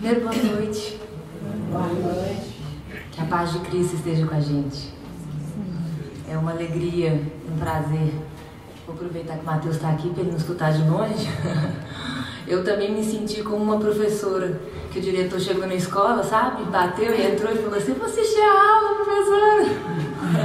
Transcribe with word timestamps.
Primeiro, 0.00 0.20
boa 0.20 0.32
noite. 0.32 0.96
Boa 1.72 1.88
noite. 1.88 2.62
Que 3.10 3.20
a 3.20 3.24
paz 3.24 3.52
de 3.52 3.58
Cristo 3.58 3.96
esteja 3.96 4.24
com 4.28 4.34
a 4.36 4.40
gente. 4.40 4.94
É 6.30 6.38
uma 6.38 6.52
alegria, 6.52 7.20
um 7.50 7.58
prazer. 7.58 8.14
Vou 8.86 8.94
aproveitar 8.94 9.34
que 9.34 9.42
o 9.42 9.44
Matheus 9.44 9.74
está 9.74 9.90
aqui 9.90 10.08
para 10.10 10.20
ele 10.22 10.30
não 10.30 10.38
escutar 10.38 10.72
de 10.72 10.88
longe. 10.88 11.28
Eu 12.46 12.62
também 12.62 12.92
me 12.92 13.02
senti 13.02 13.42
como 13.42 13.56
uma 13.56 13.80
professora, 13.80 14.60
que 14.92 15.00
o 15.00 15.02
diretor 15.02 15.40
chegou 15.40 15.66
na 15.66 15.74
escola, 15.74 16.22
sabe? 16.22 16.62
Bateu 16.66 17.12
e 17.12 17.32
entrou 17.32 17.52
e 17.52 17.56
falou 17.56 17.76
assim, 17.76 17.92
vou 17.94 18.06
assistir 18.06 18.40
a 18.40 18.52
aula, 18.52 18.94
professora. 18.94 19.64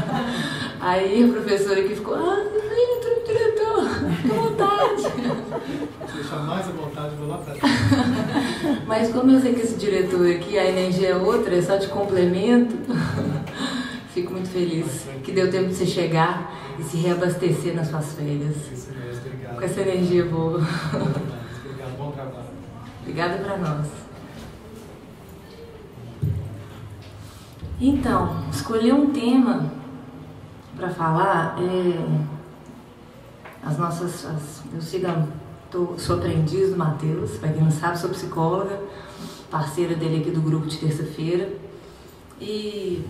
Aí 0.82 1.24
a 1.24 1.32
professora 1.32 1.84
que 1.84 1.96
ficou, 1.96 2.16
ah, 2.16 2.40
entrou 2.42 3.20
o 3.20 3.24
diretor, 3.24 3.88
fica 4.20 5.53
à 5.53 5.53
Deixar 6.14 6.40
mais 6.44 6.68
à 6.68 6.72
vontade, 6.72 7.16
vou 7.16 7.28
lá 7.28 7.38
pra 7.38 7.54
Mas 8.86 9.12
como 9.12 9.32
eu 9.32 9.40
sei 9.40 9.54
que 9.54 9.62
esse 9.62 9.76
diretor 9.76 10.30
aqui, 10.30 10.58
a 10.58 10.66
energia 10.66 11.10
é 11.10 11.16
outra, 11.16 11.56
é 11.56 11.62
só 11.62 11.78
de 11.78 11.88
complemento, 11.88 12.76
fico 14.14 14.34
muito 14.34 14.50
feliz 14.50 15.06
que 15.24 15.32
deu 15.32 15.50
tempo 15.50 15.70
de 15.70 15.76
você 15.76 15.86
chegar 15.86 16.54
e 16.78 16.84
se 16.84 16.98
reabastecer 16.98 17.76
nas 17.76 17.88
suas 17.88 18.14
férias. 18.14 18.56
Isso 18.72 18.92
mesmo, 18.92 19.22
obrigado. 19.26 19.56
Com 19.56 19.62
essa 19.62 19.82
energia 19.82 20.26
boa. 20.26 20.58
Obrigado, 20.60 21.98
bom 21.98 22.12
trabalho. 22.12 22.46
Obrigada 23.02 23.38
para 23.38 23.58
nós. 23.58 23.88
Então, 27.80 28.44
escolher 28.50 28.94
um 28.94 29.12
tema 29.12 29.72
para 30.78 30.90
falar 30.90 31.58
é 31.60 32.34
as 33.66 33.78
nossas. 33.78 34.26
As, 34.26 34.64
eu 34.74 34.82
sigo, 34.82 35.08
tô, 35.74 35.98
sou 35.98 36.18
aprendiz 36.18 36.70
do 36.70 36.78
Matheus, 36.78 37.32
para 37.38 37.52
quem 37.52 37.64
não 37.64 37.72
sabe, 37.72 37.98
sou 37.98 38.12
psicóloga, 38.12 38.80
parceira 39.50 39.96
dele 39.96 40.22
aqui 40.22 40.30
do 40.30 40.40
grupo 40.40 40.68
de 40.68 40.78
terça-feira. 40.78 41.52
E 42.40 43.04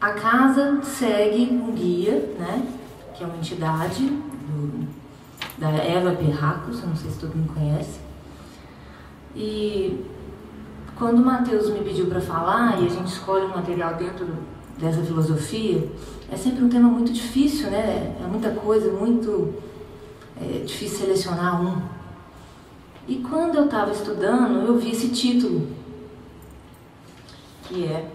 a 0.00 0.10
casa 0.10 0.82
segue 0.82 1.44
um 1.44 1.72
guia, 1.72 2.34
né? 2.38 2.66
Que 3.14 3.22
é 3.22 3.26
uma 3.26 3.36
entidade 3.36 4.04
do, 4.04 4.88
da 5.58 5.70
Eva 5.70 6.12
Perracos, 6.12 6.82
não 6.82 6.96
sei 6.96 7.10
se 7.10 7.18
todo 7.18 7.36
mundo 7.36 7.54
conhece. 7.54 8.00
E 9.36 10.04
quando 10.96 11.20
o 11.20 11.24
Matheus 11.24 11.70
me 11.70 11.80
pediu 11.80 12.06
para 12.06 12.20
falar 12.20 12.82
e 12.82 12.86
a 12.86 12.88
gente 12.88 13.12
escolhe 13.12 13.44
um 13.44 13.50
material 13.50 13.94
dentro 13.94 14.26
dessa 14.76 15.02
filosofia, 15.02 15.88
é 16.32 16.36
sempre 16.36 16.64
um 16.64 16.68
tema 16.68 16.88
muito 16.88 17.12
difícil, 17.12 17.70
né? 17.70 18.16
É 18.20 18.26
muita 18.26 18.50
coisa, 18.50 18.90
muito 18.90 19.54
é, 20.40 20.64
difícil 20.64 20.98
selecionar 20.98 21.62
um. 21.62 21.82
E 23.06 23.16
quando 23.16 23.56
eu 23.56 23.64
estava 23.64 23.90
estudando, 23.92 24.66
eu 24.66 24.78
vi 24.78 24.90
esse 24.92 25.08
título, 25.08 25.68
que 27.64 27.84
é 27.84 28.10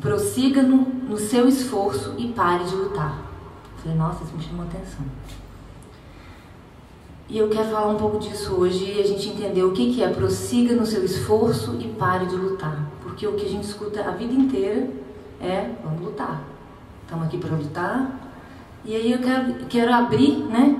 Prossiga 0.00 0.62
no, 0.62 0.76
no 0.76 1.18
seu 1.18 1.48
esforço 1.48 2.14
e 2.16 2.28
pare 2.28 2.62
de 2.64 2.74
lutar. 2.74 3.18
Eu 3.76 3.82
falei, 3.82 3.98
nossa, 3.98 4.22
isso 4.22 4.36
me 4.36 4.42
chamou 4.42 4.64
atenção. 4.64 5.04
E 7.28 7.36
eu 7.36 7.48
quero 7.48 7.68
falar 7.68 7.88
um 7.88 7.96
pouco 7.96 8.18
disso 8.20 8.54
hoje 8.54 8.84
e 8.84 9.00
a 9.00 9.06
gente 9.06 9.28
entender 9.28 9.62
o 9.62 9.72
que, 9.72 9.92
que 9.92 10.02
é 10.02 10.08
prossiga 10.08 10.74
no 10.74 10.86
seu 10.86 11.04
esforço 11.04 11.76
e 11.80 11.88
pare 11.88 12.26
de 12.26 12.36
lutar. 12.36 12.88
Porque 13.02 13.26
o 13.26 13.32
que 13.32 13.44
a 13.44 13.48
gente 13.48 13.64
escuta 13.64 14.02
a 14.02 14.12
vida 14.12 14.32
inteira 14.32 14.88
é 15.40 15.68
vamos 15.82 16.00
lutar. 16.00 16.42
Estamos 17.02 17.26
aqui 17.26 17.36
para 17.36 17.56
lutar. 17.56 18.30
E 18.84 18.94
aí 18.94 19.12
eu 19.12 19.18
quero, 19.18 19.66
quero 19.66 19.92
abrir 19.92 20.38
né, 20.44 20.78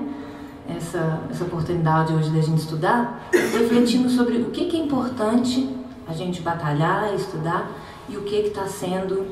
essa, 0.75 1.21
essa 1.29 1.43
oportunidade 1.43 2.13
hoje 2.13 2.29
da 2.29 2.41
gente 2.41 2.59
estudar, 2.59 3.29
refletindo 3.31 4.09
sobre 4.09 4.37
o 4.37 4.51
que, 4.51 4.65
que 4.65 4.77
é 4.77 4.83
importante 4.83 5.69
a 6.07 6.13
gente 6.13 6.41
batalhar, 6.41 7.13
estudar 7.13 7.71
e 8.07 8.17
o 8.17 8.23
que 8.23 8.35
está 8.35 8.65
sendo 8.65 9.25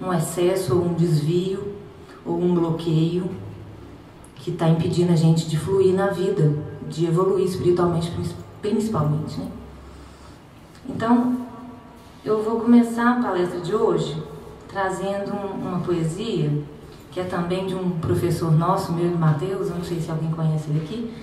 um 0.00 0.12
excesso 0.12 0.74
ou 0.74 0.84
um 0.84 0.94
desvio 0.94 1.74
ou 2.24 2.40
um 2.40 2.54
bloqueio 2.54 3.30
que 4.36 4.50
está 4.50 4.68
impedindo 4.68 5.12
a 5.12 5.16
gente 5.16 5.48
de 5.48 5.56
fluir 5.56 5.94
na 5.94 6.08
vida, 6.08 6.52
de 6.88 7.06
evoluir 7.06 7.44
espiritualmente, 7.44 8.12
principalmente. 8.60 9.38
Né? 9.38 9.48
Então, 10.88 11.36
eu 12.24 12.42
vou 12.42 12.60
começar 12.60 13.18
a 13.18 13.22
palestra 13.22 13.60
de 13.60 13.74
hoje 13.74 14.20
trazendo 14.68 15.32
uma 15.32 15.80
poesia 15.80 16.50
que 17.12 17.20
é 17.20 17.24
também 17.24 17.66
de 17.66 17.74
um 17.74 17.90
professor 18.00 18.50
nosso, 18.50 18.92
meu 18.92 19.06
e 19.06 19.14
Mateus, 19.14 19.68
eu 19.68 19.76
não 19.76 19.84
sei 19.84 20.00
se 20.00 20.10
alguém 20.10 20.30
conhece 20.30 20.70
ele 20.70 20.80
aqui. 20.80 21.14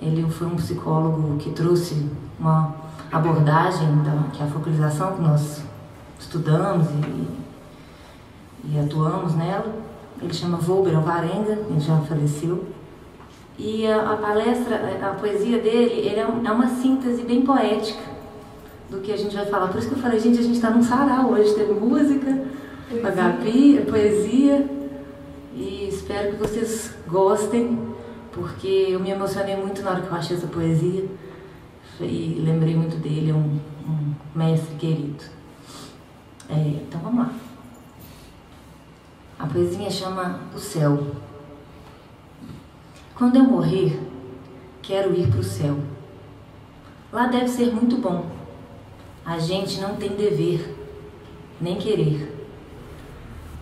Ele 0.00 0.30
foi 0.30 0.46
um 0.46 0.56
psicólogo 0.56 1.36
que 1.38 1.50
trouxe 1.50 2.08
uma 2.38 2.74
abordagem 3.10 3.88
da 4.02 4.28
que 4.32 4.42
é 4.42 4.46
a 4.46 4.48
focalização 4.48 5.14
que 5.14 5.22
nós 5.22 5.62
estudamos 6.20 6.86
e, 6.90 7.28
e 8.68 8.78
atuamos 8.78 9.34
nela 9.34 9.84
ele 10.24 10.32
chama 10.32 10.56
Volber 10.56 10.96
Alvarenga, 10.96 11.58
ele 11.68 11.80
já 11.80 11.96
faleceu. 11.98 12.64
E 13.58 13.86
a, 13.86 14.12
a, 14.12 14.16
palestra, 14.16 14.76
a 15.02 15.14
poesia 15.14 15.58
dele, 15.58 15.92
ele 16.06 16.18
é, 16.18 16.22
é, 16.22 16.26
uma 16.26 16.66
síntese 16.66 17.22
bem 17.22 17.42
poética 17.42 18.02
do 18.90 19.00
que 19.00 19.12
a 19.12 19.16
gente 19.16 19.34
vai 19.36 19.46
falar. 19.46 19.68
Por 19.68 19.78
isso 19.78 19.88
que 19.88 19.94
eu 19.94 19.98
falei, 20.02 20.18
gente, 20.18 20.38
a 20.38 20.42
gente 20.42 20.56
está 20.56 20.70
num 20.70 20.82
sarau 20.82 21.30
hoje, 21.32 21.54
teve 21.54 21.72
música, 21.72 22.42
a 23.02 23.10
Gabi, 23.10 23.84
poesia. 23.88 24.83
Espero 26.04 26.32
que 26.32 26.36
vocês 26.36 26.94
gostem, 27.08 27.78
porque 28.30 28.68
eu 28.90 29.00
me 29.00 29.08
emocionei 29.08 29.56
muito 29.56 29.80
na 29.80 29.92
hora 29.92 30.02
que 30.02 30.08
eu 30.08 30.14
achei 30.14 30.36
essa 30.36 30.46
poesia. 30.46 31.08
E 31.98 32.42
lembrei 32.44 32.76
muito 32.76 32.96
dele, 32.96 33.30
é 33.30 33.34
um, 33.34 33.58
um 33.88 34.14
mestre 34.34 34.74
querido. 34.74 35.24
É, 36.50 36.58
então 36.58 37.00
vamos 37.00 37.20
lá. 37.20 37.32
A 39.38 39.46
poesia 39.46 39.90
chama 39.90 40.40
O 40.54 40.58
Céu. 40.58 41.06
Quando 43.14 43.36
eu 43.36 43.44
morrer, 43.44 43.98
quero 44.82 45.18
ir 45.18 45.30
para 45.30 45.40
o 45.40 45.42
céu. 45.42 45.78
Lá 47.10 47.28
deve 47.28 47.48
ser 47.48 47.72
muito 47.72 47.96
bom. 47.96 48.26
A 49.24 49.38
gente 49.38 49.80
não 49.80 49.96
tem 49.96 50.10
dever, 50.10 50.76
nem 51.58 51.78
querer. 51.78 52.30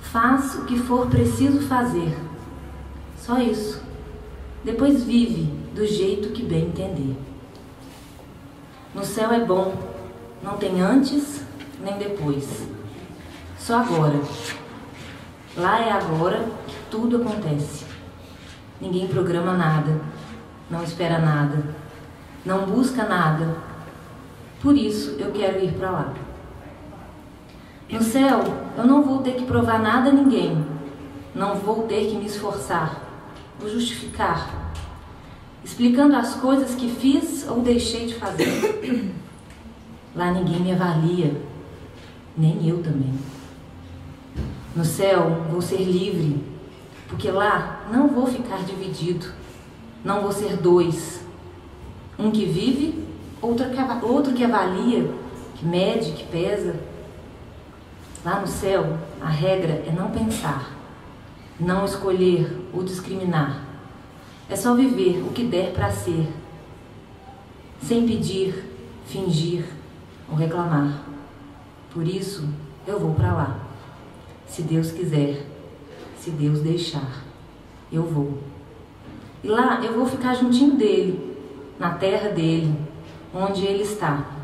Faz 0.00 0.56
o 0.56 0.64
que 0.64 0.76
for 0.76 1.06
preciso 1.06 1.60
fazer. 1.69 2.31
Só 3.22 3.38
isso. 3.38 3.80
Depois 4.64 5.04
vive 5.04 5.44
do 5.72 5.86
jeito 5.86 6.30
que 6.30 6.42
bem 6.42 6.64
entender. 6.64 7.16
No 8.92 9.04
céu 9.04 9.30
é 9.30 9.44
bom, 9.44 9.76
não 10.42 10.56
tem 10.56 10.80
antes 10.80 11.44
nem 11.80 11.96
depois. 11.98 12.66
Só 13.56 13.76
agora 13.76 14.20
Lá 15.56 15.78
é 15.78 15.92
agora 15.92 16.48
que 16.66 16.74
tudo 16.90 17.18
acontece. 17.18 17.84
Ninguém 18.80 19.06
programa 19.06 19.52
nada, 19.52 20.00
não 20.68 20.82
espera 20.82 21.20
nada, 21.20 21.62
não 22.44 22.66
busca 22.66 23.04
nada. 23.04 23.54
Por 24.60 24.76
isso 24.76 25.10
eu 25.20 25.30
quero 25.30 25.62
ir 25.62 25.74
para 25.74 25.92
lá. 25.92 26.12
No 27.88 28.02
céu, 28.02 28.42
eu 28.76 28.84
não 28.84 29.04
vou 29.04 29.18
ter 29.18 29.36
que 29.36 29.44
provar 29.44 29.78
nada 29.78 30.10
a 30.10 30.12
ninguém. 30.12 30.66
Não 31.32 31.54
vou 31.54 31.82
ter 31.82 32.10
que 32.10 32.16
me 32.16 32.26
esforçar, 32.26 33.11
vou 33.62 33.70
justificar, 33.70 34.72
explicando 35.64 36.16
as 36.16 36.34
coisas 36.34 36.74
que 36.74 36.88
fiz 36.88 37.46
ou 37.48 37.60
deixei 37.60 38.06
de 38.06 38.14
fazer. 38.14 39.12
Lá 40.14 40.32
ninguém 40.32 40.60
me 40.60 40.72
avalia, 40.72 41.40
nem 42.36 42.68
eu 42.68 42.82
também. 42.82 43.14
No 44.74 44.84
céu 44.84 45.44
vou 45.50 45.62
ser 45.62 45.78
livre, 45.78 46.42
porque 47.08 47.30
lá 47.30 47.86
não 47.90 48.08
vou 48.08 48.26
ficar 48.26 48.58
dividido, 48.64 49.26
não 50.04 50.20
vou 50.20 50.32
ser 50.32 50.56
dois. 50.56 51.22
Um 52.19 52.31
que 52.31 52.44
vive, 52.44 53.02
outro 53.40 53.66
que, 53.70 54.04
outro 54.04 54.32
que 54.34 54.44
avalia, 54.44 55.10
que 55.54 55.64
mede, 55.64 56.12
que 56.12 56.25
pesa. 56.25 56.76
Lá 58.25 58.40
no 58.40 58.46
céu, 58.46 58.98
a 59.20 59.28
regra 59.28 59.82
é 59.87 59.92
não 59.96 60.10
pensar, 60.10 60.70
não 61.58 61.84
escolher 61.84 62.62
ou 62.72 62.82
discriminar. 62.82 63.64
É 64.48 64.56
só 64.56 64.74
viver 64.74 65.22
o 65.26 65.32
que 65.32 65.44
der 65.44 65.72
para 65.72 65.90
ser, 65.90 66.28
sem 67.80 68.06
pedir, 68.06 68.64
fingir 69.06 69.64
ou 70.28 70.36
reclamar. 70.36 71.04
Por 71.92 72.06
isso, 72.06 72.48
eu 72.86 72.98
vou 72.98 73.14
para 73.14 73.32
lá. 73.32 73.60
Se 74.46 74.62
Deus 74.62 74.90
quiser, 74.90 75.46
se 76.19 76.30
Deus 76.30 76.60
deixar, 76.60 77.22
eu 77.90 78.02
vou. 78.02 78.38
E 79.42 79.48
lá 79.48 79.80
eu 79.82 79.94
vou 79.94 80.06
ficar 80.06 80.34
juntinho 80.34 80.76
dele, 80.76 81.36
na 81.78 81.94
terra 81.94 82.28
dele, 82.28 82.75
onde 83.34 83.64
ele 83.64 83.82
está. 83.82 84.41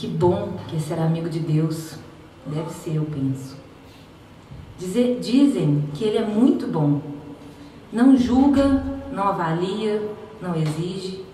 Que 0.00 0.06
bom 0.06 0.56
que 0.68 0.80
ser 0.80 0.98
amigo 0.98 1.28
de 1.28 1.40
Deus. 1.40 1.96
Deve 2.46 2.70
ser, 2.70 2.96
eu 2.96 3.04
penso. 3.04 3.56
Dizer, 4.78 5.20
dizem 5.20 5.84
que 5.94 6.04
ele 6.04 6.16
é 6.16 6.24
muito 6.24 6.66
bom. 6.66 7.02
Não 7.92 8.16
julga 8.16 8.82
não 9.12 9.24
avalia, 9.24 10.00
não 10.40 10.54
exige 10.54 11.24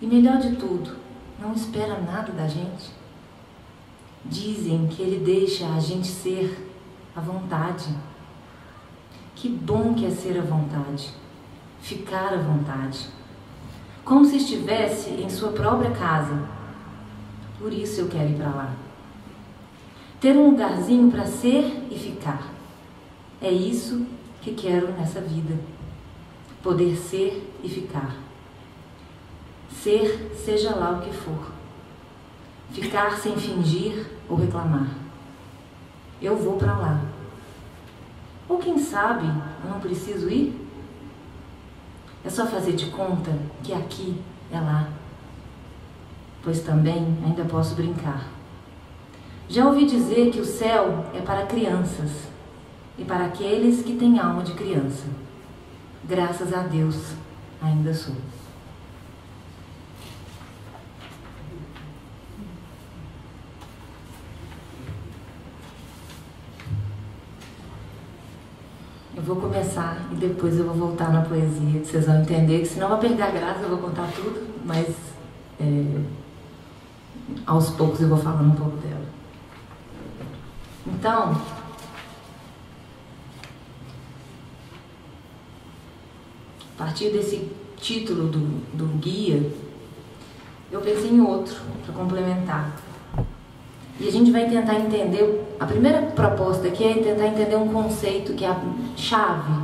e, 0.00 0.06
melhor 0.06 0.38
de 0.38 0.56
tudo, 0.56 0.96
não 1.38 1.52
espera 1.52 2.00
nada 2.00 2.32
da 2.32 2.46
gente. 2.46 2.90
Dizem 4.24 4.86
que 4.86 5.02
Ele 5.02 5.24
deixa 5.24 5.66
a 5.66 5.80
gente 5.80 6.06
ser 6.06 6.72
à 7.14 7.20
vontade. 7.20 7.88
Que 9.34 9.48
bom 9.48 9.94
que 9.94 10.06
é 10.06 10.10
ser 10.10 10.38
à 10.38 10.42
vontade, 10.42 11.12
ficar 11.80 12.32
à 12.32 12.38
vontade, 12.38 13.06
como 14.02 14.24
se 14.24 14.36
estivesse 14.36 15.10
em 15.10 15.28
sua 15.28 15.52
própria 15.52 15.90
casa. 15.90 16.55
Por 17.58 17.72
isso 17.72 18.00
eu 18.00 18.08
quero 18.08 18.30
ir 18.30 18.36
para 18.36 18.50
lá. 18.50 18.74
Ter 20.20 20.36
um 20.36 20.50
lugarzinho 20.50 21.10
para 21.10 21.26
ser 21.26 21.86
e 21.90 21.98
ficar. 21.98 22.50
É 23.40 23.50
isso 23.50 24.06
que 24.42 24.54
quero 24.54 24.92
nessa 24.92 25.20
vida. 25.20 25.58
Poder 26.62 26.96
ser 26.96 27.52
e 27.62 27.68
ficar. 27.68 28.16
Ser, 29.70 30.32
seja 30.34 30.74
lá 30.74 30.92
o 30.92 31.02
que 31.02 31.12
for. 31.12 31.52
Ficar 32.70 33.18
sem 33.18 33.36
fingir 33.36 34.06
ou 34.28 34.36
reclamar. 34.36 34.88
Eu 36.20 36.36
vou 36.36 36.56
para 36.56 36.76
lá. 36.76 37.00
Ou 38.48 38.58
quem 38.58 38.78
sabe 38.78 39.26
eu 39.64 39.70
não 39.70 39.80
preciso 39.80 40.28
ir? 40.28 40.66
É 42.24 42.30
só 42.30 42.46
fazer 42.46 42.72
de 42.72 42.86
conta 42.90 43.30
que 43.62 43.72
aqui 43.72 44.20
é 44.50 44.58
lá. 44.58 44.88
Pois 46.46 46.60
também 46.60 47.18
ainda 47.24 47.44
posso 47.44 47.74
brincar. 47.74 48.24
Já 49.48 49.66
ouvi 49.66 49.84
dizer 49.84 50.30
que 50.30 50.38
o 50.38 50.44
céu 50.44 51.04
é 51.12 51.20
para 51.20 51.44
crianças 51.44 52.08
e 52.96 53.04
para 53.04 53.24
aqueles 53.24 53.82
que 53.82 53.96
têm 53.96 54.20
alma 54.20 54.44
de 54.44 54.52
criança. 54.52 55.06
Graças 56.04 56.54
a 56.54 56.58
Deus, 56.58 57.14
ainda 57.60 57.92
sou. 57.92 58.14
Eu 69.16 69.22
vou 69.24 69.34
começar 69.34 70.06
e 70.12 70.14
depois 70.14 70.56
eu 70.56 70.64
vou 70.66 70.74
voltar 70.74 71.12
na 71.12 71.22
poesia, 71.22 71.80
que 71.80 71.88
vocês 71.88 72.06
vão 72.06 72.20
entender, 72.20 72.60
que 72.60 72.68
senão 72.68 72.90
vai 72.90 73.00
perder 73.00 73.22
a 73.22 73.30
graça, 73.32 73.62
eu 73.62 73.70
vou 73.70 73.78
contar 73.78 74.08
tudo, 74.14 74.46
mas 74.64 74.94
é, 75.58 76.25
aos 77.46 77.70
poucos 77.70 78.00
eu 78.00 78.08
vou 78.08 78.18
falando 78.18 78.52
um 78.52 78.56
pouco 78.56 78.76
dela. 78.78 79.06
Então, 80.86 81.40
a 86.74 86.78
partir 86.78 87.10
desse 87.10 87.50
título 87.76 88.28
do, 88.28 88.40
do 88.74 88.86
guia, 88.98 89.50
eu 90.70 90.80
pensei 90.80 91.10
em 91.10 91.20
outro 91.20 91.56
para 91.84 91.94
complementar. 91.94 92.76
E 93.98 94.08
a 94.08 94.12
gente 94.12 94.30
vai 94.30 94.48
tentar 94.48 94.74
entender. 94.74 95.44
A 95.58 95.64
primeira 95.64 96.02
proposta 96.02 96.68
aqui 96.68 96.84
é 96.84 96.94
tentar 96.94 97.28
entender 97.28 97.56
um 97.56 97.72
conceito 97.72 98.34
que 98.34 98.44
é 98.44 98.48
a 98.48 98.60
chave 98.96 99.54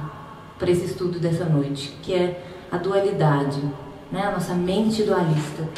para 0.59 0.71
esse 0.71 0.87
estudo 0.87 1.19
dessa 1.19 1.45
noite, 1.45 1.95
que 2.03 2.15
é 2.15 2.43
a 2.71 2.79
dualidade, 2.79 3.61
né? 4.11 4.23
a 4.23 4.31
nossa 4.31 4.55
mente 4.55 5.03
dualista. 5.03 5.69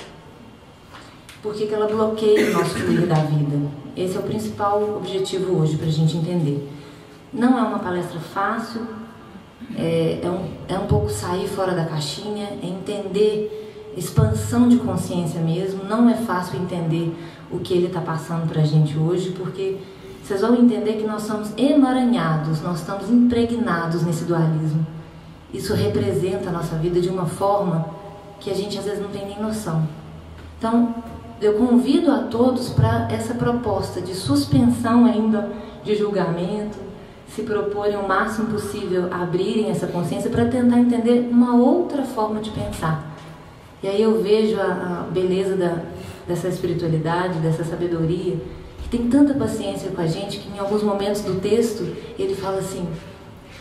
Por 1.45 1.53
que, 1.53 1.67
que 1.67 1.75
ela 1.75 1.87
bloqueia 1.87 2.49
o 2.49 2.53
nosso 2.55 2.71
fluir 2.71 3.07
da 3.07 3.17
vida? 3.17 3.71
Esse 3.95 4.17
é 4.17 4.19
o 4.19 4.23
principal 4.23 4.97
objetivo 4.97 5.61
hoje 5.61 5.77
para 5.77 5.89
a 5.89 5.91
gente 5.91 6.17
entender. 6.17 6.67
Não 7.31 7.59
é 7.59 7.61
uma 7.61 7.81
palestra 7.81 8.19
fácil, 8.19 8.81
é, 9.77 10.21
é, 10.23 10.31
um, 10.31 10.49
é 10.67 10.79
um 10.79 10.87
pouco 10.87 11.11
sair 11.11 11.47
fora 11.47 11.73
da 11.73 11.85
caixinha, 11.85 12.49
é 12.63 12.67
entender 12.67 13.93
expansão 13.95 14.71
de 14.71 14.79
consciência 14.79 15.39
mesmo. 15.39 15.85
Não 15.85 16.09
é 16.09 16.15
fácil 16.15 16.59
entender 16.59 17.15
o 17.51 17.59
que 17.59 17.75
ele 17.75 17.89
está 17.89 18.01
passando 18.01 18.49
para 18.49 18.63
a 18.63 18.65
gente 18.65 18.97
hoje, 18.97 19.33
porque 19.33 19.77
vocês 20.23 20.41
vão 20.41 20.55
entender 20.55 20.95
que 20.95 21.07
nós 21.07 21.25
somos 21.25 21.51
emaranhados, 21.59 22.63
nós 22.63 22.79
estamos 22.79 23.11
impregnados 23.11 24.03
nesse 24.03 24.25
dualismo. 24.25 24.87
Isso 25.53 25.75
representa 25.75 26.49
a 26.49 26.53
nossa 26.53 26.77
vida 26.77 27.03
de 27.03 27.11
uma 27.11 27.27
forma 27.27 27.87
que 28.41 28.51
a 28.51 28.55
gente 28.55 28.79
às 28.79 28.87
vezes 28.87 29.03
não 29.03 29.11
tem 29.11 29.27
nem 29.27 29.43
noção. 29.43 29.87
Então, 30.59 30.95
eu 31.41 31.55
convido 31.55 32.11
a 32.11 32.19
todos 32.19 32.71
para 32.71 33.09
essa 33.11 33.35
proposta 33.35 34.01
de 34.01 34.15
suspensão 34.15 35.05
ainda 35.05 35.51
de 35.85 35.95
julgamento, 35.97 36.79
se 37.29 37.43
proporem 37.43 37.97
o 37.97 38.07
máximo 38.07 38.49
possível 38.49 39.13
abrirem 39.13 39.71
essa 39.71 39.87
consciência 39.87 40.31
para 40.31 40.45
tentar 40.47 40.79
entender 40.79 41.29
uma 41.31 41.57
outra 41.57 42.03
forma 42.05 42.41
de 42.41 42.51
pensar. 42.51 43.13
E 43.83 43.89
aí 43.89 44.01
eu 44.01 44.23
vejo 44.23 44.59
a, 44.59 44.65
a 45.07 45.11
beleza 45.11 45.57
da, 45.57 45.83
dessa 46.27 46.49
espiritualidade, 46.49 47.39
dessa 47.41 47.65
sabedoria, 47.65 48.37
que 48.83 48.89
tem 48.89 49.09
tanta 49.09 49.35
paciência 49.35 49.91
com 49.91 50.01
a 50.01 50.07
gente 50.07 50.39
que 50.39 50.49
em 50.49 50.59
alguns 50.59 50.83
momentos 50.83 51.23
do 51.23 51.41
texto 51.41 51.85
ele 52.19 52.35
fala 52.35 52.59
assim: 52.59 52.87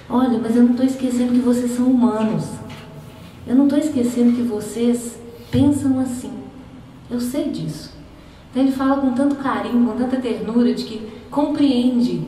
Olha, 0.10 0.38
mas 0.40 0.56
eu 0.56 0.64
não 0.64 0.72
estou 0.72 0.86
esquecendo 0.86 1.34
que 1.34 1.40
vocês 1.40 1.72
são 1.72 1.88
humanos. 1.88 2.46
Eu 3.48 3.56
não 3.56 3.66
estou 3.66 3.80
esquecendo 3.80 4.36
que 4.36 4.44
vocês 4.44 5.18
pensam 5.52 6.00
assim. 6.00 6.43
Eu 7.14 7.22
sei 7.22 7.52
disso. 7.52 7.94
Então 8.50 8.64
ele 8.64 8.72
fala 8.72 8.98
com 8.98 9.14
tanto 9.14 9.36
carinho, 9.36 9.88
com 9.88 9.96
tanta 9.96 10.18
ternura, 10.18 10.74
de 10.74 10.84
que 10.84 11.12
compreende 11.30 12.28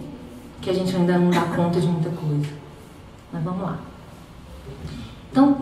que 0.61 0.69
a 0.69 0.73
gente 0.73 0.95
ainda 0.95 1.17
não 1.17 1.31
dá 1.31 1.41
conta 1.55 1.81
de 1.81 1.87
muita 1.87 2.09
coisa. 2.11 2.53
Mas 3.33 3.43
vamos 3.43 3.63
lá. 3.63 3.79
Então, 5.31 5.57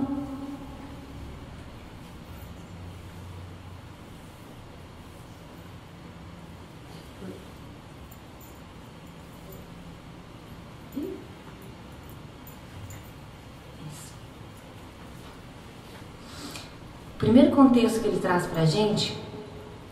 primeiro 17.24 17.56
contexto 17.56 18.02
que 18.02 18.08
ele 18.08 18.20
traz 18.20 18.46
para 18.46 18.64
a 18.64 18.66
gente 18.66 19.18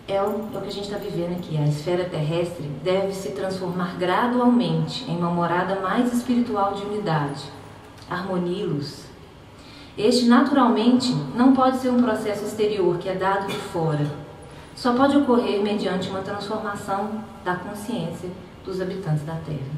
é 0.05 0.21
o, 0.21 0.49
é 0.53 0.57
o 0.57 0.61
que 0.61 0.67
a 0.67 0.71
gente 0.71 0.83
está 0.83 0.97
vivendo 0.97 1.37
aqui. 1.39 1.57
A 1.57 1.65
esfera 1.65 2.03
terrestre 2.03 2.69
deve 2.83 3.13
se 3.13 3.29
transformar 3.29 3.95
gradualmente 3.97 5.09
em 5.09 5.15
uma 5.15 5.29
morada 5.29 5.79
mais 5.79 6.11
espiritual 6.11 6.73
de 6.73 6.83
unidade, 6.83 7.43
harmonia 8.09 8.63
e 8.63 8.65
luz. 8.65 9.05
Este, 9.97 10.25
naturalmente, 10.25 11.15
não 11.33 11.53
pode 11.53 11.77
ser 11.77 11.89
um 11.89 12.01
processo 12.01 12.43
exterior 12.43 12.97
que 12.97 13.07
é 13.07 13.15
dado 13.15 13.47
de 13.47 13.57
fora. 13.57 14.05
Só 14.75 14.93
pode 14.93 15.15
ocorrer 15.15 15.61
mediante 15.61 16.09
uma 16.09 16.19
transformação 16.19 17.23
da 17.45 17.55
consciência 17.55 18.29
dos 18.65 18.81
habitantes 18.81 19.23
da 19.23 19.35
Terra. 19.35 19.71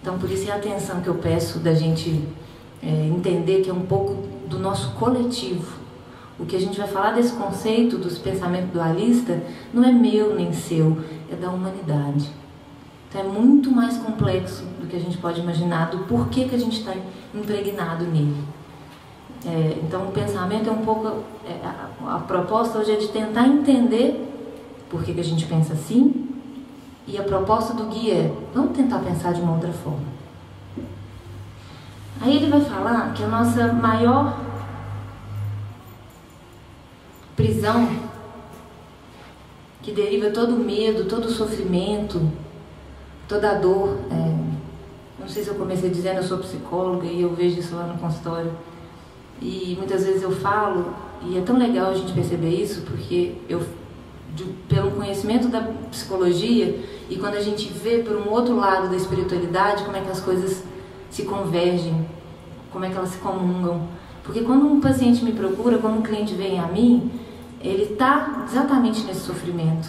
Então, 0.00 0.16
por 0.16 0.30
isso 0.30 0.48
é 0.48 0.52
a 0.52 0.56
atenção 0.56 1.00
que 1.00 1.08
eu 1.08 1.14
peço 1.16 1.58
da 1.58 1.74
gente 1.74 2.24
é, 2.80 3.06
entender 3.06 3.62
que 3.62 3.70
é 3.70 3.72
um 3.72 3.86
pouco 3.86 4.14
do 4.48 4.58
nosso 4.58 4.92
coletivo 4.92 5.81
o 6.38 6.46
que 6.46 6.56
a 6.56 6.60
gente 6.60 6.78
vai 6.78 6.88
falar 6.88 7.12
desse 7.12 7.32
conceito 7.34 7.98
dos 7.98 8.18
pensamentos 8.18 8.70
dualistas 8.70 9.40
não 9.72 9.84
é 9.84 9.92
meu 9.92 10.34
nem 10.34 10.52
seu, 10.52 10.98
é 11.30 11.36
da 11.36 11.50
humanidade. 11.50 12.30
Então 13.08 13.20
é 13.20 13.24
muito 13.24 13.70
mais 13.70 13.98
complexo 13.98 14.64
do 14.80 14.86
que 14.86 14.96
a 14.96 14.98
gente 14.98 15.18
pode 15.18 15.40
imaginar 15.40 15.90
do 15.90 15.98
porquê 16.04 16.44
que 16.44 16.54
a 16.54 16.58
gente 16.58 16.78
está 16.78 16.94
impregnado 17.34 18.04
nele. 18.04 18.42
É, 19.44 19.78
então 19.82 20.08
o 20.08 20.12
pensamento 20.12 20.68
é 20.68 20.72
um 20.72 20.84
pouco. 20.84 21.22
É, 21.44 21.58
a, 21.64 22.16
a, 22.16 22.18
proposta 22.20 22.78
hoje 22.78 22.92
é 22.92 22.96
de 22.96 23.08
tentar 23.08 23.46
entender 23.46 24.28
por 24.88 25.02
que, 25.02 25.12
que 25.12 25.20
a 25.20 25.24
gente 25.24 25.44
pensa 25.46 25.72
assim. 25.72 26.28
E 27.06 27.18
a 27.18 27.22
proposta 27.22 27.74
do 27.74 27.84
guia 27.86 28.14
é: 28.14 28.34
vamos 28.54 28.76
tentar 28.76 29.00
pensar 29.00 29.32
de 29.32 29.40
uma 29.40 29.52
outra 29.52 29.72
forma. 29.72 30.12
Aí 32.20 32.36
ele 32.36 32.48
vai 32.48 32.60
falar 32.60 33.12
que 33.14 33.24
a 33.24 33.26
nossa 33.26 33.72
maior 33.72 34.38
prisão 37.42 37.88
que 39.82 39.90
deriva 39.90 40.30
todo 40.30 40.54
o 40.54 40.58
medo, 40.58 41.06
todo 41.06 41.24
o 41.24 41.30
sofrimento, 41.30 42.30
toda 43.26 43.54
dor. 43.54 43.98
É, 44.12 44.42
não 45.18 45.26
sei 45.26 45.42
se 45.42 45.48
eu 45.48 45.56
comecei 45.56 45.90
dizendo, 45.90 46.18
eu 46.18 46.22
sou 46.22 46.38
psicóloga 46.38 47.06
e 47.06 47.20
eu 47.20 47.34
vejo 47.34 47.58
isso 47.58 47.74
lá 47.74 47.84
no 47.84 47.98
consultório. 47.98 48.52
E 49.40 49.74
muitas 49.76 50.04
vezes 50.04 50.22
eu 50.22 50.30
falo, 50.30 50.94
e 51.26 51.36
é 51.36 51.40
tão 51.40 51.58
legal 51.58 51.90
a 51.90 51.94
gente 51.94 52.12
perceber 52.12 52.50
isso, 52.50 52.82
porque 52.82 53.34
eu, 53.48 53.60
de, 54.36 54.44
pelo 54.68 54.92
conhecimento 54.92 55.48
da 55.48 55.62
psicologia, 55.90 56.78
e 57.10 57.16
quando 57.16 57.34
a 57.34 57.40
gente 57.40 57.72
vê 57.72 57.98
por 57.98 58.16
um 58.16 58.30
outro 58.30 58.54
lado 58.54 58.88
da 58.88 58.96
espiritualidade, 58.96 59.82
como 59.82 59.96
é 59.96 60.00
que 60.00 60.10
as 60.10 60.20
coisas 60.20 60.62
se 61.10 61.24
convergem, 61.24 62.06
como 62.70 62.84
é 62.84 62.90
que 62.90 62.96
elas 62.96 63.10
se 63.10 63.18
comungam. 63.18 63.88
Porque 64.22 64.42
quando 64.42 64.64
um 64.64 64.80
paciente 64.80 65.24
me 65.24 65.32
procura, 65.32 65.78
quando 65.78 65.98
um 65.98 66.02
cliente 66.02 66.34
vem 66.34 66.60
a 66.60 66.68
mim, 66.68 67.10
ele 67.62 67.92
está 67.92 68.44
exatamente 68.48 69.02
nesse 69.02 69.20
sofrimento. 69.20 69.88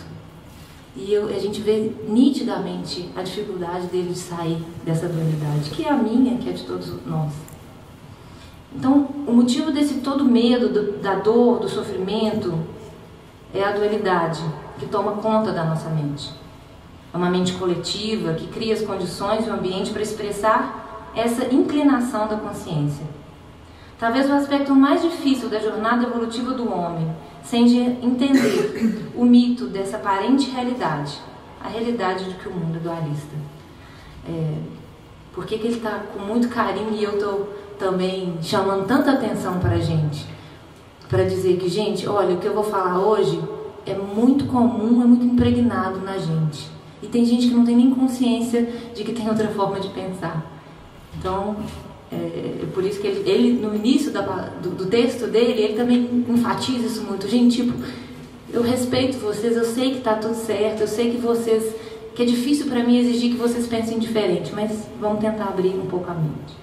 E 0.96 1.12
eu, 1.12 1.28
a 1.28 1.40
gente 1.40 1.60
vê 1.60 1.92
nitidamente 2.08 3.10
a 3.16 3.24
dificuldade 3.24 3.88
dele 3.88 4.10
de 4.10 4.20
sair 4.20 4.64
dessa 4.86 5.08
dualidade, 5.08 5.72
que 5.72 5.84
é 5.84 5.90
a 5.90 5.98
minha, 5.98 6.38
que 6.38 6.50
é 6.50 6.54
de 6.54 6.64
todos 6.64 6.94
nós. 7.06 7.34
Então, 8.76 9.08
o 9.28 9.34
motivo 9.34 9.72
desse 9.72 9.96
todo 9.96 10.24
medo, 10.24 10.70
do, 10.70 11.00
da 11.00 11.16
dor, 11.16 11.60
do 11.60 11.70
sofrimento, 11.70 12.54
é 13.54 13.64
a 13.64 13.72
dualidade 13.72 14.42
que 14.80 14.86
toma 14.86 15.14
conta 15.14 15.52
da 15.52 15.64
nossa 15.64 15.90
mente. 15.90 16.32
É 17.14 17.18
uma 17.18 17.30
mente 17.30 17.54
coletiva 17.54 18.34
que 18.34 18.48
cria 18.48 18.74
as 18.74 18.82
condições 18.82 19.46
e 19.46 19.50
o 19.50 19.54
ambiente 19.54 19.92
para 19.92 20.02
expressar 20.02 21.12
essa 21.16 21.46
inclinação 21.54 22.28
da 22.28 22.36
consciência. 22.38 23.06
Talvez 24.04 24.30
o 24.30 24.34
aspecto 24.34 24.76
mais 24.76 25.02
difícil 25.02 25.48
da 25.48 25.60
jornada 25.60 26.04
evolutiva 26.04 26.52
do 26.52 26.70
homem 26.70 27.08
seja 27.42 27.80
entender 28.02 29.10
o 29.16 29.24
mito 29.24 29.68
dessa 29.68 29.96
aparente 29.96 30.52
realidade, 30.52 31.18
a 31.64 31.70
realidade 31.70 32.26
de 32.26 32.34
que 32.34 32.50
o 32.50 32.52
mundo 32.52 32.76
é 32.76 32.80
dualista. 32.82 33.34
É, 34.28 34.56
por 35.32 35.46
que, 35.46 35.58
que 35.58 35.68
ele 35.68 35.78
está 35.78 36.02
com 36.14 36.20
muito 36.20 36.50
carinho 36.50 36.92
e 36.92 37.02
eu 37.02 37.14
estou 37.14 37.54
também 37.80 38.38
chamando 38.42 38.86
tanta 38.86 39.14
atenção 39.14 39.60
para 39.60 39.76
a 39.76 39.80
gente? 39.80 40.28
Para 41.08 41.24
dizer 41.24 41.56
que, 41.56 41.70
gente, 41.70 42.06
olha, 42.06 42.36
o 42.36 42.40
que 42.40 42.46
eu 42.46 42.54
vou 42.54 42.66
falar 42.66 43.00
hoje 43.00 43.42
é 43.86 43.94
muito 43.94 44.48
comum, 44.48 45.02
é 45.02 45.06
muito 45.06 45.24
impregnado 45.24 46.02
na 46.02 46.18
gente. 46.18 46.70
E 47.02 47.08
tem 47.08 47.24
gente 47.24 47.48
que 47.48 47.54
não 47.54 47.64
tem 47.64 47.78
nem 47.78 47.90
consciência 47.90 48.70
de 48.94 49.02
que 49.02 49.14
tem 49.14 49.30
outra 49.30 49.48
forma 49.48 49.80
de 49.80 49.88
pensar. 49.88 50.46
Então, 51.18 51.56
é, 52.14 52.64
é 52.64 52.66
por 52.74 52.84
isso 52.84 53.00
que 53.00 53.08
ele, 53.08 53.30
ele 53.30 53.54
no 53.54 53.76
início 53.76 54.12
da, 54.12 54.22
do, 54.22 54.70
do, 54.72 54.86
texto 54.86 55.28
dele, 55.28 55.62
ele 55.62 55.74
também 55.76 56.26
enfatiza 56.28 56.86
isso 56.86 57.04
muito. 57.04 57.28
Gente, 57.28 57.64
tipo, 57.64 57.74
eu 58.52 58.62
respeito 58.62 59.18
vocês, 59.18 59.56
eu 59.56 59.66
sei 59.66 59.92
que 59.92 59.98
está 59.98 60.16
tudo 60.16 60.36
certo, 60.36 60.82
eu 60.82 60.88
sei 60.88 61.12
que 61.12 61.18
vocês 61.18 61.76
que 62.16 62.22
é 62.22 62.26
difícil 62.26 62.68
para 62.68 62.84
mim 62.84 62.98
exigir 62.98 63.32
que 63.32 63.38
vocês 63.38 63.66
pensem 63.66 63.98
diferente, 63.98 64.54
mas 64.54 64.88
vamos 65.00 65.20
tentar 65.20 65.46
abrir 65.46 65.70
um 65.70 65.88
pouco 65.88 66.12
a 66.12 66.14
mente. 66.14 66.56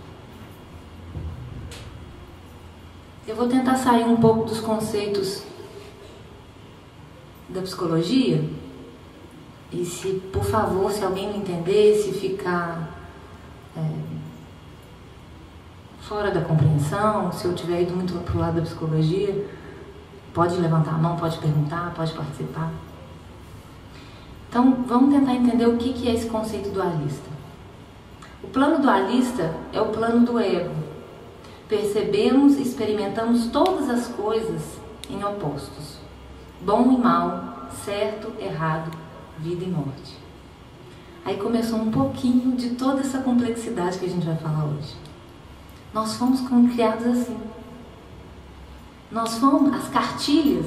Eu 3.26 3.34
vou 3.34 3.48
tentar 3.48 3.76
sair 3.76 4.04
um 4.04 4.16
pouco 4.16 4.44
dos 4.44 4.60
conceitos 4.60 5.42
da 7.48 7.60
psicologia. 7.62 8.42
E 9.72 9.84
se, 9.84 10.08
por 10.32 10.44
favor, 10.44 10.90
se 10.90 11.04
alguém 11.04 11.28
não 11.28 11.36
entender, 11.36 11.96
se 11.96 12.12
ficar 12.12 12.98
é, 13.76 13.80
fora 16.10 16.32
da 16.32 16.40
compreensão, 16.40 17.30
se 17.30 17.44
eu 17.44 17.54
tiver 17.54 17.82
ido 17.82 17.94
muito 17.94 18.12
para 18.24 18.36
o 18.36 18.40
lado 18.40 18.56
da 18.56 18.62
psicologia, 18.62 19.48
pode 20.34 20.56
levantar 20.56 20.94
a 20.96 20.98
mão, 20.98 21.16
pode 21.16 21.38
perguntar, 21.38 21.94
pode 21.94 22.12
participar. 22.12 22.72
Então, 24.48 24.82
vamos 24.88 25.14
tentar 25.14 25.36
entender 25.36 25.68
o 25.68 25.76
que 25.76 26.08
é 26.08 26.12
esse 26.12 26.26
conceito 26.26 26.70
dualista. 26.70 27.30
O 28.42 28.48
plano 28.48 28.82
dualista 28.82 29.54
é 29.72 29.80
o 29.80 29.90
plano 29.90 30.26
do 30.26 30.40
ego. 30.40 30.74
Percebemos 31.68 32.56
e 32.56 32.62
experimentamos 32.62 33.46
todas 33.46 33.88
as 33.88 34.08
coisas 34.08 34.62
em 35.08 35.22
opostos: 35.22 35.98
bom 36.60 36.90
e 36.90 36.98
mal, 36.98 37.68
certo, 37.84 38.32
errado, 38.40 38.90
vida 39.38 39.64
e 39.64 39.68
morte. 39.68 40.18
Aí 41.24 41.36
começou 41.36 41.78
um 41.78 41.92
pouquinho 41.92 42.56
de 42.56 42.70
toda 42.70 42.98
essa 42.98 43.18
complexidade 43.20 43.96
que 43.96 44.06
a 44.06 44.08
gente 44.08 44.26
vai 44.26 44.36
falar 44.38 44.64
hoje. 44.64 45.09
Nós 45.92 46.14
fomos 46.14 46.40
criados 46.72 47.06
assim. 47.06 47.38
Nós 49.10 49.38
fomos, 49.38 49.74
as 49.74 49.88
cartilhas, 49.88 50.66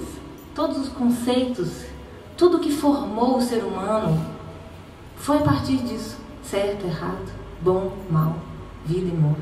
todos 0.53 0.77
os 0.77 0.89
conceitos 0.89 1.93
tudo 2.37 2.59
que 2.59 2.71
formou 2.71 3.37
o 3.37 3.41
ser 3.41 3.63
humano 3.63 4.19
foi 5.15 5.37
a 5.37 5.41
partir 5.41 5.77
disso. 5.77 6.17
Certo, 6.43 6.85
errado, 6.85 7.31
bom, 7.61 7.93
mal, 8.09 8.37
vida 8.85 9.07
e 9.07 9.17
morte. 9.17 9.39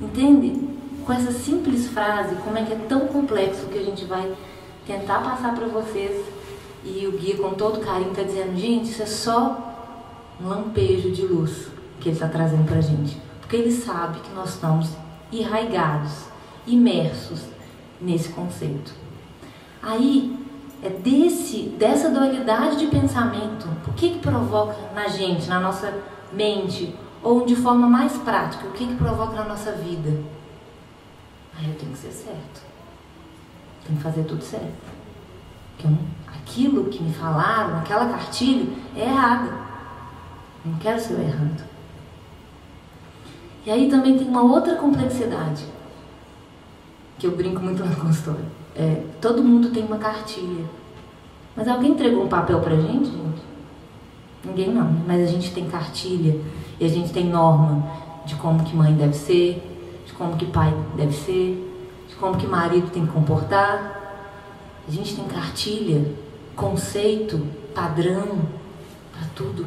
Entende? 0.00 0.68
Com 1.04 1.12
essa 1.12 1.32
simples 1.32 1.88
frase, 1.88 2.34
como 2.36 2.58
é 2.58 2.64
que 2.64 2.72
é 2.72 2.86
tão 2.88 3.06
complexo 3.08 3.66
que 3.66 3.78
a 3.78 3.82
gente 3.82 4.04
vai 4.04 4.32
tentar 4.86 5.20
passar 5.20 5.54
para 5.54 5.66
vocês. 5.66 6.24
E 6.84 7.06
o 7.06 7.12
guia, 7.12 7.36
com 7.36 7.50
todo 7.50 7.80
carinho, 7.80 8.10
está 8.10 8.22
dizendo: 8.22 8.58
gente, 8.58 8.90
isso 8.90 9.02
é 9.02 9.06
só 9.06 9.74
um 10.40 10.48
lampejo 10.48 11.12
de 11.12 11.22
luz 11.22 11.68
que 12.00 12.08
ele 12.08 12.16
está 12.16 12.26
trazendo 12.26 12.64
para 12.64 12.78
a 12.78 12.80
gente. 12.80 13.16
Porque 13.52 13.68
ele 13.68 13.76
sabe 13.76 14.18
que 14.20 14.32
nós 14.32 14.54
estamos 14.54 14.96
enraigados, 15.30 16.24
imersos 16.66 17.44
nesse 18.00 18.30
conceito. 18.30 18.94
Aí 19.82 20.42
é 20.82 20.88
desse, 20.88 21.64
dessa 21.78 22.08
dualidade 22.08 22.78
de 22.78 22.86
pensamento. 22.86 23.68
O 23.86 23.92
que, 23.92 24.14
que 24.14 24.20
provoca 24.20 24.74
na 24.94 25.06
gente, 25.06 25.50
na 25.50 25.60
nossa 25.60 25.92
mente, 26.32 26.96
ou 27.22 27.44
de 27.44 27.54
forma 27.54 27.86
mais 27.86 28.16
prática, 28.16 28.66
o 28.66 28.70
que, 28.70 28.86
que 28.86 28.94
provoca 28.94 29.34
na 29.34 29.44
nossa 29.44 29.72
vida? 29.72 30.18
Aí 31.58 31.68
eu 31.68 31.74
tenho 31.74 31.92
que 31.92 31.98
ser 31.98 32.12
certo. 32.12 32.62
Tenho 33.84 33.98
que 33.98 34.02
fazer 34.02 34.22
tudo 34.22 34.42
certo. 34.42 34.72
Não, 35.84 35.98
aquilo 36.26 36.86
que 36.86 37.02
me 37.02 37.12
falaram, 37.12 37.80
aquela 37.80 38.06
cartilha, 38.06 38.72
é 38.96 39.02
errada. 39.02 39.52
Não 40.64 40.78
quero 40.78 40.98
ser 40.98 41.20
errado. 41.20 41.71
E 43.64 43.70
aí 43.70 43.88
também 43.88 44.18
tem 44.18 44.26
uma 44.26 44.42
outra 44.42 44.76
complexidade, 44.76 45.64
que 47.18 47.26
eu 47.26 47.36
brinco 47.36 47.60
muito 47.60 47.84
na 47.84 47.94
consultório 47.94 48.62
é, 48.74 49.02
todo 49.20 49.42
mundo 49.42 49.70
tem 49.70 49.84
uma 49.84 49.98
cartilha. 49.98 50.64
Mas 51.54 51.68
alguém 51.68 51.92
entregou 51.92 52.24
um 52.24 52.28
papel 52.28 52.60
pra 52.60 52.74
gente, 52.74 53.06
gente? 53.06 53.42
Ninguém 54.44 54.72
não, 54.72 54.84
né? 54.84 55.02
mas 55.06 55.22
a 55.22 55.26
gente 55.26 55.52
tem 55.52 55.68
cartilha 55.68 56.40
e 56.80 56.84
a 56.84 56.88
gente 56.88 57.12
tem 57.12 57.28
norma 57.28 57.84
de 58.24 58.34
como 58.36 58.64
que 58.64 58.74
mãe 58.74 58.94
deve 58.94 59.14
ser, 59.14 59.62
de 60.06 60.12
como 60.14 60.36
que 60.36 60.46
pai 60.46 60.74
deve 60.96 61.12
ser, 61.12 61.70
de 62.08 62.14
como 62.16 62.36
que 62.36 62.46
marido 62.46 62.90
tem 62.90 63.06
que 63.06 63.12
comportar. 63.12 64.00
A 64.88 64.90
gente 64.90 65.14
tem 65.14 65.24
cartilha, 65.26 66.04
conceito, 66.56 67.46
padrão 67.74 68.40
para 69.12 69.28
tudo. 69.34 69.66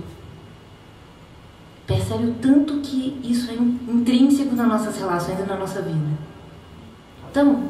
Percebe 1.87 2.25
o 2.25 2.33
tanto 2.35 2.79
que 2.81 3.19
isso 3.23 3.51
é 3.51 3.53
intrínseco 3.53 4.55
nas 4.55 4.67
nossas 4.67 4.97
relações 4.97 5.39
e 5.39 5.43
na 5.43 5.55
nossa 5.55 5.81
vida. 5.81 6.17
Então, 7.29 7.63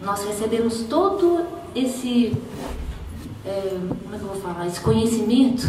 nós 0.00 0.24
recebemos 0.24 0.84
todo 0.84 1.44
esse, 1.74 2.36
é, 3.44 3.78
como 4.02 4.14
é 4.14 4.18
que 4.18 4.24
eu 4.24 4.28
vou 4.28 4.40
falar, 4.40 4.66
esse 4.66 4.80
conhecimento, 4.80 5.66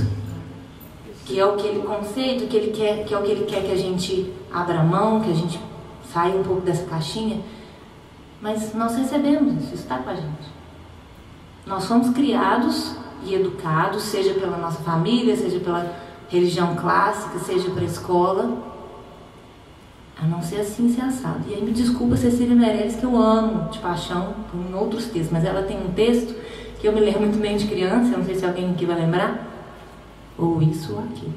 que 1.25 1.39
é 1.39 1.45
o 1.45 1.55
que 1.55 1.67
ele 1.67 1.81
conceito, 1.81 2.47
que 2.47 2.57
ele 2.57 2.71
quer, 2.71 3.05
que 3.05 3.13
é 3.13 3.17
o 3.17 3.23
que 3.23 3.31
ele 3.31 3.45
quer 3.45 3.63
que 3.63 3.71
a 3.71 3.77
gente 3.77 4.31
abra 4.51 4.83
mão, 4.83 5.21
que 5.21 5.31
a 5.31 5.35
gente 5.35 5.59
saia 6.13 6.35
um 6.35 6.43
pouco 6.43 6.61
dessa 6.61 6.85
caixinha, 6.85 7.41
mas 8.41 8.73
nós 8.75 8.95
recebemos 8.95 9.53
isso, 9.53 9.73
isso 9.73 9.83
está 9.83 9.97
com 9.99 10.09
a 10.09 10.15
gente. 10.15 10.51
Nós 11.65 11.85
fomos 11.85 12.09
criados 12.09 12.95
e 13.25 13.33
educados, 13.33 14.03
seja 14.03 14.33
pela 14.33 14.57
nossa 14.57 14.81
família, 14.83 15.35
seja 15.35 15.59
pela 15.59 16.02
religião 16.33 16.75
clássica, 16.75 17.37
seja 17.39 17.69
pela 17.69 17.85
escola, 17.85 18.73
a 20.19 20.25
não 20.25 20.41
ser 20.41 20.61
assim 20.61 20.93
ser 20.93 21.01
assado. 21.01 21.43
E 21.47 21.53
aí 21.53 21.63
me 21.63 21.71
desculpa 21.71 22.17
Cecília 22.17 22.55
Meirelles, 22.55 22.95
que 22.95 23.03
eu 23.03 23.15
amo 23.15 23.69
de 23.69 23.77
paixão 23.79 24.33
em 24.53 24.73
outros 24.73 25.05
textos, 25.05 25.31
mas 25.31 25.45
ela 25.45 25.63
tem 25.63 25.77
um 25.77 25.91
texto 25.93 26.35
que 26.79 26.87
eu 26.87 26.93
me 26.93 26.99
lembro 26.99 27.21
muito 27.21 27.39
bem 27.39 27.55
de 27.55 27.67
criança, 27.67 28.17
não 28.17 28.25
sei 28.25 28.35
se 28.35 28.45
alguém 28.45 28.71
aqui 28.71 28.85
vai 28.85 28.99
lembrar, 28.99 29.47
ou 30.37 30.61
isso 30.61 30.93
ou 30.93 30.99
aquilo. 30.99 31.33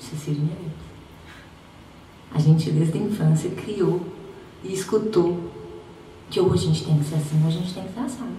Cecília 0.00 0.40
Meirelles. 0.40 0.84
A 2.34 2.38
gente 2.40 2.70
desde 2.72 2.98
a 2.98 3.00
infância 3.00 3.50
criou 3.50 4.00
e 4.64 4.74
escutou 4.74 5.38
que 6.28 6.40
ou 6.40 6.52
a 6.52 6.56
gente 6.56 6.84
tem 6.84 6.98
que 6.98 7.04
ser 7.04 7.14
assim 7.14 7.40
ou 7.40 7.48
a 7.48 7.50
gente 7.50 7.72
tem 7.72 7.84
que 7.84 7.94
ser 7.94 8.00
assado. 8.00 8.32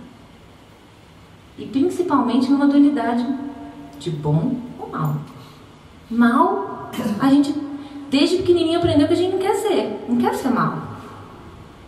E 1.58 1.66
principalmente 1.66 2.50
numa 2.50 2.68
dualidade 2.68 3.26
de 4.00 4.10
bom 4.10 4.56
ou 4.80 4.90
mal. 4.90 5.18
Mal, 6.10 6.92
a 7.20 7.30
gente 7.30 7.54
desde 8.10 8.38
pequenininho 8.38 8.78
aprendeu 8.78 9.08
que 9.08 9.14
a 9.14 9.18
gente 9.18 9.34
não 9.34 9.40
quer 9.40 9.56
ser, 9.56 10.06
não 10.08 10.18
quer 10.18 10.34
ser 10.36 10.50
mal. 10.50 10.84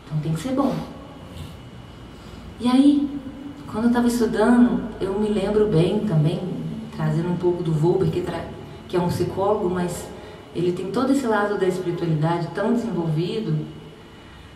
Então 0.06 0.20
tem 0.20 0.34
que 0.34 0.40
ser 0.40 0.54
bom. 0.54 0.76
E 2.60 2.68
aí, 2.68 3.20
quando 3.72 3.86
eu 3.86 3.90
estava 3.90 4.08
estudando, 4.08 4.82
eu 5.00 5.20
me 5.20 5.30
lembro 5.30 5.68
bem 5.68 6.00
também, 6.00 6.40
trazendo 6.96 7.30
um 7.30 7.38
pouco 7.38 7.62
do 7.62 7.72
Wolber, 7.72 8.10
que, 8.10 8.24
que 8.88 8.98
é 8.98 9.00
um 9.00 9.10
psicólogo, 9.10 9.70
mas 9.70 10.08
ele 10.56 10.72
tem 10.72 10.92
todo 10.92 11.12
esse 11.12 11.28
lado 11.28 11.58
da 11.58 11.68
espiritualidade 11.68 12.48
tão 12.56 12.74
desenvolvido. 12.74 13.56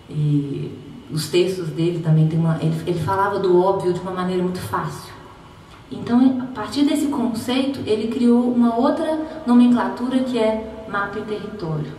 E 0.09 0.71
os 1.11 1.29
textos 1.29 1.67
dele 1.69 1.99
também 1.99 2.27
tem 2.27 2.39
uma. 2.39 2.57
Ele, 2.61 2.75
ele 2.87 2.99
falava 2.99 3.39
do 3.39 3.61
óbvio 3.61 3.93
de 3.93 3.99
uma 3.99 4.11
maneira 4.11 4.41
muito 4.41 4.59
fácil. 4.59 5.10
Então, 5.91 6.39
a 6.41 6.45
partir 6.55 6.85
desse 6.85 7.07
conceito, 7.07 7.81
ele 7.85 8.07
criou 8.07 8.49
uma 8.49 8.75
outra 8.77 9.43
nomenclatura 9.45 10.19
que 10.19 10.39
é 10.39 10.85
mapa 10.87 11.19
e 11.19 11.23
território. 11.23 11.91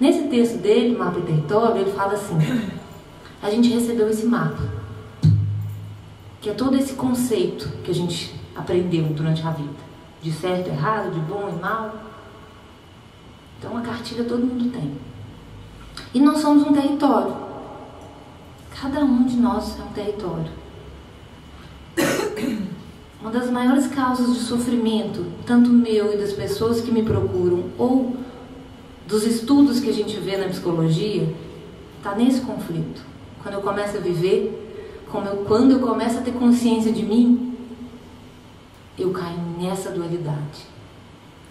Nesse 0.00 0.28
texto 0.28 0.58
dele, 0.58 0.96
mapa 0.96 1.18
e 1.18 1.22
território, 1.22 1.82
ele 1.82 1.92
fala 1.92 2.14
assim: 2.14 2.38
a 3.42 3.50
gente 3.50 3.68
recebeu 3.68 4.08
esse 4.08 4.24
mapa, 4.24 4.62
que 6.40 6.48
é 6.48 6.54
todo 6.54 6.76
esse 6.76 6.94
conceito 6.94 7.68
que 7.84 7.90
a 7.90 7.94
gente 7.94 8.34
aprendeu 8.56 9.04
durante 9.04 9.46
a 9.46 9.50
vida, 9.50 9.70
de 10.22 10.32
certo, 10.32 10.68
errado, 10.68 11.12
de 11.12 11.20
bom 11.20 11.52
e 11.54 11.60
mal. 11.60 11.94
Então 13.58 13.76
a 13.76 13.82
cartilha 13.82 14.24
todo 14.24 14.44
mundo 14.44 14.72
tem. 14.72 14.92
E 16.14 16.20
nós 16.20 16.38
somos 16.38 16.66
um 16.66 16.72
território. 16.72 17.36
Cada 18.70 19.00
um 19.00 19.24
de 19.24 19.36
nós 19.36 19.78
é 19.78 19.82
um 19.82 19.92
território. 19.92 20.50
Uma 23.22 23.30
das 23.30 23.48
maiores 23.48 23.86
causas 23.86 24.34
de 24.34 24.40
sofrimento, 24.40 25.24
tanto 25.46 25.70
meu 25.70 26.12
e 26.12 26.16
das 26.16 26.32
pessoas 26.32 26.80
que 26.80 26.90
me 26.90 27.04
procuram, 27.04 27.66
ou 27.78 28.16
dos 29.06 29.24
estudos 29.24 29.78
que 29.78 29.88
a 29.88 29.92
gente 29.92 30.18
vê 30.18 30.36
na 30.36 30.48
psicologia, 30.48 31.32
está 31.98 32.16
nesse 32.16 32.40
conflito. 32.40 33.00
Quando 33.40 33.54
eu 33.54 33.60
começo 33.60 33.96
a 33.96 34.00
viver, 34.00 34.58
eu, 35.06 35.44
quando 35.46 35.70
eu 35.70 35.78
começo 35.78 36.18
a 36.18 36.22
ter 36.22 36.32
consciência 36.32 36.92
de 36.92 37.04
mim, 37.04 37.56
eu 38.98 39.12
caio 39.12 39.38
nessa 39.56 39.92
dualidade. 39.92 40.66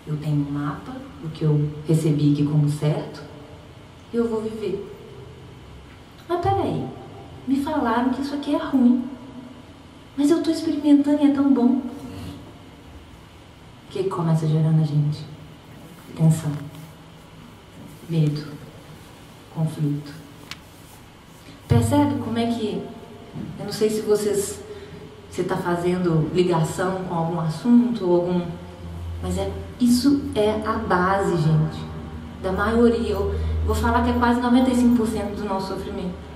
Eu 0.06 0.18
tenho 0.18 0.46
um 0.46 0.52
mapa 0.52 0.92
do 1.24 1.30
que 1.30 1.44
eu 1.44 1.70
recebi 1.88 2.34
aqui 2.34 2.46
como 2.46 2.68
certo, 2.68 3.22
e 4.12 4.18
eu 4.18 4.28
vou 4.28 4.42
viver. 4.42 4.86
Mas 6.28 6.42
peraí, 6.42 6.86
me 7.48 7.64
falaram 7.64 8.10
que 8.10 8.22
isso 8.22 8.36
aqui 8.36 8.56
é 8.56 8.58
ruim. 8.58 9.06
Mas 10.18 10.30
eu 10.30 10.40
estou 10.40 10.54
experimentando 10.54 11.24
e 11.24 11.32
é 11.32 11.34
tão 11.34 11.54
bom. 11.54 11.78
O 11.78 11.92
que 13.90 14.04
começa 14.06 14.48
gerando 14.48 14.82
a 14.82 14.86
gente? 14.86 15.26
Tensão, 16.16 16.52
medo, 18.10 18.48
conflito. 19.54 20.14
Percebe 21.68 22.20
como 22.20 22.38
é 22.38 22.48
que. 22.48 22.84
Eu 23.58 23.66
não 23.66 23.72
sei 23.72 23.90
se 23.90 24.02
vocês. 24.02 24.60
Você 25.30 25.44
está 25.44 25.56
fazendo 25.56 26.30
ligação 26.34 27.06
com 27.06 27.16
algum 27.16 27.40
assunto 27.40 28.06
ou 28.06 28.22
algum. 28.22 28.42
Mas 29.24 29.38
é, 29.38 29.50
isso 29.80 30.24
é 30.36 30.62
a 30.66 30.74
base, 30.74 31.38
gente. 31.38 31.80
Da 32.44 32.52
maioria. 32.52 33.12
Eu 33.12 33.34
vou 33.66 33.74
falar 33.74 34.04
que 34.04 34.10
é 34.10 34.14
quase 34.14 34.42
95% 34.42 35.36
do 35.36 35.46
nosso 35.46 35.70
sofrimento. 35.70 36.31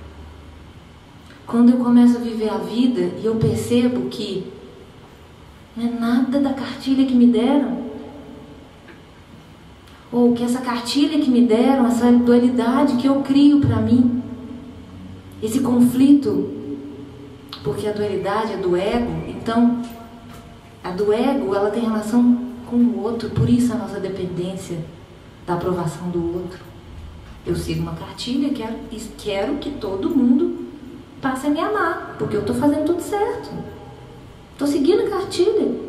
Quando 1.46 1.70
eu 1.70 1.76
começo 1.76 2.16
a 2.16 2.20
viver 2.20 2.48
a 2.48 2.58
vida 2.58 3.12
e 3.22 3.24
eu 3.24 3.36
percebo 3.36 4.08
que 4.08 4.52
não 5.76 5.86
é 5.86 5.90
nada 5.90 6.40
da 6.40 6.52
cartilha 6.52 7.06
que 7.06 7.14
me 7.14 7.28
deram, 7.28 7.86
ou 10.10 10.32
que 10.32 10.42
essa 10.42 10.60
cartilha 10.60 11.20
que 11.20 11.30
me 11.30 11.42
deram, 11.42 11.86
essa 11.86 12.10
dualidade 12.10 12.96
que 12.96 13.06
eu 13.06 13.22
crio 13.22 13.60
para 13.60 13.76
mim, 13.76 14.22
esse 15.40 15.60
conflito, 15.60 16.50
porque 17.62 17.86
a 17.86 17.92
dualidade 17.92 18.54
é 18.54 18.56
do 18.56 18.76
ego, 18.76 19.12
então 19.28 19.82
a 20.82 20.90
do 20.90 21.12
ego 21.12 21.54
ela 21.54 21.70
tem 21.70 21.82
relação 21.82 22.44
com 22.68 22.76
o 22.76 23.02
outro, 23.02 23.30
por 23.30 23.48
isso 23.48 23.72
a 23.72 23.76
nossa 23.76 24.00
dependência 24.00 24.78
da 25.46 25.54
aprovação 25.54 26.08
do 26.10 26.34
outro. 26.34 26.58
Eu 27.46 27.54
sigo 27.54 27.82
uma 27.82 27.94
cartilha, 27.94 28.50
quero, 28.50 28.74
quero 29.18 29.56
que 29.58 29.70
todo 29.70 30.10
mundo 30.10 30.65
passe 31.26 31.48
a 31.48 31.50
me 31.50 31.60
amar, 31.60 32.14
porque 32.18 32.36
eu 32.36 32.40
estou 32.40 32.54
fazendo 32.54 32.86
tudo 32.86 33.02
certo. 33.02 33.50
Estou 34.52 34.68
seguindo 34.68 35.02
a 35.02 35.10
cartilha. 35.10 35.86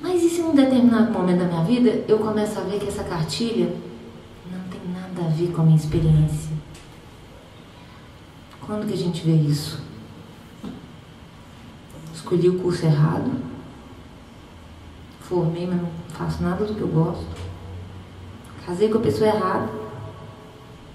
Mas 0.00 0.22
e 0.22 0.30
se 0.30 0.40
em 0.40 0.44
um 0.44 0.54
determinado 0.54 1.10
momento 1.10 1.40
da 1.40 1.46
minha 1.46 1.64
vida 1.64 2.04
eu 2.06 2.18
começo 2.18 2.58
a 2.58 2.62
ver 2.62 2.78
que 2.78 2.86
essa 2.86 3.02
cartilha 3.02 3.74
não 4.52 4.60
tem 4.68 4.80
nada 4.92 5.26
a 5.26 5.34
ver 5.34 5.50
com 5.52 5.62
a 5.62 5.64
minha 5.64 5.76
experiência? 5.76 6.52
Quando 8.64 8.86
que 8.86 8.94
a 8.94 8.96
gente 8.96 9.26
vê 9.26 9.32
isso? 9.32 9.82
Escolhi 12.14 12.48
o 12.48 12.58
curso 12.60 12.86
errado, 12.86 13.32
formei, 15.20 15.66
mas 15.66 15.82
não 15.82 15.90
faço 16.08 16.42
nada 16.42 16.64
do 16.64 16.74
que 16.74 16.80
eu 16.80 16.88
gosto, 16.88 17.26
casei 18.64 18.88
com 18.88 18.98
a 18.98 19.02
pessoa 19.02 19.28
errada, 19.28 19.68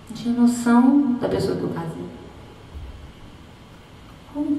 não 0.09 0.15
tinha 0.15 0.33
noção 0.33 1.13
da 1.19 1.27
pessoa 1.27 1.57
que 1.57 1.63
eu 1.63 1.69
casei 1.69 2.18
com 4.39 4.57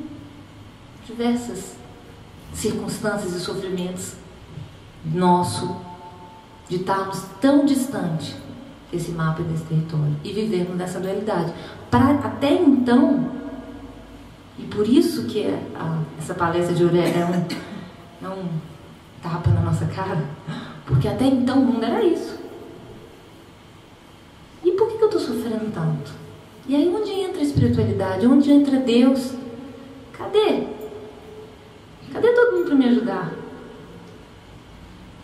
diversas 1.06 1.76
circunstâncias 2.52 3.34
e 3.34 3.40
sofrimentos 3.40 4.14
nosso 5.04 5.76
de 6.68 6.76
estarmos 6.76 7.22
tão 7.40 7.64
distante 7.64 8.36
desse 8.92 9.10
mapa 9.12 9.40
e 9.40 9.44
desse 9.44 9.64
território 9.64 10.16
e 10.22 10.32
vivermos 10.32 10.76
nessa 10.76 11.00
dualidade. 11.00 11.52
Pra, 11.90 12.10
até 12.10 12.52
então, 12.52 13.30
e 14.58 14.62
por 14.64 14.86
isso 14.86 15.24
que 15.24 15.46
a, 15.74 16.02
essa 16.18 16.34
palestra 16.34 16.74
de 16.74 16.82
Aurélia 16.82 17.20
é 17.20 17.24
um, 17.24 18.26
é 18.26 18.28
um 18.28 18.48
tapa 19.22 19.50
na 19.50 19.62
nossa 19.62 19.86
cara, 19.86 20.22
porque 20.86 21.08
até 21.08 21.24
então 21.24 21.60
o 21.60 21.64
mundo 21.64 21.84
era 21.84 22.04
isso. 22.04 22.38
E 24.64 24.72
por 24.72 24.88
que, 24.88 24.98
que 24.98 25.02
eu 25.04 25.08
estou 25.08 25.20
sofrendo 25.20 25.72
tanto? 25.72 26.12
E 26.68 26.76
aí 26.76 26.88
onde 26.88 27.10
entra 27.10 27.40
a 27.40 27.42
espiritualidade? 27.42 28.26
Onde 28.26 28.52
entra 28.52 28.78
Deus? 28.78 29.39
Cadê? 30.20 30.66
Cadê 32.12 32.32
todo 32.34 32.56
mundo 32.56 32.66
para 32.66 32.74
me 32.74 32.88
ajudar? 32.88 33.32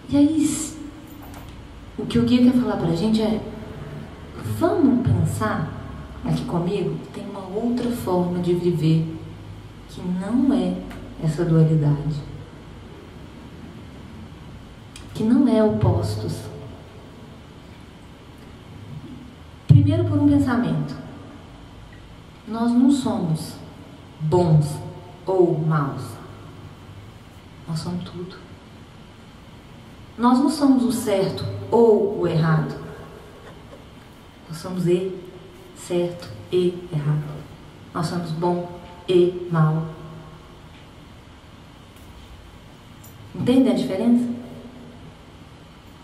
E 0.09 0.17
aí, 0.17 0.77
o 1.99 2.07
que 2.07 2.19
o 2.19 2.23
guia 2.23 2.51
quer 2.51 2.59
falar 2.59 2.79
para 2.79 2.89
a 2.89 2.97
gente 2.97 3.21
é: 3.21 3.43
vamos 4.59 5.07
pensar 5.07 5.71
aqui 6.25 6.47
comigo, 6.47 6.99
tem 7.13 7.29
uma 7.29 7.47
outra 7.47 7.91
forma 7.91 8.39
de 8.39 8.55
viver 8.55 9.19
que 9.91 10.01
não 10.01 10.51
é 10.55 10.75
essa 11.23 11.45
dualidade, 11.45 12.17
que 15.13 15.23
não 15.23 15.47
é 15.47 15.63
opostos. 15.63 16.41
Primeiro, 19.69 20.05
por 20.05 20.19
um 20.19 20.27
pensamento: 20.27 20.97
nós 22.49 22.73
não 22.73 22.91
somos 22.91 23.57
bons 24.21 24.86
ou 25.27 25.59
maus. 25.59 26.03
Nós 27.69 27.81
somos 27.81 28.05
tudo. 28.05 28.37
Nós 30.17 30.39
não 30.39 30.49
somos 30.49 30.85
o 30.85 30.93
certo 30.93 31.45
ou 31.71 32.21
o 32.21 32.29
errado. 32.29 32.75
Nós 34.49 34.59
somos 34.59 34.87
e 34.87 35.13
certo 35.77 36.29
e 36.53 36.89
errado. 36.93 37.25
Nós 37.93 38.07
somos 38.07 38.31
bom 38.31 38.81
e 39.09 39.49
mal. 39.51 39.87
Entende 43.35 43.69
a 43.69 43.75
diferença? 43.75 44.25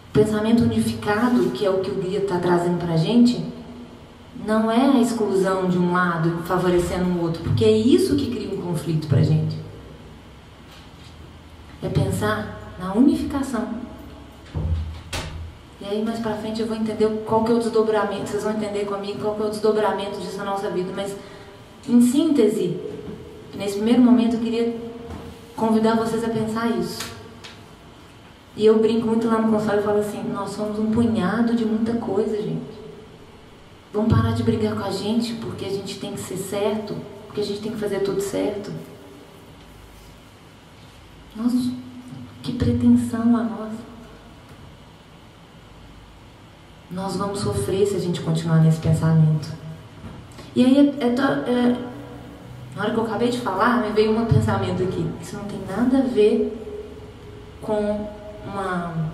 O 0.08 0.12
pensamento 0.12 0.64
unificado, 0.64 1.50
que 1.50 1.64
é 1.64 1.70
o 1.70 1.80
que 1.80 1.90
o 1.90 1.94
guia 1.94 2.18
está 2.18 2.38
trazendo 2.38 2.78
para 2.78 2.94
a 2.94 2.98
gente, 2.98 3.42
não 4.46 4.70
é 4.70 4.96
a 4.96 5.00
exclusão 5.00 5.68
de 5.68 5.78
um 5.78 5.92
lado 5.92 6.42
favorecendo 6.44 7.04
o 7.04 7.22
outro, 7.22 7.42
porque 7.42 7.64
é 7.64 7.70
isso 7.70 8.16
que 8.16 8.30
cria 8.30 8.41
conflito 8.72 9.06
para 9.06 9.22
gente. 9.22 9.56
É 11.82 11.88
pensar 11.88 12.74
na 12.78 12.94
unificação. 12.94 13.68
E 15.80 15.84
aí 15.84 16.02
mais 16.02 16.20
para 16.20 16.36
frente 16.36 16.60
eu 16.60 16.66
vou 16.66 16.76
entender 16.76 17.08
qual 17.26 17.44
que 17.44 17.52
é 17.52 17.54
o 17.54 17.58
desdobramento, 17.58 18.28
vocês 18.28 18.44
vão 18.44 18.52
entender 18.52 18.84
comigo 18.86 19.20
qual 19.20 19.34
que 19.34 19.42
é 19.42 19.46
o 19.46 19.50
desdobramento 19.50 20.20
disso 20.20 20.38
na 20.38 20.44
nossa 20.44 20.70
vida, 20.70 20.92
mas 20.94 21.16
em 21.88 22.00
síntese, 22.00 22.78
nesse 23.56 23.74
primeiro 23.74 24.00
momento 24.00 24.34
eu 24.34 24.40
queria 24.40 24.76
convidar 25.56 25.96
vocês 25.96 26.24
a 26.24 26.28
pensar 26.28 26.68
isso. 26.70 27.12
E 28.56 28.64
eu 28.64 28.78
brinco 28.78 29.06
muito 29.06 29.26
lá 29.26 29.40
no 29.40 29.50
consultório 29.50 29.80
e 29.80 29.84
falo 29.84 29.98
assim, 29.98 30.22
nós 30.32 30.50
somos 30.50 30.78
um 30.78 30.90
punhado 30.90 31.54
de 31.54 31.64
muita 31.64 31.94
coisa, 31.94 32.36
gente. 32.36 32.80
Vamos 33.92 34.12
parar 34.12 34.32
de 34.32 34.42
brigar 34.42 34.74
com 34.74 34.84
a 34.84 34.90
gente 34.90 35.34
porque 35.34 35.64
a 35.64 35.70
gente 35.70 35.98
tem 35.98 36.12
que 36.12 36.20
ser 36.20 36.36
certo, 36.36 36.96
porque 37.32 37.40
a 37.40 37.44
gente 37.44 37.62
tem 37.62 37.72
que 37.72 37.78
fazer 37.78 38.00
tudo 38.00 38.20
certo. 38.20 38.70
Nossa, 41.34 41.56
que 42.42 42.52
pretensão 42.52 43.34
a 43.34 43.42
nós. 43.42 43.72
Nós 46.90 47.16
vamos 47.16 47.38
sofrer 47.38 47.86
se 47.86 47.96
a 47.96 47.98
gente 47.98 48.20
continuar 48.20 48.58
nesse 48.58 48.78
pensamento. 48.80 49.48
E 50.54 50.62
aí, 50.62 50.76
é, 51.00 51.06
é, 51.06 51.06
é, 51.06 51.78
na 52.76 52.82
hora 52.82 52.92
que 52.92 52.98
eu 52.98 53.04
acabei 53.04 53.30
de 53.30 53.40
falar, 53.40 53.80
me 53.80 53.92
veio 53.92 54.14
um 54.14 54.26
pensamento 54.26 54.82
aqui. 54.82 55.10
Isso 55.22 55.34
não 55.34 55.44
tem 55.44 55.60
nada 55.66 56.00
a 56.00 56.02
ver 56.02 56.54
com 57.62 58.10
uma 58.44 59.10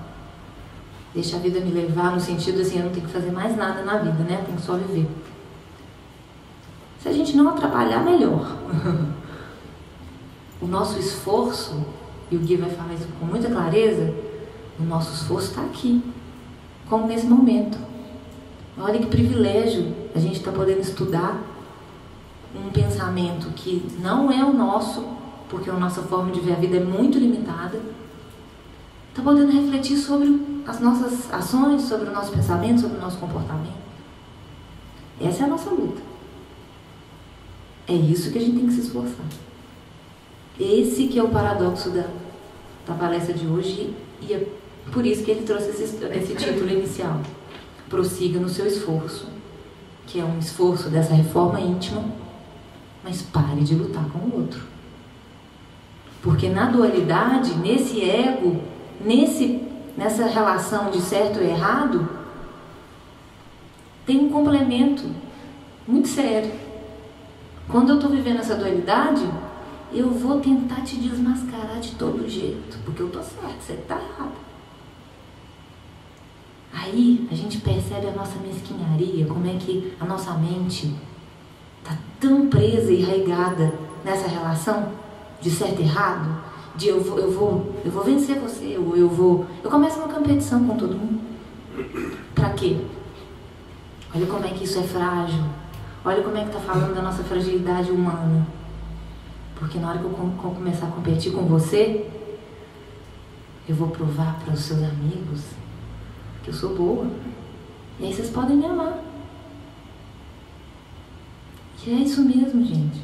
Deixa 1.15 1.37
a 1.37 1.39
vida 1.39 1.61
me 1.61 1.71
levar 1.71 2.11
no 2.13 2.21
sentido 2.21 2.61
assim, 2.61 2.79
eu 2.79 2.87
não 2.87 2.93
tenho 2.93 3.07
que 3.07 3.13
fazer 3.13 3.31
mais 3.31 3.57
nada 3.57 3.83
na 3.83 3.97
vida, 3.99 4.25
né? 4.25 4.43
Tenho 4.45 4.59
só 4.59 4.75
viver. 4.75 5.09
Se 7.01 7.09
a 7.09 7.13
gente 7.13 7.37
não 7.37 7.49
atrapalhar, 7.49 8.05
melhor. 8.05 8.57
o 10.61 10.67
nosso 10.67 10.99
esforço, 10.99 11.85
e 12.31 12.37
o 12.37 12.41
Gui 12.41 12.57
vai 12.57 12.71
falar 12.71 12.95
isso 12.95 13.07
com 13.19 13.27
muita 13.27 13.49
clareza, 13.49 14.13
o 14.79 14.83
nosso 14.83 15.13
esforço 15.13 15.49
está 15.49 15.63
aqui, 15.63 16.03
como 16.89 17.07
nesse 17.07 17.27
momento. 17.27 17.79
Olha 18.81 18.99
que 18.99 19.07
privilégio 19.07 19.95
a 20.15 20.19
gente 20.19 20.39
está 20.39 20.53
podendo 20.53 20.81
estudar 20.81 21.41
um 22.55 22.71
pensamento 22.71 23.51
que 23.55 23.87
não 24.01 24.31
é 24.31 24.45
o 24.45 24.53
nosso, 24.53 25.05
porque 25.49 25.71
a 25.71 25.75
nossa 25.75 26.03
forma 26.03 26.31
de 26.31 26.41
ver 26.41 26.53
a 26.53 26.57
vida 26.57 26.77
é 26.77 26.85
muito 26.85 27.19
limitada. 27.19 27.81
Está 29.11 29.23
podendo 29.23 29.51
refletir 29.51 29.97
sobre 29.97 30.63
as 30.67 30.81
nossas 30.81 31.33
ações, 31.33 31.83
sobre 31.83 32.09
o 32.09 32.13
nosso 32.13 32.31
pensamento, 32.33 32.81
sobre 32.81 32.99
o 32.99 33.01
nosso 33.01 33.19
comportamento. 33.19 33.79
Essa 35.21 35.43
é 35.43 35.47
a 35.47 35.49
nossa 35.49 35.71
luta. 35.71 36.08
É 37.89 37.93
isso 37.95 38.31
que 38.31 38.39
a 38.39 38.41
gente 38.41 38.59
tem 38.59 38.67
que 38.67 38.75
se 38.75 38.81
esforçar. 38.81 39.25
Esse 40.61 41.07
que 41.07 41.19
é 41.19 41.23
o 41.23 41.29
paradoxo 41.29 41.91
da, 41.91 42.05
da 42.87 42.95
palestra 42.95 43.33
de 43.33 43.47
hoje 43.47 43.95
e 44.21 44.35
é 44.35 44.47
por 44.93 45.07
isso 45.07 45.25
que 45.25 45.31
ele 45.31 45.45
trouxe 45.45 45.71
esse, 45.71 45.83
esse 45.83 46.35
título 46.35 46.71
inicial. 46.71 47.21
Prossiga 47.89 48.39
no 48.39 48.49
seu 48.49 48.67
esforço, 48.67 49.29
que 50.07 50.21
é 50.21 50.25
um 50.25 50.39
esforço 50.39 50.91
dessa 50.91 51.15
reforma 51.15 51.61
íntima, 51.61 52.05
mas 53.03 53.23
pare 53.23 53.63
de 53.63 53.75
lutar 53.75 54.05
com 54.11 54.19
o 54.19 54.41
outro. 54.41 54.61
Porque 56.23 56.49
na 56.49 56.67
dualidade, 56.67 57.57
nesse 57.57 58.03
ego, 58.03 58.61
nesse, 59.01 59.63
nessa 59.97 60.27
relação 60.27 60.91
de 60.91 61.01
certo 61.01 61.41
e 61.41 61.47
errado, 61.47 62.09
tem 64.05 64.19
um 64.19 64.29
complemento 64.29 65.05
muito 65.87 66.09
sério. 66.09 66.51
Quando 67.69 67.91
eu 67.91 67.97
estou 67.97 68.11
vivendo 68.11 68.39
essa 68.39 68.57
dualidade, 68.57 69.29
eu 69.93 70.11
vou 70.11 70.41
tentar 70.41 70.83
te 70.83 70.97
desmascarar 70.97 71.79
de 71.81 71.93
todo 71.93 72.29
jeito, 72.29 72.79
porque 72.85 73.03
eu 73.03 73.09
estou 73.09 73.23
certo, 73.23 73.61
você 73.61 73.75
está 73.75 73.97
errado. 73.97 74.33
Aí 76.73 77.29
a 77.31 77.35
gente 77.35 77.59
percebe 77.59 78.07
a 78.07 78.13
nossa 78.13 78.39
mesquinharia, 78.39 79.27
como 79.27 79.47
é 79.47 79.55
que 79.55 79.93
a 80.01 80.05
nossa 80.05 80.33
mente 80.35 80.95
está 81.83 81.97
tão 82.19 82.47
presa 82.49 82.91
e 82.91 83.03
arraigada 83.03 83.73
nessa 84.05 84.29
relação 84.29 84.93
de 85.41 85.51
certo 85.51 85.81
e 85.81 85.85
errado, 85.85 86.43
de 86.75 86.89
eu 86.89 87.03
vou, 87.03 87.19
eu 87.19 87.31
vou, 87.31 87.75
eu 87.85 87.91
vou 87.91 88.05
vencer 88.05 88.39
você, 88.39 88.79
ou 88.79 88.97
eu 88.97 89.09
vou. 89.09 89.45
Eu 89.63 89.71
começo 89.71 89.99
uma 89.99 90.09
competição 90.09 90.65
com 90.67 90.77
todo 90.77 90.97
mundo. 90.97 91.21
Para 92.35 92.51
quê? 92.51 92.79
Olha 94.15 94.27
como 94.27 94.45
é 94.47 94.51
que 94.51 94.65
isso 94.65 94.79
é 94.79 94.83
frágil. 94.83 95.45
Olha 96.09 96.23
como 96.23 96.39
é 96.39 96.41
que 96.41 96.47
está 96.47 96.61
falando 96.61 96.95
da 96.95 97.03
nossa 97.03 97.23
fragilidade 97.23 97.91
humana. 97.91 98.47
Porque 99.57 99.79
na 99.79 99.91
hora 99.91 99.99
que 99.99 100.07
eu 100.07 100.55
começar 100.55 100.87
a 100.87 100.91
competir 100.91 101.33
com 101.33 101.43
você, 101.43 102.09
eu 103.69 103.75
vou 103.75 103.89
provar 103.89 104.41
para 104.43 104.55
os 104.55 104.61
seus 104.61 104.83
amigos 104.83 105.43
que 106.43 106.49
eu 106.49 106.55
sou 106.55 106.75
boa. 106.75 107.07
E 108.01 108.07
aí 108.07 108.15
vocês 108.15 108.31
podem 108.31 108.57
me 108.57 108.65
amar. 108.65 109.05
E 111.87 111.91
é 111.91 111.97
isso 111.97 112.23
mesmo, 112.23 112.65
gente. 112.65 113.03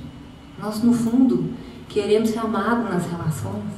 Nós, 0.59 0.83
no 0.83 0.95
fundo, 0.95 1.53
queremos 1.91 2.31
ser 2.31 2.39
amados 2.39 2.89
nas 2.89 3.07
relações, 3.07 3.71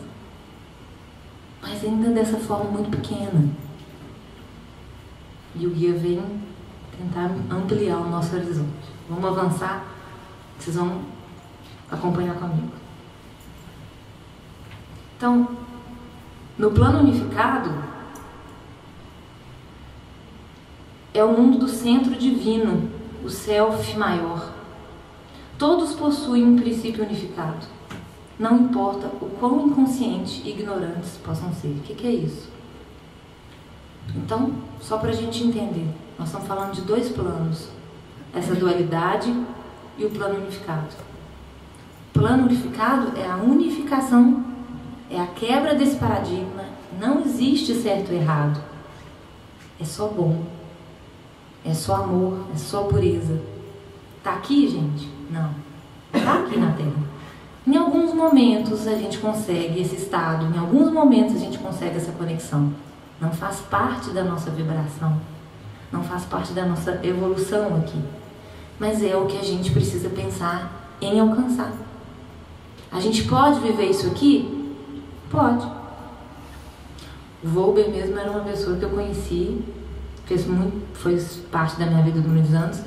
mas 1.60 1.84
ainda 1.84 2.10
dessa 2.10 2.38
forma 2.38 2.70
muito 2.70 2.96
pequena. 2.96 3.48
E 5.56 5.66
o 5.66 5.70
guia 5.70 5.94
vem 5.94 6.22
tentar 6.96 7.32
ampliar 7.50 7.96
o 7.98 8.08
nosso 8.08 8.36
horizonte. 8.36 8.95
Vamos 9.09 9.25
avançar, 9.25 9.85
vocês 10.59 10.77
vão 10.77 11.01
acompanhar 11.90 12.35
comigo. 12.35 12.73
Então, 15.16 15.49
no 16.59 16.71
plano 16.73 17.01
unificado, 17.01 17.71
é 21.14 21.25
o 21.25 21.33
mundo 21.33 21.59
do 21.59 21.69
centro 21.69 22.14
divino, 22.14 22.90
o 23.25 23.31
self 23.31 23.97
maior. 23.97 24.53
Todos 25.59 25.95
possuem 25.95 26.45
um 26.45 26.57
princípio 26.57 27.05
unificado. 27.05 27.66
Não 28.38 28.64
importa 28.64 29.07
o 29.07 29.31
quão 29.38 29.69
inconscientes 29.69 30.42
e 30.45 30.51
ignorantes 30.51 31.16
possam 31.25 31.53
ser. 31.55 31.69
O 31.69 31.81
que, 31.81 31.95
que 31.95 32.07
é 32.07 32.11
isso? 32.11 32.51
Então, 34.14 34.53
só 34.81 34.99
para 34.99 35.11
a 35.11 35.14
gente 35.14 35.42
entender, 35.42 35.88
nós 36.19 36.29
estamos 36.29 36.47
falando 36.47 36.75
de 36.75 36.83
dois 36.83 37.09
planos: 37.09 37.69
essa 38.37 38.55
dualidade 38.55 39.35
e 39.96 40.05
o 40.05 40.11
plano 40.11 40.38
unificado. 40.40 40.88
O 42.11 42.18
plano 42.18 42.44
unificado 42.44 43.18
é 43.18 43.27
a 43.27 43.37
unificação, 43.37 44.44
é 45.11 45.18
a 45.18 45.27
quebra 45.27 45.75
desse 45.75 45.96
paradigma. 45.96 46.64
Não 47.01 47.22
existe 47.22 47.75
certo 47.75 48.11
ou 48.11 48.16
errado. 48.16 48.61
É 49.81 49.85
só 49.85 50.09
bom. 50.09 50.44
É 51.64 51.75
só 51.75 51.96
amor, 51.96 52.46
é 52.55 52.59
só 52.59 52.85
pureza. 52.85 53.40
Tá 54.22 54.35
aqui, 54.35 54.68
gente? 54.68 55.11
Não. 55.31 55.51
Tá 56.12 56.40
aqui 56.40 56.59
na 56.59 56.72
Terra. 56.72 57.07
Em 57.66 57.77
alguns 57.77 58.14
momentos 58.14 58.87
a 58.87 58.94
gente 58.94 59.18
consegue 59.18 59.81
esse 59.81 59.96
estado, 59.96 60.46
em 60.55 60.59
alguns 60.59 60.92
momentos 60.92 61.35
a 61.35 61.38
gente 61.38 61.59
consegue 61.59 61.96
essa 61.96 62.12
conexão. 62.12 62.72
Não 63.20 63.33
faz 63.33 63.61
parte 63.61 64.11
da 64.11 64.22
nossa 64.22 64.51
vibração, 64.51 65.20
não 65.90 66.05
faz 66.05 66.25
parte 66.25 66.53
da 66.53 66.64
nossa 66.64 67.01
evolução 67.03 67.77
aqui. 67.77 67.99
Mas 68.78 69.02
é 69.02 69.16
o 69.16 69.26
que 69.26 69.38
a 69.38 69.42
gente 69.42 69.70
precisa 69.70 70.08
pensar 70.08 70.90
em 71.00 71.18
alcançar. 71.18 71.72
A 72.92 73.00
gente 73.00 73.24
pode 73.24 73.60
viver 73.60 73.90
isso 73.90 74.06
aqui? 74.06 74.74
Pode. 75.30 75.66
O 77.42 77.48
Volber 77.48 77.90
mesmo 77.90 78.18
era 78.18 78.30
uma 78.30 78.40
pessoa 78.40 78.76
que 78.76 78.84
eu 78.84 78.90
conheci 78.90 79.62
fez 80.26 80.44
muito, 80.46 80.82
foi 80.94 81.16
parte 81.50 81.78
da 81.78 81.86
minha 81.86 82.02
vida 82.02 82.20
durante 82.20 82.48
muitos 82.48 82.54
anos 82.54 82.80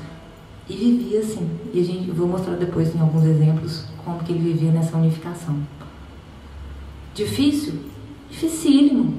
e 0.69 0.73
vivia 0.73 1.19
assim. 1.19 1.49
E 1.73 1.79
a 1.79 1.83
gente, 1.83 2.11
vou 2.11 2.27
mostrar 2.27 2.55
depois 2.55 2.93
em 2.93 2.99
alguns 2.99 3.23
exemplos 3.23 3.85
como 4.03 4.19
que 4.19 4.33
ele 4.33 4.53
vivia 4.53 4.71
nessa 4.71 4.95
unificação. 4.97 5.57
Difícil? 7.15 7.79
Dificílimo. 8.29 9.17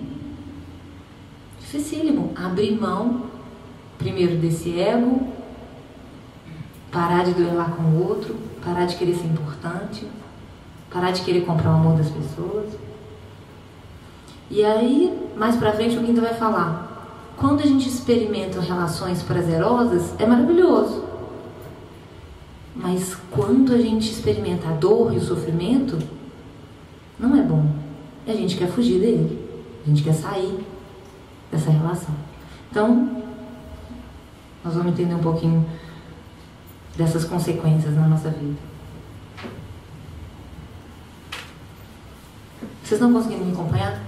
Dificílimo. 1.59 2.33
Abrir 2.37 2.78
mão, 2.78 3.26
primeiro, 3.98 4.37
desse 4.37 4.78
ego, 4.78 5.28
parar 6.90 7.24
de 7.24 7.33
duelar 7.33 7.70
com 7.70 7.83
o 7.83 8.09
outro, 8.09 8.37
parar 8.64 8.87
de 8.87 8.96
querer 8.96 9.14
ser 9.14 9.26
importante, 9.26 10.07
parar 10.92 11.12
de 11.12 11.22
querer 11.22 11.44
comprar 11.44 11.70
o 11.70 11.74
amor 11.74 11.96
das 11.96 12.11
pessoas. 12.11 12.68
E 14.50 14.64
aí, 14.64 15.31
mais 15.37 15.57
pra 15.57 15.72
frente, 15.72 15.96
o 15.96 16.03
Guinda 16.03 16.20
vai 16.20 16.35
falar 16.35 16.90
quando 17.40 17.62
a 17.62 17.66
gente 17.66 17.88
experimenta 17.88 18.61
relações 18.61 19.22
prazerosas, 19.22 20.14
é 20.18 20.26
maravilhoso. 20.26 21.03
Mas 22.76 23.16
quando 23.31 23.72
a 23.72 23.79
gente 23.79 24.12
experimenta 24.12 24.68
a 24.68 24.72
dor 24.72 25.14
e 25.14 25.16
o 25.16 25.22
sofrimento, 25.22 25.98
não 27.18 27.35
é 27.35 27.40
bom. 27.40 27.64
E 28.26 28.31
a 28.31 28.35
gente 28.35 28.59
quer 28.59 28.68
fugir 28.68 29.00
dele. 29.00 29.48
A 29.83 29.88
gente 29.88 30.03
quer 30.03 30.12
sair 30.12 30.55
dessa 31.50 31.70
relação. 31.70 32.14
Então, 32.70 33.22
nós 34.62 34.74
vamos 34.74 34.92
entender 34.92 35.14
um 35.14 35.20
pouquinho 35.20 35.64
dessas 36.96 37.24
consequências 37.24 37.94
na 37.94 38.07
nossa 38.07 38.31
vida. 38.31 38.59
Vocês 42.83 43.00
não 43.00 43.12
conseguiram 43.12 43.44
me 43.44 43.53
acompanhar? 43.53 44.00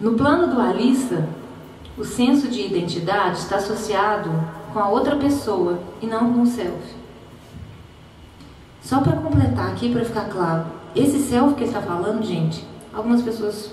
No 0.00 0.14
plano 0.14 0.54
dualista, 0.54 1.28
o 1.96 2.04
senso 2.04 2.48
de 2.48 2.60
identidade 2.62 3.38
está 3.38 3.56
associado 3.56 4.30
com 4.72 4.78
a 4.78 4.88
outra 4.88 5.16
pessoa 5.16 5.78
e 6.00 6.06
não 6.06 6.32
com 6.32 6.42
o 6.42 6.46
self. 6.46 6.94
Só 8.82 9.00
para 9.00 9.16
completar 9.16 9.70
aqui, 9.70 9.92
para 9.92 10.04
ficar 10.04 10.24
claro, 10.30 10.66
esse 10.94 11.18
self 11.18 11.54
que 11.54 11.64
ele 11.64 11.70
está 11.70 11.82
falando, 11.82 12.24
gente, 12.24 12.66
algumas 12.92 13.22
pessoas 13.22 13.70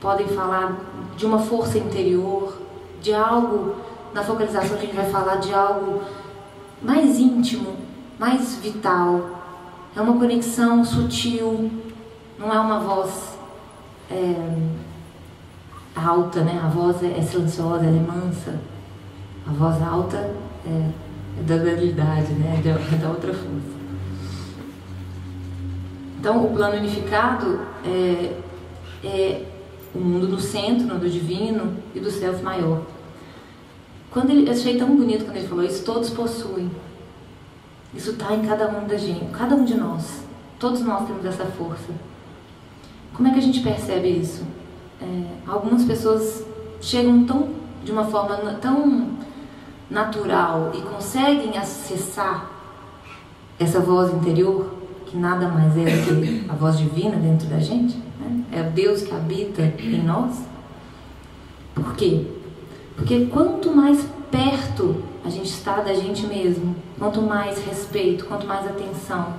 podem 0.00 0.26
falar 0.28 0.76
de 1.16 1.24
uma 1.24 1.38
força 1.38 1.78
interior, 1.78 2.58
de 3.00 3.14
algo, 3.14 3.76
na 4.14 4.22
focalização 4.22 4.76
a 4.76 4.80
gente 4.80 4.94
vai 4.94 5.10
falar 5.10 5.36
de 5.36 5.52
algo 5.52 6.02
mais 6.82 7.18
íntimo, 7.18 7.76
mais 8.18 8.56
vital. 8.56 9.40
É 9.94 10.00
uma 10.00 10.18
conexão 10.18 10.84
sutil, 10.84 11.70
não 12.38 12.52
é 12.52 12.58
uma 12.58 12.80
voz. 12.80 13.32
É, 14.10 14.82
alta, 15.94 16.42
né? 16.42 16.60
A 16.62 16.68
voz 16.68 17.02
é, 17.02 17.18
é 17.18 17.22
silenciosa, 17.22 17.84
ela 17.84 17.96
é 17.96 18.00
mansa. 18.00 18.60
A 19.46 19.52
voz 19.52 19.82
alta 19.82 20.16
é, 20.66 20.90
é 21.38 21.42
da 21.42 21.56
dualidade, 21.56 22.32
né? 22.32 22.60
É 22.64 22.96
da 22.96 23.08
outra 23.08 23.32
força. 23.32 23.82
Então, 26.18 26.44
o 26.44 26.52
plano 26.54 26.76
unificado 26.76 27.60
é, 27.84 28.36
é 29.04 29.44
o 29.94 29.98
mundo 29.98 30.28
no 30.28 30.38
centro, 30.38 30.98
do 30.98 31.10
divino 31.10 31.76
e 31.94 32.00
do 32.00 32.10
self 32.10 32.42
maior. 32.42 32.82
Quando 34.12 34.30
ele, 34.30 34.48
eu 34.48 34.52
achei 34.52 34.76
tão 34.76 34.94
bonito 34.94 35.24
quando 35.24 35.36
ele 35.36 35.48
falou 35.48 35.64
isso, 35.64 35.84
todos 35.84 36.10
possuem. 36.10 36.70
Isso 37.94 38.10
está 38.10 38.34
em 38.34 38.42
cada 38.42 38.68
um 38.68 38.86
da 38.86 38.96
gente, 38.96 39.26
cada 39.32 39.54
um 39.54 39.64
de 39.64 39.74
nós. 39.74 40.22
Todos 40.58 40.80
nós 40.80 41.06
temos 41.06 41.24
essa 41.24 41.44
força. 41.44 41.92
Como 43.14 43.28
é 43.28 43.32
que 43.32 43.38
a 43.38 43.42
gente 43.42 43.60
percebe 43.60 44.08
isso? 44.08 44.42
é, 45.02 45.50
algumas 45.50 45.84
pessoas 45.84 46.44
chegam 46.80 47.24
tão 47.24 47.48
de 47.84 47.90
uma 47.90 48.04
forma 48.04 48.36
tão 48.60 49.10
natural 49.90 50.72
e 50.74 50.80
conseguem 50.80 51.58
acessar 51.58 52.50
essa 53.58 53.80
voz 53.80 54.12
interior 54.14 54.72
que 55.06 55.16
nada 55.16 55.48
mais 55.48 55.76
é 55.76 55.84
do 55.84 56.22
que 56.22 56.50
a 56.50 56.54
voz 56.54 56.78
divina 56.78 57.16
dentro 57.16 57.46
da 57.48 57.58
gente, 57.58 57.96
né? 58.18 58.44
é 58.52 58.62
Deus 58.62 59.02
que 59.02 59.12
habita 59.12 59.62
em 59.78 60.02
nós. 60.02 60.42
Por 61.74 61.94
quê? 61.94 62.24
Porque 62.96 63.26
quanto 63.26 63.70
mais 63.74 64.06
perto 64.30 65.02
a 65.24 65.30
gente 65.30 65.50
está 65.50 65.80
da 65.80 65.94
gente 65.94 66.26
mesmo, 66.26 66.74
quanto 66.98 67.22
mais 67.22 67.64
respeito, 67.64 68.24
quanto 68.24 68.46
mais 68.46 68.66
atenção, 68.66 69.34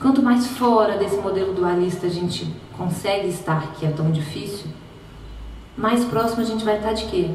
quanto 0.00 0.22
mais 0.22 0.46
fora 0.46 0.96
desse 0.96 1.16
modelo 1.16 1.52
dualista 1.52 2.06
a 2.06 2.10
gente 2.10 2.46
consegue 2.76 3.28
estar, 3.28 3.72
que 3.74 3.86
é 3.86 3.90
tão 3.90 4.10
difícil, 4.10 4.66
mais 5.76 6.04
próximo 6.04 6.42
a 6.42 6.44
gente 6.44 6.64
vai 6.64 6.76
estar 6.76 6.92
de 6.92 7.06
quê? 7.06 7.30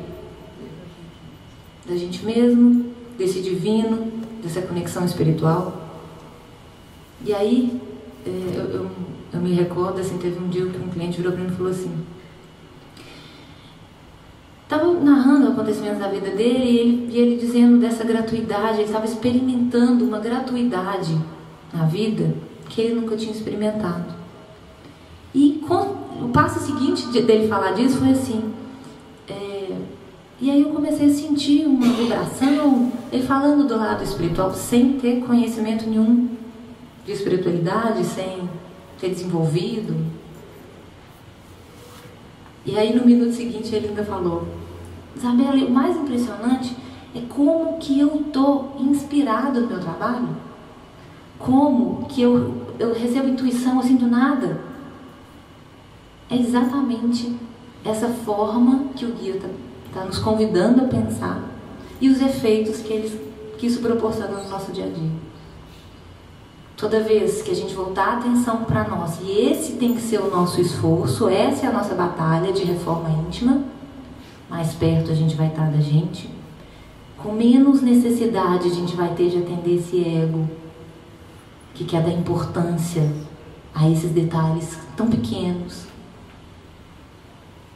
Da 1.88 1.96
gente 1.96 2.26
mesmo, 2.26 2.94
desse 3.18 3.42
divino, 3.42 4.12
dessa 4.42 4.62
conexão 4.62 5.04
espiritual. 5.04 5.90
E 7.26 7.34
aí, 7.34 7.82
é, 8.26 8.30
eu, 8.30 8.64
eu, 8.66 8.92
eu 9.34 9.40
me 9.40 9.54
recordo, 9.54 10.00
assim, 10.00 10.18
teve 10.18 10.40
um 10.40 10.48
dia 10.48 10.66
que 10.66 10.78
um 10.78 10.88
cliente 10.88 11.18
virou 11.18 11.34
para 11.34 11.42
mim 11.42 11.50
e 11.52 11.56
falou 11.56 11.72
assim, 11.72 11.94
estava 14.70 14.94
narrando 14.94 15.48
acontecimentos 15.48 15.98
da 15.98 16.08
vida 16.08 16.30
dele 16.30 16.64
e 16.64 16.78
ele, 16.78 17.10
e 17.12 17.18
ele 17.18 17.38
dizendo 17.38 17.80
dessa 17.80 18.04
gratuidade, 18.04 18.76
ele 18.76 18.84
estava 18.84 19.04
experimentando 19.04 20.06
uma 20.06 20.20
gratuidade 20.20 21.18
na 21.74 21.86
vida 21.86 22.36
que 22.70 22.80
ele 22.80 22.94
nunca 22.94 23.18
tinha 23.18 23.32
experimentado. 23.32 24.14
E 25.34 25.64
com, 25.68 26.24
o 26.24 26.30
passo 26.32 26.60
seguinte 26.60 27.08
dele 27.20 27.48
falar 27.48 27.72
disso 27.72 27.98
foi 27.98 28.12
assim, 28.12 28.54
é, 29.28 29.76
e 30.40 30.52
aí 30.52 30.62
eu 30.62 30.70
comecei 30.70 31.08
a 31.08 31.14
sentir 31.14 31.66
uma 31.66 31.88
vibração, 31.88 32.92
ele 33.12 33.24
falando 33.24 33.68
do 33.68 33.76
lado 33.76 34.04
espiritual, 34.04 34.54
sem 34.54 35.00
ter 35.00 35.22
conhecimento 35.22 35.90
nenhum 35.90 36.30
de 37.08 37.12
espiritualidade, 37.12 38.06
sem 38.06 38.48
ter 39.02 39.10
desenvolvido. 39.10 39.96
E 42.64 42.78
aí 42.78 42.96
no 42.96 43.04
minuto 43.04 43.34
seguinte 43.34 43.74
ele 43.74 43.88
ainda 43.88 44.04
falou, 44.04 44.59
Isabela, 45.16 45.66
o 45.66 45.72
mais 45.72 45.98
impressionante 45.98 46.76
é 47.16 47.22
como 47.22 47.78
que 47.78 48.00
eu 48.00 48.22
estou 48.28 48.76
inspirado 48.80 49.62
no 49.62 49.68
meu 49.68 49.80
trabalho. 49.80 50.30
Como 51.38 52.06
que 52.08 52.22
eu, 52.22 52.68
eu 52.78 52.94
recebo 52.94 53.30
intuição 53.30 53.80
assim 53.80 53.96
do 53.96 54.08
nada. 54.08 54.62
É 56.30 56.38
exatamente 56.38 57.36
essa 57.84 58.10
forma 58.10 58.86
que 58.96 59.06
o 59.06 59.14
guia 59.14 59.36
está 59.36 59.48
tá 59.94 60.06
nos 60.06 60.20
convidando 60.20 60.82
a 60.82 60.88
pensar 60.88 61.42
e 62.00 62.10
os 62.10 62.22
efeitos 62.22 62.78
que, 62.82 62.94
eles, 62.94 63.20
que 63.58 63.68
isso 63.68 63.82
proporciona 63.82 64.38
no 64.38 64.50
nosso 64.50 64.72
dia 64.72 64.86
a 64.86 64.90
dia. 64.90 65.12
Toda 66.78 67.02
vez 67.02 67.42
que 67.42 67.52
a 67.52 67.56
gente 67.56 67.74
voltar 67.74 68.08
a 68.08 68.18
atenção 68.18 68.64
para 68.64 68.88
nós, 68.88 69.20
e 69.22 69.32
esse 69.32 69.74
tem 69.74 69.94
que 69.94 70.02
ser 70.02 70.20
o 70.20 70.30
nosso 70.30 70.62
esforço, 70.62 71.28
essa 71.28 71.66
é 71.66 71.70
a 71.70 71.74
nossa 71.74 71.94
batalha 71.94 72.54
de 72.54 72.64
reforma 72.64 73.10
íntima, 73.10 73.64
mais 74.50 74.74
perto 74.74 75.12
a 75.12 75.16
gente 75.16 75.36
vai 75.36 75.48
estar 75.48 75.70
da 75.70 75.80
gente, 75.80 76.30
com 77.18 77.34
menos 77.34 77.82
necessidade 77.82 78.68
a 78.68 78.74
gente 78.74 78.96
vai 78.96 79.14
ter 79.14 79.30
de 79.30 79.38
atender 79.38 79.76
esse 79.76 80.04
ego 80.04 80.50
que 81.74 81.86
quer 81.86 82.02
dar 82.02 82.12
importância 82.12 83.10
a 83.74 83.88
esses 83.90 84.12
detalhes 84.12 84.78
tão 84.96 85.10
pequenos. 85.10 85.88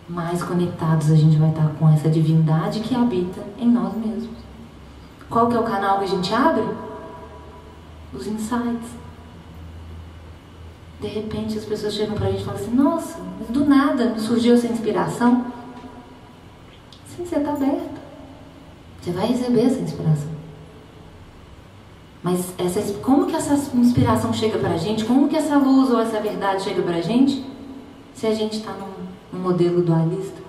Mais 0.08 0.44
conectados 0.44 1.12
a 1.12 1.16
gente 1.16 1.38
vai 1.38 1.50
estar 1.50 1.70
com 1.80 1.90
essa 1.90 2.10
divindade 2.10 2.82
que 2.82 2.96
habita 2.96 3.42
em 3.58 3.70
nós 3.70 3.94
mesmos. 3.96 4.38
Qual 5.30 5.48
que 5.48 5.56
é 5.56 5.60
o 5.60 5.64
canal 5.64 6.00
que 6.00 6.06
a 6.06 6.08
gente 6.08 6.34
abre? 6.34 6.64
Os 8.14 8.28
insights. 8.28 8.90
De 11.00 11.08
repente 11.08 11.58
as 11.58 11.66
pessoas 11.66 11.94
chegam 11.94 12.16
pra 12.16 12.30
gente 12.30 12.42
e 12.42 12.46
falam 12.46 12.62
assim, 12.62 12.76
nossa, 12.76 13.20
do 13.50 13.66
nada 13.66 14.18
surgiu 14.20 14.56
essa 14.56 14.68
inspiração. 14.68 15.46
Sim, 17.16 17.26
você 17.26 17.38
está 17.38 17.52
aberto. 17.52 18.02
Você 19.02 19.12
vai 19.12 19.28
receber 19.28 19.66
essa 19.66 19.80
inspiração. 19.80 20.34
Mas 22.24 22.54
essa, 22.58 22.82
como 23.00 23.28
que 23.28 23.36
essa 23.36 23.54
inspiração 23.76 24.32
chega 24.32 24.58
para 24.58 24.76
a 24.76 24.78
gente? 24.78 25.04
Como 25.04 25.28
que 25.28 25.36
essa 25.36 25.58
luz 25.58 25.92
ou 25.92 26.00
essa 26.00 26.22
verdade 26.22 26.64
chega 26.64 26.82
para 26.82 26.98
a 26.98 27.02
gente? 27.02 27.46
Se 28.16 28.26
a 28.26 28.34
gente 28.34 28.58
está 28.58 28.72
num, 28.72 28.94
num 29.32 29.44
modelo 29.44 29.82
dualista, 29.82 30.42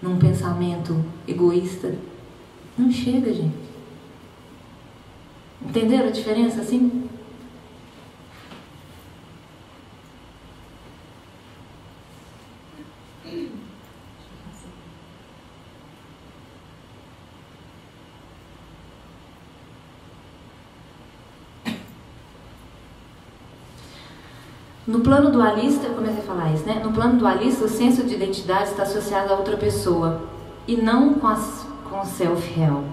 num 0.00 0.18
pensamento 0.18 1.04
egoísta, 1.26 1.94
não 2.78 2.92
chega, 2.92 3.32
gente. 3.32 3.64
Entenderam 5.66 6.08
a 6.08 6.12
diferença 6.12 6.60
assim? 6.60 7.03
No 24.94 25.00
plano 25.00 25.28
dualista, 25.28 25.88
eu 25.88 25.94
comecei 25.94 26.20
a 26.20 26.22
falar 26.22 26.52
isso, 26.52 26.64
né? 26.66 26.80
No 26.80 26.92
plano 26.92 27.18
dualista, 27.18 27.64
o 27.64 27.68
senso 27.68 28.04
de 28.04 28.14
identidade 28.14 28.70
está 28.70 28.84
associado 28.84 29.32
a 29.32 29.36
outra 29.36 29.56
pessoa 29.56 30.20
e 30.68 30.76
não 30.76 31.14
com, 31.14 31.26
as, 31.26 31.66
com 31.90 31.98
o 31.98 32.04
self 32.04 32.48
real. 32.54 32.84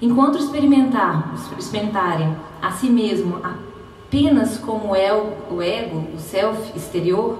Enquanto 0.00 0.38
experimentar, 0.38 1.34
experimentarem 1.58 2.34
a 2.62 2.70
si 2.70 2.88
mesmo 2.88 3.38
apenas 3.44 4.56
como 4.56 4.96
é 4.96 5.12
o, 5.12 5.54
o 5.54 5.60
ego, 5.60 6.02
o 6.14 6.18
self 6.18 6.72
exterior, 6.74 7.36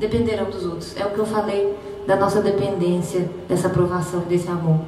dependerão 0.00 0.50
dos 0.50 0.66
outros. 0.66 0.96
É 0.96 1.06
o 1.06 1.10
que 1.10 1.20
eu 1.20 1.26
falei 1.26 1.78
da 2.08 2.16
nossa 2.16 2.42
dependência, 2.42 3.30
dessa 3.48 3.68
aprovação, 3.68 4.22
desse 4.22 4.48
amor. 4.48 4.80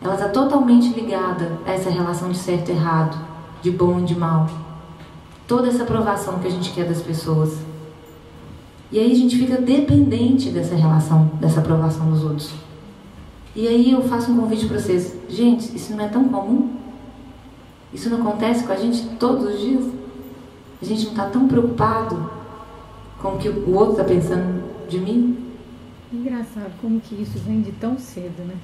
Ela 0.00 0.14
está 0.14 0.28
totalmente 0.28 0.94
ligada 0.94 1.58
a 1.66 1.72
essa 1.72 1.90
relação 1.90 2.30
de 2.30 2.38
certo 2.38 2.68
e 2.68 2.72
errado, 2.72 3.18
de 3.60 3.72
bom 3.72 3.98
e 3.98 4.02
de 4.02 4.14
mal 4.14 4.46
toda 5.52 5.68
essa 5.68 5.82
aprovação 5.82 6.38
que 6.38 6.46
a 6.46 6.50
gente 6.50 6.72
quer 6.72 6.86
das 6.88 7.02
pessoas. 7.02 7.58
E 8.90 8.98
aí 8.98 9.12
a 9.12 9.14
gente 9.14 9.36
fica 9.36 9.60
dependente 9.60 10.48
dessa 10.48 10.74
relação, 10.74 11.30
dessa 11.38 11.60
aprovação 11.60 12.10
dos 12.10 12.24
outros. 12.24 12.54
E 13.54 13.68
aí 13.68 13.92
eu 13.92 14.02
faço 14.02 14.32
um 14.32 14.38
convite 14.38 14.64
para 14.64 14.78
vocês. 14.78 15.14
Gente, 15.28 15.76
isso 15.76 15.94
não 15.94 16.02
é 16.02 16.08
tão 16.08 16.26
comum? 16.26 16.74
Isso 17.92 18.08
não 18.08 18.22
acontece 18.22 18.64
com 18.64 18.72
a 18.72 18.76
gente 18.76 19.06
todos 19.18 19.44
os 19.44 19.60
dias? 19.60 19.84
A 20.80 20.84
gente 20.86 21.04
não 21.04 21.10
está 21.10 21.26
tão 21.26 21.46
preocupado 21.46 22.30
com 23.20 23.34
o 23.34 23.38
que 23.38 23.50
o 23.50 23.74
outro 23.74 23.92
está 23.92 24.04
pensando 24.04 24.88
de 24.88 24.98
mim? 24.98 25.36
Engraçado 26.10 26.72
como 26.80 26.98
que 26.98 27.14
isso 27.14 27.38
vem 27.40 27.60
de 27.60 27.72
tão 27.72 27.98
cedo, 27.98 28.42
né? 28.42 28.54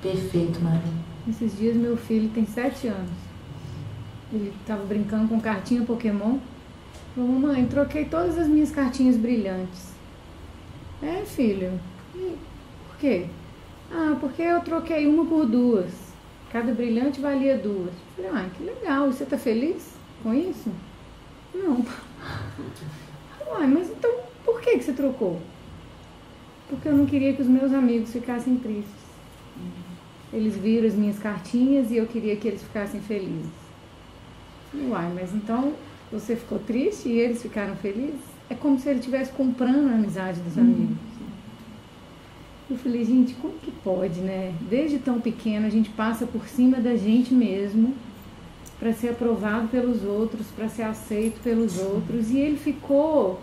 Perfeito, 0.00 0.64
Maria. 0.64 0.80
Esses 1.28 1.58
dias 1.58 1.76
meu 1.76 1.94
filho 1.94 2.30
tem 2.30 2.46
sete 2.46 2.88
anos. 2.88 3.29
Ele 4.32 4.52
estava 4.60 4.84
brincando 4.84 5.28
com 5.28 5.40
cartinha 5.40 5.82
Pokémon. 5.82 6.38
Falou, 7.14 7.30
mamãe, 7.30 7.66
troquei 7.66 8.04
todas 8.04 8.38
as 8.38 8.46
minhas 8.46 8.70
cartinhas 8.70 9.16
brilhantes. 9.16 9.90
É, 11.02 11.24
filho. 11.24 11.80
E 12.14 12.36
por 12.86 12.96
quê? 12.98 13.26
Ah, 13.90 14.16
porque 14.20 14.42
eu 14.42 14.60
troquei 14.60 15.06
uma 15.06 15.24
por 15.26 15.46
duas. 15.46 15.90
Cada 16.52 16.72
brilhante 16.72 17.20
valia 17.20 17.58
duas. 17.58 17.92
Falei, 18.14 18.30
ah, 18.32 18.48
que 18.56 18.62
legal. 18.62 19.08
E 19.08 19.12
você 19.12 19.24
tá 19.24 19.36
feliz 19.36 19.94
com 20.22 20.32
isso? 20.32 20.70
Não. 21.54 21.84
Uai, 23.50 23.66
mas 23.66 23.90
então 23.90 24.20
por 24.44 24.60
que, 24.60 24.78
que 24.78 24.84
você 24.84 24.92
trocou? 24.92 25.40
Porque 26.68 26.88
eu 26.88 26.96
não 26.96 27.06
queria 27.06 27.32
que 27.32 27.42
os 27.42 27.48
meus 27.48 27.72
amigos 27.72 28.12
ficassem 28.12 28.56
tristes. 28.56 29.00
Eles 30.32 30.56
viram 30.56 30.86
as 30.86 30.94
minhas 30.94 31.18
cartinhas 31.18 31.90
e 31.90 31.96
eu 31.96 32.06
queria 32.06 32.36
que 32.36 32.46
eles 32.46 32.62
ficassem 32.62 33.00
felizes. 33.00 33.69
Uai, 34.74 35.12
mas 35.14 35.34
então 35.34 35.72
você 36.12 36.36
ficou 36.36 36.58
triste 36.58 37.08
e 37.08 37.18
eles 37.18 37.42
ficaram 37.42 37.74
felizes? 37.76 38.20
É 38.48 38.54
como 38.54 38.78
se 38.78 38.88
ele 38.88 38.98
estivesse 38.98 39.32
comprando 39.32 39.88
a 39.90 39.94
amizade 39.94 40.40
dos 40.40 40.56
uhum. 40.56 40.62
amigos. 40.62 40.96
Eu 42.68 42.76
falei, 42.76 43.04
gente, 43.04 43.34
como 43.34 43.54
que 43.54 43.70
pode, 43.70 44.20
né? 44.20 44.54
Desde 44.68 44.98
tão 44.98 45.20
pequeno 45.20 45.66
a 45.66 45.70
gente 45.70 45.90
passa 45.90 46.24
por 46.24 46.46
cima 46.46 46.78
da 46.78 46.94
gente 46.96 47.34
mesmo 47.34 47.94
para 48.78 48.92
ser 48.92 49.10
aprovado 49.10 49.68
pelos 49.68 50.04
outros, 50.04 50.46
para 50.54 50.68
ser 50.68 50.82
aceito 50.82 51.40
pelos 51.42 51.78
outros. 51.78 52.30
E 52.30 52.38
ele 52.38 52.56
ficou 52.56 53.40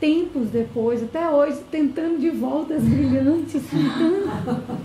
tempos 0.00 0.48
depois, 0.48 1.02
até 1.02 1.28
hoje, 1.28 1.60
tentando 1.70 2.18
de 2.18 2.30
volta 2.30 2.74
as 2.74 2.82
brilhantes, 2.82 3.62
tentando. 3.62 4.80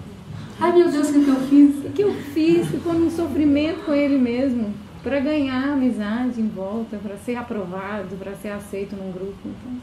Ai 0.60 0.74
meu 0.74 0.92
Deus, 0.92 1.10
o 1.10 1.14
que 1.14 1.30
eu 1.30 1.36
fiz? 1.36 1.86
O 1.86 1.90
que 1.92 2.02
eu 2.02 2.14
fiz? 2.14 2.68
Ficou 2.68 2.94
num 2.94 3.10
sofrimento 3.10 3.86
com 3.86 3.94
ele 3.94 4.18
mesmo 4.18 4.87
para 5.08 5.22
ganhar 5.22 5.70
amizade 5.72 6.42
em 6.42 6.50
volta, 6.50 6.98
para 6.98 7.16
ser 7.16 7.38
aprovado, 7.38 8.18
para 8.18 8.36
ser 8.36 8.50
aceito 8.50 8.94
num 8.94 9.10
grupo. 9.14 9.38
Então. 9.46 9.82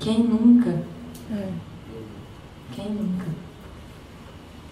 Quem 0.00 0.20
nunca? 0.20 0.82
É. 1.30 1.48
Quem 2.74 2.90
nunca? 2.90 3.26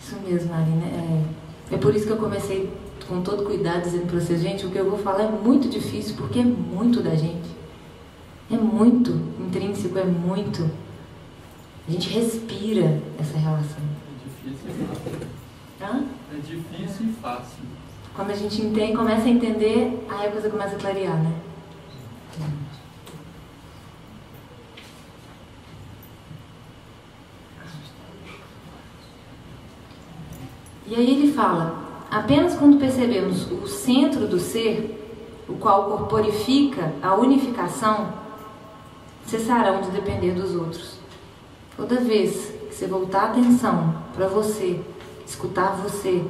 Isso 0.00 0.16
mesmo, 0.26 0.50
Marina. 0.50 0.87
É, 0.87 1.74
é 1.74 1.76
por 1.76 1.94
isso 1.94 2.06
que 2.06 2.12
eu 2.12 2.16
comecei 2.16 2.72
com 3.06 3.20
todo 3.20 3.44
cuidado 3.44 3.83
dizendo 3.83 4.06
para 4.06 4.18
vocês, 4.18 4.40
gente, 4.40 4.64
o 4.64 4.70
que 4.70 4.78
eu 4.78 4.88
vou 4.88 4.98
falar 4.98 5.24
é 5.24 5.30
muito 5.30 5.68
difícil 5.68 6.16
porque 6.16 6.38
é 6.38 6.44
muito 6.44 7.02
da 7.02 7.14
gente. 7.14 7.50
É 8.50 8.56
muito 8.56 9.11
intrínseco, 9.38 9.98
é 9.98 10.04
muito. 10.04 10.62
A 11.87 11.90
gente 11.90 12.09
respira 12.09 13.02
essa 13.18 13.37
relação. 13.37 13.83
difícil 14.24 14.70
e 14.70 14.87
fácil. 14.87 15.28
Hã? 15.83 16.04
É 16.33 16.37
difícil 16.37 17.06
e 17.06 17.12
fácil. 17.20 17.80
Quando 18.20 18.33
a 18.33 18.37
gente 18.37 18.61
entende, 18.61 18.94
começa 18.94 19.24
a 19.24 19.30
entender, 19.30 20.06
aí 20.06 20.26
a 20.26 20.30
coisa 20.30 20.50
começa 20.50 20.76
a 20.76 20.78
clarear, 20.78 21.16
né? 21.16 21.33
E 30.87 30.94
aí 30.94 31.11
ele 31.12 31.33
fala: 31.33 31.83
apenas 32.11 32.56
quando 32.56 32.78
percebemos 32.78 33.50
o 33.50 33.66
centro 33.66 34.26
do 34.26 34.38
ser, 34.38 35.02
o 35.48 35.54
qual 35.54 35.85
corporifica 35.85 36.92
a 37.00 37.14
unificação, 37.14 38.12
cessarão 39.24 39.80
de 39.80 39.92
depender 39.92 40.33
dos 40.33 40.54
outros. 40.54 40.98
Toda 41.74 41.96
vez 41.96 42.52
que 42.68 42.74
você 42.74 42.87
voltar 42.87 43.22
a 43.22 43.30
atenção 43.30 43.94
para 44.14 44.26
você, 44.26 44.78
escutar 45.26 45.74
você, 45.76 46.22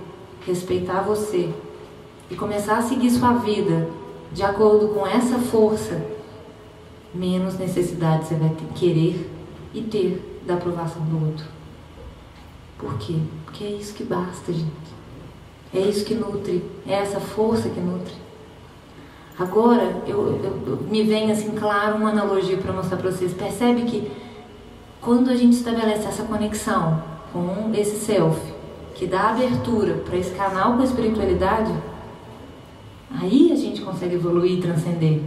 respeitar 0.46 1.00
você 1.00 1.52
e 2.30 2.36
começar 2.36 2.78
a 2.78 2.82
seguir 2.82 3.10
sua 3.10 3.32
vida 3.34 3.88
de 4.32 4.42
acordo 4.42 4.88
com 4.88 5.06
essa 5.06 5.38
força, 5.38 6.00
menos 7.12 7.58
necessidade 7.58 8.26
você 8.26 8.34
vai 8.36 8.50
ter, 8.50 8.66
querer 8.74 9.30
e 9.74 9.82
ter 9.82 10.42
da 10.46 10.54
aprovação 10.54 11.02
do 11.02 11.26
outro. 11.26 11.44
Por 12.78 12.96
quê? 12.98 13.16
Porque 13.44 13.64
é 13.64 13.70
isso 13.70 13.94
que 13.94 14.04
basta, 14.04 14.52
gente. 14.52 14.70
É 15.74 15.80
isso 15.80 16.04
que 16.04 16.14
nutre, 16.14 16.64
é 16.86 16.94
essa 16.94 17.20
força 17.20 17.68
que 17.68 17.80
nutre. 17.80 18.14
Agora, 19.38 20.02
eu, 20.06 20.38
eu, 20.42 20.78
me 20.88 21.02
vem 21.02 21.30
assim, 21.32 21.52
claro, 21.52 21.96
uma 21.96 22.10
analogia 22.10 22.58
para 22.58 22.72
mostrar 22.72 22.96
para 22.96 23.10
vocês. 23.10 23.32
Percebe 23.32 23.82
que 23.82 24.10
quando 25.00 25.30
a 25.30 25.36
gente 25.36 25.54
estabelece 25.54 26.06
essa 26.06 26.24
conexão 26.24 27.02
com 27.32 27.70
esse 27.74 28.04
self, 28.04 28.38
que 28.94 29.06
dá 29.06 29.30
abertura 29.30 29.94
para 30.04 30.16
esse 30.16 30.32
canal 30.32 30.74
com 30.74 30.82
a 30.82 30.84
espiritualidade, 30.84 31.72
aí 33.20 33.52
a 33.52 33.56
gente 33.56 33.82
consegue 33.82 34.14
evoluir 34.14 34.58
e 34.58 34.60
transcender. 34.60 35.20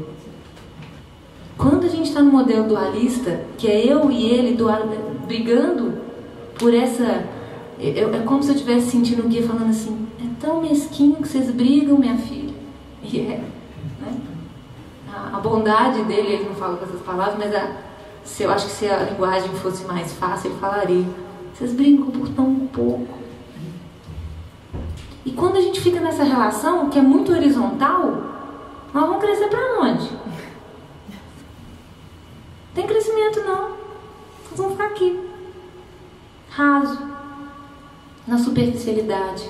Quando 1.57 1.85
a 1.85 1.89
gente 1.89 2.07
está 2.09 2.21
no 2.21 2.31
modelo 2.31 2.67
dualista, 2.67 3.45
que 3.57 3.67
é 3.67 3.85
eu 3.85 4.11
e 4.11 4.25
ele 4.25 4.57
brigando 5.27 5.93
por 6.57 6.73
essa 6.73 7.23
eu, 7.79 8.13
é 8.13 8.19
como 8.19 8.41
se 8.41 8.49
eu 8.49 8.55
estivesse 8.55 8.91
sentindo 8.91 9.25
o 9.25 9.27
guia 9.27 9.45
falando 9.45 9.69
assim: 9.69 10.07
é 10.19 10.27
tão 10.39 10.61
mesquinho 10.61 11.15
que 11.17 11.27
vocês 11.27 11.51
brigam, 11.51 11.97
minha 11.97 12.17
filha. 12.17 12.53
E 13.03 13.19
é. 13.19 13.43
Né? 14.01 14.13
A, 15.11 15.37
a, 15.37 15.39
bondade 15.39 16.03
dele, 16.03 16.33
ele 16.33 16.45
não 16.45 16.55
fala 16.55 16.77
com 16.77 16.85
essas 16.85 17.01
palavras, 17.01 17.37
mas 17.37 17.53
a, 17.53 17.71
se 18.23 18.43
eu 18.43 18.51
acho 18.51 18.67
que 18.67 18.71
se 18.71 18.87
a 18.87 19.03
linguagem 19.03 19.49
fosse 19.55 19.85
mais 19.85 20.13
fácil, 20.13 20.51
ele 20.51 20.59
falaria: 20.59 21.05
vocês 21.53 21.73
brigam 21.73 22.07
por 22.07 22.29
tão 22.29 22.55
pouco. 22.71 23.22
E 25.33 25.35
quando 25.35 25.57
a 25.57 25.61
gente 25.61 25.81
fica 25.81 25.99
nessa 25.99 26.23
relação, 26.23 26.91
que 26.91 26.99
é 26.99 27.01
muito 27.01 27.31
horizontal, 27.31 28.21
nós 28.93 29.03
vamos 29.03 29.19
crescer 29.19 29.47
para 29.47 29.81
onde? 29.81 30.07
Tem 32.75 32.85
crescimento 32.85 33.39
não. 33.39 33.69
Nós 33.71 34.57
vamos 34.57 34.73
ficar 34.73 34.85
aqui. 34.85 35.19
Raso 36.51 36.99
na 38.27 38.37
superficialidade. 38.37 39.49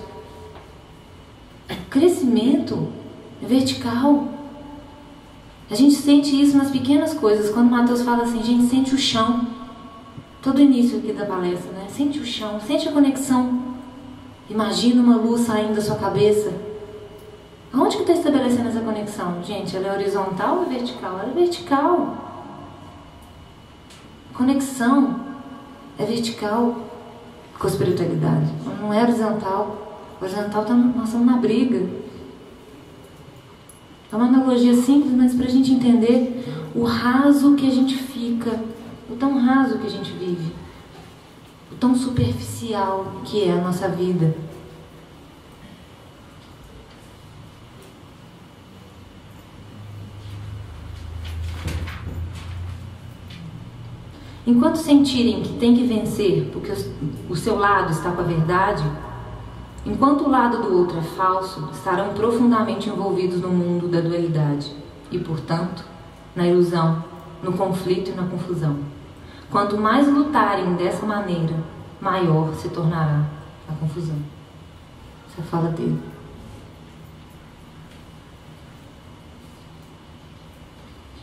Crescimento 1.90 2.88
é 3.42 3.46
vertical. 3.46 4.30
A 5.70 5.76
gente 5.76 5.96
sente 5.96 6.42
isso 6.42 6.56
nas 6.56 6.72
pequenas 6.72 7.14
coisas. 7.14 7.54
Quando 7.54 7.68
o 7.68 7.72
Matheus 7.72 8.04
fala 8.04 8.24
assim, 8.24 8.42
gente, 8.42 8.70
sente 8.70 8.96
o 8.96 8.98
chão. 8.98 9.46
Todo 10.42 10.62
início 10.62 11.00
aqui 11.00 11.12
da 11.12 11.26
palestra, 11.26 11.74
né? 11.74 11.88
Sente 11.90 12.20
o 12.20 12.26
chão, 12.26 12.58
sente 12.62 12.88
a 12.88 12.92
conexão. 12.94 13.63
Imagina 14.54 15.02
uma 15.02 15.16
luz 15.16 15.42
saindo 15.42 15.74
da 15.74 15.82
sua 15.82 15.96
cabeça. 15.96 16.54
Aonde 17.74 17.96
que 17.98 18.04
está 18.04 18.14
estabelecendo 18.14 18.70
essa 18.70 18.82
conexão? 18.82 19.44
Gente, 19.44 19.76
ela 19.76 19.88
é 19.88 19.94
horizontal 19.94 20.60
ou 20.60 20.66
vertical? 20.66 21.18
Ela 21.18 21.32
é 21.32 21.34
vertical. 21.34 22.18
Conexão 24.32 25.20
é 25.98 26.06
vertical 26.06 26.78
com 27.58 27.66
a 27.66 27.70
espiritualidade. 27.70 28.54
Não 28.80 28.94
é 28.94 29.02
horizontal. 29.02 30.00
Horizontal 30.22 30.66
tá, 30.66 30.74
nós 30.76 31.06
estamos 31.06 31.26
na 31.26 31.38
briga. 31.38 31.90
É 34.12 34.16
uma 34.16 34.28
analogia 34.28 34.76
simples, 34.76 35.14
mas 35.14 35.34
para 35.34 35.48
a 35.48 35.50
gente 35.50 35.74
entender 35.74 36.72
o 36.76 36.84
raso 36.84 37.56
que 37.56 37.68
a 37.68 37.72
gente 37.72 37.98
fica, 37.98 38.60
o 39.10 39.16
tão 39.16 39.36
raso 39.40 39.80
que 39.80 39.88
a 39.88 39.90
gente 39.90 40.12
vive, 40.12 40.53
tão 41.84 41.94
superficial 41.94 43.08
que 43.26 43.44
é 43.44 43.52
a 43.52 43.58
nossa 43.58 43.90
vida. 43.90 44.34
Enquanto 54.48 54.78
sentirem 54.78 55.44
que 55.44 55.58
tem 55.60 55.76
que 55.76 55.84
vencer 55.84 56.50
porque 56.54 56.72
o 57.30 57.36
seu 57.36 57.60
lado 57.60 57.92
está 57.92 58.12
com 58.12 58.22
a 58.22 58.24
verdade, 58.24 58.84
enquanto 59.86 60.24
o 60.24 60.30
lado 60.30 60.62
do 60.62 60.78
outro 60.78 60.98
é 60.98 61.02
falso, 61.02 61.68
estarão 61.74 62.14
profundamente 62.14 62.88
envolvidos 62.88 63.42
no 63.42 63.50
mundo 63.50 63.90
da 63.90 64.00
dualidade 64.00 64.72
e, 65.12 65.20
portanto, 65.20 65.84
na 66.34 66.48
ilusão, 66.48 67.04
no 67.42 67.52
conflito 67.52 68.12
e 68.12 68.14
na 68.14 68.24
confusão. 68.24 68.78
Quanto 69.52 69.78
mais 69.78 70.08
lutarem 70.08 70.76
dessa 70.76 71.06
maneira, 71.06 71.73
maior 72.04 72.54
se 72.54 72.70
tornará 72.70 73.26
a 73.68 73.74
confusão. 73.74 74.18
Essa 75.32 75.42
fala 75.44 75.70
dele. 75.70 76.00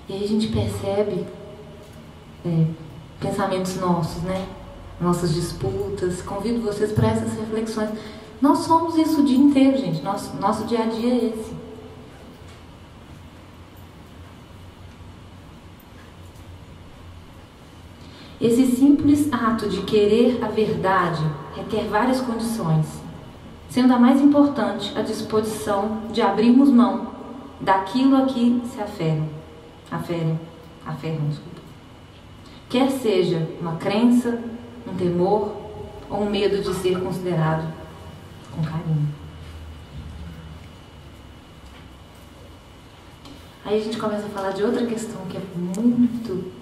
E 0.08 0.12
aí 0.14 0.24
a 0.24 0.28
gente 0.28 0.48
percebe 0.48 1.26
é, 2.44 2.66
pensamentos 3.20 3.76
nossos, 3.76 4.22
né? 4.22 4.48
Nossas 5.00 5.34
disputas. 5.34 6.22
Convido 6.22 6.62
vocês 6.62 6.90
para 6.92 7.08
essas 7.08 7.34
reflexões. 7.38 7.90
Nós 8.40 8.60
somos 8.60 8.96
isso 8.96 9.20
o 9.20 9.24
dia 9.24 9.38
inteiro, 9.38 9.76
gente. 9.76 10.02
Nosso, 10.02 10.34
nosso 10.36 10.64
dia 10.64 10.82
a 10.82 10.86
dia 10.86 11.12
é 11.12 11.24
esse. 11.26 11.59
Esse 18.40 18.74
simples 18.74 19.30
ato 19.30 19.68
de 19.68 19.82
querer 19.82 20.42
a 20.42 20.48
verdade 20.48 21.22
requer 21.54 21.86
várias 21.88 22.22
condições, 22.22 22.86
sendo 23.68 23.92
a 23.92 23.98
mais 23.98 24.18
importante 24.18 24.96
a 24.96 25.02
disposição 25.02 26.04
de 26.10 26.22
abrirmos 26.22 26.70
mão 26.70 27.10
daquilo 27.60 28.16
a 28.16 28.22
que 28.22 28.62
se 28.64 28.80
aferem. 28.80 29.28
Aferem. 29.90 30.40
Aferram, 30.86 31.28
desculpa. 31.28 31.60
Quer 32.70 32.90
seja 32.90 33.46
uma 33.60 33.76
crença, 33.76 34.42
um 34.86 34.94
temor 34.96 35.54
ou 36.08 36.22
um 36.22 36.30
medo 36.30 36.62
de 36.62 36.74
ser 36.76 36.98
considerado 36.98 37.70
com 38.50 38.62
carinho. 38.62 39.08
Aí 43.66 43.78
a 43.78 43.84
gente 43.84 43.98
começa 43.98 44.26
a 44.26 44.30
falar 44.30 44.52
de 44.52 44.62
outra 44.62 44.86
questão 44.86 45.20
que 45.28 45.36
é 45.36 45.42
muito. 45.54 46.59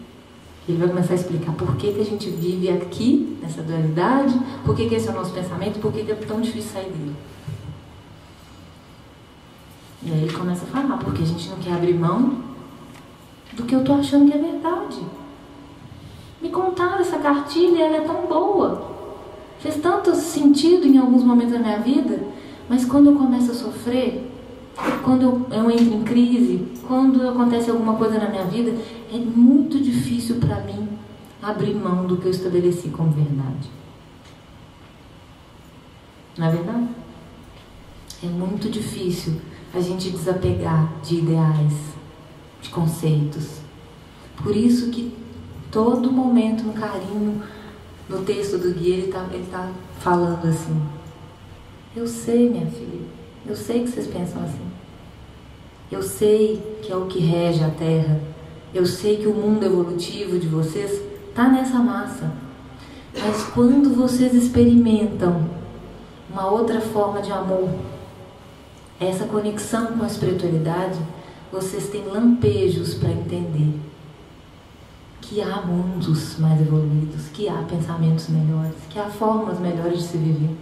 Ele 0.68 0.76
vai 0.76 0.88
começar 0.88 1.14
a 1.14 1.16
explicar 1.16 1.52
por 1.52 1.76
que, 1.76 1.94
que 1.94 2.00
a 2.00 2.04
gente 2.04 2.28
vive 2.28 2.68
aqui, 2.68 3.38
nessa 3.40 3.62
dualidade, 3.62 4.38
por 4.66 4.76
que, 4.76 4.87
que 4.87 4.94
esse 4.94 5.09
é 5.09 5.11
o 5.11 5.14
nosso 5.14 5.33
pensamento, 5.33 5.78
por 5.81 5.90
que, 5.90 6.04
que 6.04 6.12
é 6.12 6.14
tão 6.14 6.40
difícil 6.42 6.70
sair 6.70 6.90
dele. 6.90 7.14
E 10.02 10.12
aí 10.12 10.22
ele 10.24 10.33
começa 10.33 10.64
a 10.64 10.68
falar, 10.68 10.99
porque 10.99 11.22
a 11.22 11.26
gente 11.26 11.49
não 11.49 11.57
quer 11.57 11.72
abrir 11.72 11.95
mão 11.95 12.36
do 13.55 13.64
que 13.64 13.74
eu 13.74 13.80
estou 13.80 13.97
achando 13.97 14.30
que 14.30 14.36
é 14.36 14.40
verdade. 14.40 15.01
Me 16.40 16.51
contaram 16.51 17.01
essa 17.01 17.18
cartilha, 17.18 17.84
ela 17.84 17.97
é 17.97 18.01
tão 18.03 18.26
boa. 18.26 18.97
Fez 19.61 19.76
tanto 19.76 20.14
sentido 20.14 20.86
em 20.86 20.99
alguns 20.99 21.24
momentos 21.24 21.55
da 21.55 21.59
minha 21.59 21.78
vida, 21.78 22.20
mas 22.68 22.84
quando 22.84 23.11
eu 23.11 23.16
começo 23.16 23.51
a 23.51 23.55
sofrer, 23.55 24.30
quando 25.03 25.22
eu, 25.22 25.47
eu 25.51 25.70
entro 25.70 25.95
em 25.95 26.05
crise, 26.05 26.68
quando 26.86 27.26
acontece 27.28 27.70
alguma 27.70 27.95
coisa 27.95 28.18
na 28.18 28.28
minha 28.28 28.45
vida, 28.45 28.76
é 29.12 29.18
muito 29.18 29.80
difícil 29.80 30.36
para 30.36 30.61
mim 30.61 30.88
abrir 31.42 31.74
mão 31.74 32.06
do 32.06 32.16
que 32.16 32.26
eu 32.26 32.30
estabeleci 32.30 32.88
como 32.88 33.11
verdade. 33.11 33.70
Não 36.36 36.46
é 36.46 36.50
verdade? 36.50 36.88
É 38.22 38.26
muito 38.26 38.70
difícil 38.70 39.40
a 39.74 39.80
gente 39.80 40.11
desapegar 40.11 40.92
de 41.02 41.16
ideais, 41.16 41.74
de 42.61 42.70
conceitos. 42.70 43.61
Por 44.42 44.56
isso 44.56 44.90
que 44.90 45.12
todo 45.70 46.12
momento 46.12 46.68
um 46.68 46.72
carinho. 46.72 47.42
No 48.09 48.22
texto 48.22 48.56
do 48.56 48.72
guia 48.72 48.94
ele 48.94 49.06
está 49.06 49.26
ele 49.32 49.46
tá 49.50 49.70
falando 50.00 50.46
assim. 50.46 50.80
Eu 51.94 52.06
sei, 52.06 52.48
minha 52.48 52.66
filha, 52.66 53.06
eu 53.46 53.54
sei 53.54 53.82
que 53.82 53.90
vocês 53.90 54.06
pensam 54.06 54.42
assim. 54.42 54.66
Eu 55.90 56.02
sei 56.02 56.78
que 56.82 56.92
é 56.92 56.96
o 56.96 57.06
que 57.06 57.18
rege 57.18 57.62
a 57.62 57.70
terra. 57.70 58.20
Eu 58.72 58.84
sei 58.84 59.16
que 59.16 59.26
o 59.26 59.34
mundo 59.34 59.64
evolutivo 59.64 60.38
de 60.38 60.46
vocês 60.46 61.00
está 61.28 61.48
nessa 61.48 61.78
massa. 61.78 62.30
Mas 63.14 63.44
quando 63.54 63.94
vocês 63.94 64.34
experimentam 64.34 65.48
uma 66.30 66.50
outra 66.50 66.80
forma 66.80 67.22
de 67.22 67.32
amor, 67.32 67.70
essa 69.00 69.24
conexão 69.24 69.86
com 69.86 70.04
a 70.04 70.06
espiritualidade, 70.06 70.98
vocês 71.50 71.88
têm 71.88 72.04
lampejos 72.04 72.94
para 72.94 73.10
entender 73.10 73.80
que 75.20 75.40
há 75.40 75.62
mundos 75.62 76.38
mais 76.38 76.60
evoluídos, 76.60 77.28
que 77.32 77.48
há 77.48 77.62
pensamentos 77.62 78.28
melhores, 78.28 78.74
que 78.90 78.98
há 78.98 79.06
formas 79.06 79.58
melhores 79.58 79.98
de 79.98 80.04
se 80.04 80.18
viver. 80.18 80.56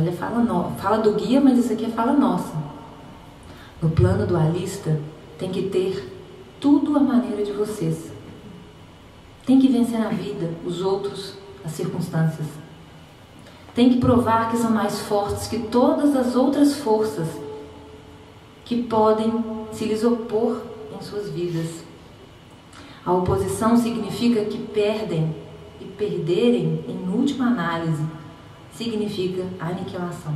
Olha, 0.00 0.12
fala, 0.12 0.38
no, 0.38 0.70
fala 0.78 0.96
do 0.96 1.12
guia, 1.12 1.42
mas 1.42 1.58
isso 1.58 1.74
aqui 1.74 1.84
é 1.84 1.90
fala 1.90 2.14
nossa. 2.14 2.54
No 3.82 3.90
plano 3.90 4.26
dualista, 4.26 4.98
tem 5.38 5.50
que 5.50 5.68
ter 5.68 6.10
tudo 6.58 6.96
a 6.96 7.00
maneira 7.00 7.44
de 7.44 7.52
vocês. 7.52 8.10
Tem 9.44 9.60
que 9.60 9.68
vencer 9.68 9.98
na 9.98 10.08
vida 10.08 10.54
os 10.64 10.80
outros, 10.80 11.34
as 11.62 11.72
circunstâncias. 11.72 12.46
Tem 13.74 13.90
que 13.90 13.98
provar 13.98 14.50
que 14.50 14.56
são 14.56 14.70
mais 14.70 15.00
fortes 15.00 15.48
que 15.48 15.58
todas 15.58 16.16
as 16.16 16.34
outras 16.34 16.76
forças 16.76 17.28
que 18.64 18.82
podem 18.84 19.44
se 19.70 19.84
lhes 19.84 20.02
opor 20.02 20.62
em 20.98 21.02
suas 21.02 21.28
vidas. 21.28 21.84
A 23.04 23.12
oposição 23.12 23.76
significa 23.76 24.46
que 24.46 24.56
perdem 24.56 25.36
e 25.78 25.84
perderem, 25.84 26.84
em 26.88 27.14
última 27.14 27.48
análise, 27.48 28.02
significa 28.84 29.44
aniquilação. 29.60 30.34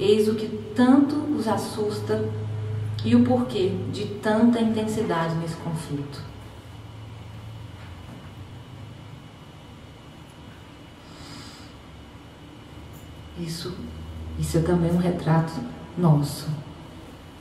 Eis 0.00 0.26
o 0.26 0.34
que 0.34 0.48
tanto 0.74 1.14
os 1.14 1.46
assusta 1.46 2.28
e 3.04 3.14
o 3.14 3.22
porquê 3.22 3.72
de 3.92 4.06
tanta 4.06 4.60
intensidade 4.60 5.36
nesse 5.36 5.54
conflito. 5.56 6.20
Isso, 13.38 13.76
isso 14.38 14.58
é 14.58 14.60
também 14.62 14.90
um 14.90 14.98
retrato 14.98 15.52
nosso. 15.96 16.48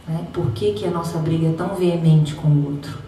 Né? 0.07 0.27
Por 0.31 0.51
que, 0.51 0.73
que 0.73 0.85
a 0.85 0.91
nossa 0.91 1.17
briga 1.17 1.47
é 1.47 1.53
tão 1.53 1.73
veemente 1.75 2.35
com 2.35 2.47
o 2.47 2.73
outro? 2.73 2.99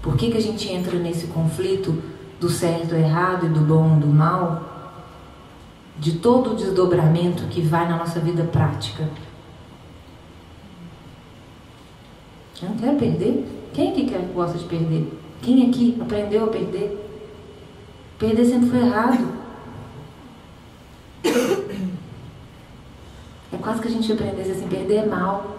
Por 0.00 0.16
que, 0.16 0.30
que 0.30 0.38
a 0.38 0.42
gente 0.42 0.70
entra 0.70 0.98
nesse 0.98 1.26
conflito 1.26 2.02
do 2.40 2.48
certo 2.48 2.94
errado 2.94 3.46
e 3.46 3.48
do 3.48 3.60
bom 3.60 3.98
do 3.98 4.06
mal? 4.06 4.77
De 5.98 6.12
todo 6.18 6.52
o 6.52 6.56
desdobramento 6.56 7.44
que 7.48 7.60
vai 7.60 7.88
na 7.88 7.96
nossa 7.96 8.20
vida 8.20 8.44
prática. 8.44 9.08
Eu 12.62 12.70
não 12.70 12.76
quero 12.76 12.96
perder. 12.96 13.46
Quem 13.72 13.90
aqui 13.90 14.06
quer, 14.06 14.20
gosta 14.32 14.58
de 14.58 14.64
perder? 14.64 15.12
Quem 15.42 15.68
aqui 15.68 15.96
aprendeu 16.00 16.44
a 16.44 16.48
perder? 16.48 17.04
Perder 18.18 18.44
sempre 18.44 18.70
foi 18.70 18.80
errado. 18.80 19.38
É 23.52 23.56
quase 23.56 23.80
que 23.80 23.88
a 23.88 23.90
gente 23.90 24.12
aprendesse 24.12 24.50
assim, 24.50 24.68
perder 24.68 24.96
é 24.96 25.06
mal. 25.06 25.56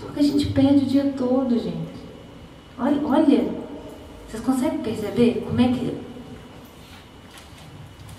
Só 0.00 0.08
que 0.08 0.20
a 0.20 0.22
gente 0.22 0.46
perde 0.46 0.84
o 0.84 0.86
dia 0.86 1.14
todo, 1.16 1.58
gente. 1.58 1.94
Olha, 2.78 3.00
olha, 3.06 3.48
vocês 4.28 4.42
conseguem 4.42 4.80
perceber 4.80 5.44
como 5.46 5.60
é 5.60 5.68
que 5.68 5.96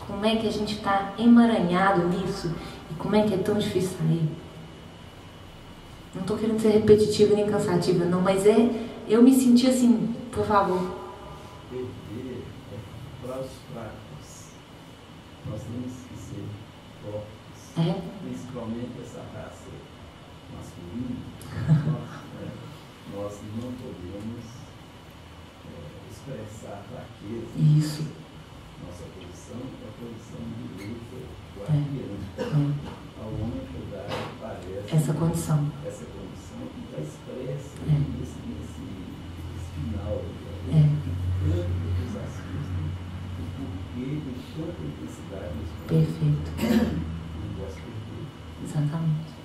como 0.08 0.26
é 0.26 0.36
que 0.36 0.48
a 0.48 0.52
gente 0.52 0.76
está 0.76 1.14
emaranhado 1.18 2.08
nisso 2.08 2.54
e 2.92 2.94
como 2.96 3.16
é 3.16 3.24
que 3.24 3.34
é 3.34 3.38
tão 3.38 3.58
difícil 3.58 3.98
sair? 3.98 4.30
Não 6.14 6.22
estou 6.22 6.38
querendo 6.38 6.60
ser 6.60 6.70
repetitiva 6.70 7.36
nem 7.36 7.48
cansativa, 7.48 8.06
não, 8.06 8.22
mas 8.22 8.46
é. 8.46 8.70
Eu 9.08 9.22
me 9.22 9.34
senti 9.34 9.68
assim, 9.68 10.16
por 10.32 10.46
favor. 10.46 10.96
Perder 11.70 12.44
é 12.74 13.26
para 13.28 13.42
os 13.42 13.52
fracos. 13.72 14.50
Nós 15.50 15.62
temos 15.62 15.94
que 16.08 16.18
ser 16.18 16.46
fortes. 17.04 17.78
É. 17.78 18.02
Principalmente 18.24 18.92
essa 19.02 19.22
raça 19.36 19.70
masculina. 20.56 21.18
nós, 21.92 22.14
nós 23.14 23.40
não 23.62 23.72
podemos 23.74 24.46
é, 25.66 26.10
expressar 26.10 26.84
fraqueza. 26.90 27.78
Isso. 27.78 28.25
Nossa 28.84 29.04
posição 29.16 29.58
é 29.62 29.88
a 29.88 29.94
posição 30.00 30.42
de 30.78 30.86
luta, 30.88 31.18
É. 31.58 31.72
guardiã. 31.72 32.08
É. 32.38 32.42
Ao 33.22 33.30
homem 33.30 33.62
ajudar, 33.64 34.08
parece. 34.42 34.96
Essa 34.96 35.14
condição. 35.14 35.72
essa 35.86 36.06
condição 36.06 36.60
que 36.74 36.80
está 36.86 37.00
expressa 37.02 37.76
É. 37.88 37.92
nesse, 37.92 38.38
nesse, 38.46 38.82
nesse 38.82 39.70
final. 39.76 40.22
É. 40.70 40.74
Né? 40.74 40.90
Tanto 41.46 41.78
dos 42.02 42.16
assuntos, 42.18 42.68
o 43.40 43.42
porquê 43.56 44.06
de 44.06 44.38
tanta 44.56 44.82
intensidade 44.84 45.54
nesse 45.56 45.74
momento. 45.74 45.88
Perfeito. 45.88 46.48
Exatamente. 48.64 49.36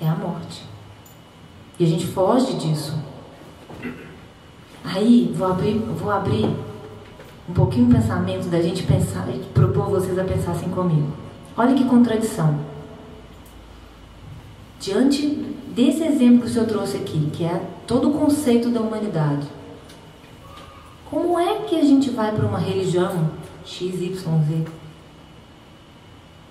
É 0.00 0.08
a 0.08 0.14
morte. 0.14 0.64
E 1.78 1.84
a 1.84 1.86
gente 1.88 2.06
foge 2.06 2.54
disso. 2.58 2.98
Aí, 4.84 5.32
vou 5.36 5.48
abrir, 5.48 5.78
vou 5.78 6.10
abrir 6.10 6.48
um 7.48 7.52
pouquinho 7.52 7.88
o 7.88 7.92
pensamento 7.92 8.48
da 8.48 8.60
gente 8.60 8.82
pensar 8.82 9.28
e 9.28 9.38
propor 9.54 9.88
vocês 9.88 10.18
a 10.18 10.24
pensar 10.24 10.52
assim 10.52 10.68
comigo. 10.70 11.08
Olha 11.56 11.74
que 11.74 11.84
contradição. 11.84 12.58
Diante 14.80 15.26
desse 15.68 16.02
exemplo 16.02 16.40
que 16.42 16.46
o 16.46 16.50
senhor 16.50 16.66
trouxe 16.66 16.96
aqui, 16.96 17.30
que 17.32 17.44
é 17.44 17.62
todo 17.86 18.10
o 18.10 18.18
conceito 18.18 18.68
da 18.70 18.80
humanidade, 18.80 19.46
como 21.10 21.38
é 21.38 21.60
que 21.60 21.78
a 21.78 21.84
gente 21.84 22.10
vai 22.10 22.32
para 22.32 22.46
uma 22.46 22.58
religião 22.58 23.30
XYZ 23.64 24.26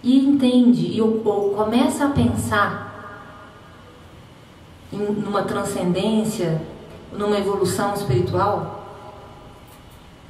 e 0.02 0.20
entende 0.20 0.88
e 0.88 1.02
ou, 1.02 1.22
ou 1.26 1.50
começa 1.52 2.06
a 2.06 2.10
pensar 2.10 2.86
em 4.94 4.98
numa 4.98 5.44
transcendência, 5.44 6.62
numa 7.12 7.38
evolução 7.38 7.94
espiritual, 7.94 8.75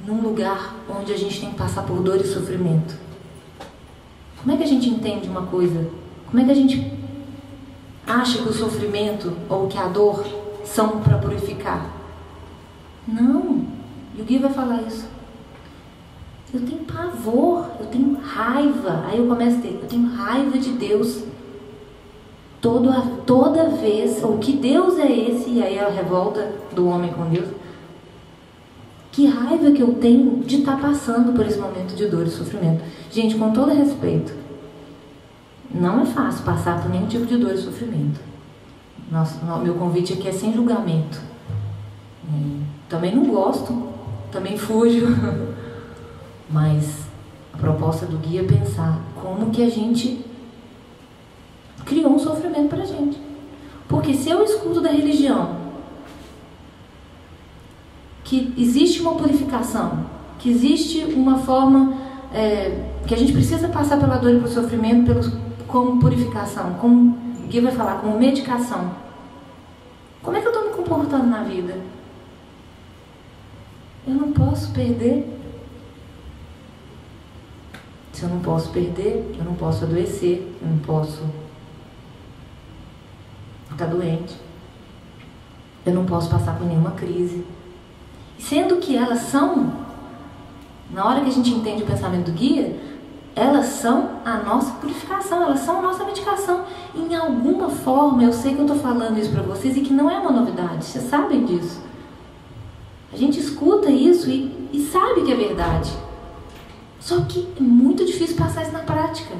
num 0.04 0.20
lugar 0.20 0.74
onde 0.88 1.12
a 1.12 1.16
gente 1.16 1.40
tem 1.40 1.50
que 1.50 1.56
passar 1.56 1.82
por 1.82 2.00
dor 2.02 2.16
e 2.16 2.26
sofrimento? 2.26 2.96
Como 4.40 4.52
é 4.52 4.56
que 4.56 4.64
a 4.64 4.68
gente 4.68 4.88
entende 4.88 5.28
uma 5.28 5.42
coisa? 5.42 5.88
Como 6.26 6.40
é 6.40 6.44
que 6.44 6.50
a 6.50 6.54
gente 6.54 6.92
acha 8.06 8.42
que 8.42 8.48
o 8.48 8.52
sofrimento 8.52 9.32
ou 9.48 9.66
que 9.66 9.78
a 9.78 9.88
dor 9.88 10.24
são 10.64 11.00
para 11.00 11.18
purificar? 11.18 11.90
Não. 13.06 13.64
E 14.16 14.22
o 14.22 14.24
Gui 14.24 14.38
vai 14.38 14.52
falar 14.52 14.82
isso. 14.82 15.06
Eu 16.52 16.60
tenho 16.60 16.84
pavor, 16.84 17.66
eu 17.80 17.86
tenho 17.86 18.18
raiva. 18.20 19.04
Aí 19.06 19.18
eu 19.18 19.26
começo 19.26 19.58
a 19.58 19.60
ter, 19.60 19.78
eu 19.82 19.88
tenho 19.88 20.08
raiva 20.08 20.58
de 20.58 20.72
Deus. 20.72 21.22
Todo, 22.60 22.90
toda 23.26 23.68
vez, 23.68 24.22
o 24.24 24.38
que 24.38 24.52
Deus 24.52 24.98
é 24.98 25.10
esse? 25.10 25.50
E 25.50 25.62
aí 25.62 25.78
a 25.78 25.88
revolta 25.88 26.52
do 26.74 26.88
homem 26.88 27.12
com 27.12 27.28
Deus. 27.28 27.48
Que 29.16 29.24
raiva 29.24 29.70
que 29.70 29.80
eu 29.80 29.94
tenho 29.94 30.44
de 30.44 30.56
estar 30.56 30.78
passando 30.78 31.32
por 31.32 31.46
esse 31.46 31.58
momento 31.58 31.96
de 31.96 32.04
dor 32.04 32.26
e 32.26 32.30
sofrimento. 32.30 32.84
Gente, 33.10 33.34
com 33.36 33.50
todo 33.50 33.72
respeito, 33.72 34.30
não 35.70 36.02
é 36.02 36.04
fácil 36.04 36.44
passar 36.44 36.82
por 36.82 36.90
nenhum 36.90 37.06
tipo 37.06 37.24
de 37.24 37.38
dor 37.38 37.54
e 37.54 37.56
sofrimento. 37.56 38.20
Meu 39.62 39.72
convite 39.76 40.12
aqui 40.12 40.28
é 40.28 40.32
sem 40.32 40.52
julgamento. 40.52 41.18
Também 42.90 43.16
não 43.16 43.24
gosto, 43.24 43.88
também 44.30 44.58
fujo, 44.58 45.06
mas 46.50 47.06
a 47.54 47.56
proposta 47.56 48.04
do 48.04 48.18
guia 48.18 48.42
é 48.42 48.44
pensar 48.44 49.00
como 49.14 49.50
que 49.50 49.62
a 49.62 49.70
gente 49.70 50.26
criou 51.86 52.10
um 52.10 52.18
sofrimento 52.18 52.68
para 52.68 52.82
a 52.82 52.86
gente. 52.86 53.18
Porque 53.88 54.12
se 54.12 54.28
eu 54.28 54.44
escuto 54.44 54.82
da 54.82 54.90
religião 54.90 55.65
que 58.26 58.52
existe 58.58 59.00
uma 59.00 59.14
purificação, 59.14 60.04
que 60.40 60.50
existe 60.50 61.04
uma 61.04 61.38
forma 61.38 61.96
é, 62.34 62.90
que 63.06 63.14
a 63.14 63.16
gente 63.16 63.32
precisa 63.32 63.68
passar 63.68 64.00
pela 64.00 64.16
dor 64.16 64.32
e 64.32 64.38
pelo 64.38 64.48
sofrimento 64.48 65.12
como 65.68 66.00
purificação, 66.00 66.74
como 66.74 67.16
Gui 67.48 67.60
vai 67.60 67.70
falar, 67.70 68.00
como 68.00 68.18
medicação. 68.18 68.96
Como 70.24 70.36
é 70.36 70.40
que 70.40 70.48
eu 70.48 70.52
estou 70.52 70.68
me 70.68 70.74
comportando 70.74 71.26
na 71.28 71.44
vida? 71.44 71.78
Eu 74.04 74.14
não 74.14 74.32
posso 74.32 74.72
perder. 74.72 75.32
Se 78.12 78.24
eu 78.24 78.28
não 78.28 78.40
posso 78.40 78.70
perder, 78.70 79.36
eu 79.38 79.44
não 79.44 79.54
posso 79.54 79.84
adoecer, 79.84 80.52
eu 80.60 80.68
não 80.68 80.78
posso 80.78 81.22
ficar 83.68 83.86
doente, 83.86 84.34
eu 85.84 85.94
não 85.94 86.04
posso 86.06 86.28
passar 86.28 86.56
por 86.56 86.66
nenhuma 86.66 86.90
crise. 86.92 87.44
Sendo 88.38 88.76
que 88.76 88.96
elas 88.96 89.20
são, 89.20 89.72
na 90.90 91.04
hora 91.04 91.20
que 91.20 91.28
a 91.28 91.32
gente 91.32 91.50
entende 91.50 91.82
o 91.82 91.86
pensamento 91.86 92.30
do 92.30 92.32
guia, 92.32 92.78
elas 93.34 93.66
são 93.66 94.20
a 94.24 94.38
nossa 94.38 94.72
purificação, 94.74 95.42
elas 95.42 95.60
são 95.60 95.78
a 95.78 95.82
nossa 95.82 96.04
medicação. 96.04 96.64
Em 96.94 97.14
alguma 97.14 97.68
forma, 97.68 98.22
eu 98.24 98.32
sei 98.32 98.54
que 98.54 98.60
eu 98.60 98.66
estou 98.66 98.78
falando 98.78 99.18
isso 99.18 99.30
para 99.30 99.42
vocês 99.42 99.76
e 99.76 99.80
que 99.82 99.92
não 99.92 100.10
é 100.10 100.18
uma 100.18 100.30
novidade, 100.30 100.84
vocês 100.84 101.04
sabem 101.04 101.44
disso. 101.44 101.82
A 103.12 103.16
gente 103.16 103.38
escuta 103.38 103.90
isso 103.90 104.30
e, 104.30 104.68
e 104.72 104.80
sabe 104.90 105.22
que 105.22 105.32
é 105.32 105.36
verdade. 105.36 105.92
Só 106.98 107.20
que 107.20 107.46
é 107.56 107.62
muito 107.62 108.04
difícil 108.04 108.36
passar 108.36 108.62
isso 108.62 108.72
na 108.72 108.80
prática. 108.80 109.34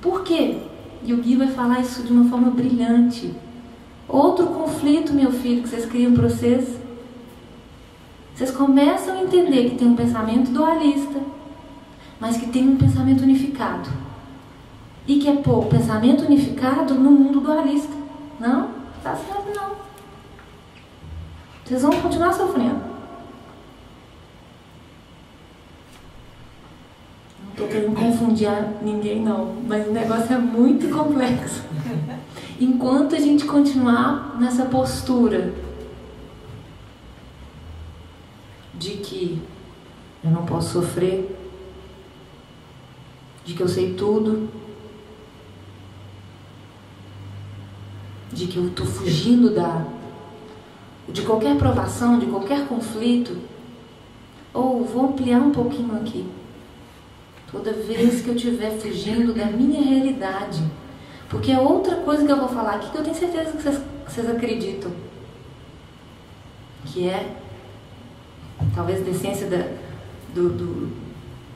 Por 0.00 0.22
quê? 0.22 0.58
E 1.04 1.12
o 1.12 1.18
Gui 1.18 1.36
vai 1.36 1.48
falar 1.48 1.80
isso 1.80 2.02
de 2.02 2.12
uma 2.12 2.28
forma 2.28 2.50
brilhante. 2.50 3.34
Outro 4.08 4.46
conflito, 4.46 5.12
meu 5.12 5.30
filho, 5.30 5.62
que 5.62 5.68
vocês 5.68 5.86
criam 5.86 6.12
para 6.12 6.28
vocês. 6.28 6.81
Vocês 8.34 8.50
começam 8.50 9.14
a 9.14 9.22
entender 9.22 9.70
que 9.70 9.76
tem 9.76 9.88
um 9.88 9.96
pensamento 9.96 10.50
dualista, 10.50 11.20
mas 12.18 12.36
que 12.36 12.46
tem 12.46 12.68
um 12.68 12.76
pensamento 12.76 13.22
unificado. 13.22 13.90
E 15.06 15.18
que 15.18 15.28
é 15.28 15.36
pôr 15.36 15.64
o 15.64 15.68
pensamento 15.68 16.24
unificado 16.24 16.94
no 16.94 17.10
mundo 17.10 17.40
dualista. 17.40 17.92
Não, 18.40 18.70
tá 19.02 19.14
certo 19.14 19.54
não. 19.54 19.72
Vocês 21.64 21.82
vão 21.82 21.92
continuar 22.00 22.32
sofrendo. 22.32 22.92
Não 27.42 27.50
estou 27.50 27.68
querendo 27.68 27.94
confundir 27.94 28.48
ninguém 28.80 29.20
não, 29.20 29.56
mas 29.66 29.86
o 29.86 29.92
negócio 29.92 30.32
é 30.34 30.38
muito 30.38 30.88
complexo. 30.88 31.62
Enquanto 32.58 33.14
a 33.14 33.18
gente 33.18 33.44
continuar 33.44 34.36
nessa 34.38 34.64
postura 34.66 35.52
de 38.82 38.96
que 38.96 39.40
eu 40.24 40.30
não 40.30 40.44
posso 40.44 40.80
sofrer, 40.80 41.36
de 43.44 43.54
que 43.54 43.62
eu 43.62 43.68
sei 43.68 43.94
tudo, 43.94 44.48
de 48.32 48.46
que 48.46 48.56
eu 48.56 48.66
estou 48.68 48.84
fugindo 48.84 49.54
da 49.54 49.86
de 51.08 51.22
qualquer 51.22 51.56
provação, 51.56 52.18
de 52.18 52.26
qualquer 52.26 52.66
conflito, 52.66 53.36
ou 54.54 54.84
vou 54.84 55.10
ampliar 55.10 55.40
um 55.40 55.50
pouquinho 55.50 55.96
aqui. 55.96 56.26
Toda 57.50 57.72
vez 57.72 58.22
que 58.22 58.28
eu 58.28 58.34
estiver 58.34 58.70
fugindo 58.70 59.34
da 59.34 59.46
minha 59.46 59.82
realidade, 59.82 60.62
porque 61.28 61.52
é 61.52 61.58
outra 61.58 61.96
coisa 61.96 62.24
que 62.24 62.32
eu 62.32 62.38
vou 62.38 62.48
falar 62.48 62.76
aqui 62.76 62.90
que 62.90 62.98
eu 62.98 63.02
tenho 63.02 63.16
certeza 63.16 63.52
que 63.52 63.62
vocês, 63.62 63.78
que 64.06 64.12
vocês 64.12 64.30
acreditam, 64.30 64.90
que 66.86 67.08
é 67.08 67.41
talvez 68.74 69.06
a 69.06 69.10
essência 69.10 69.46
da, 69.46 69.66
do, 70.34 70.48
do, 70.50 70.86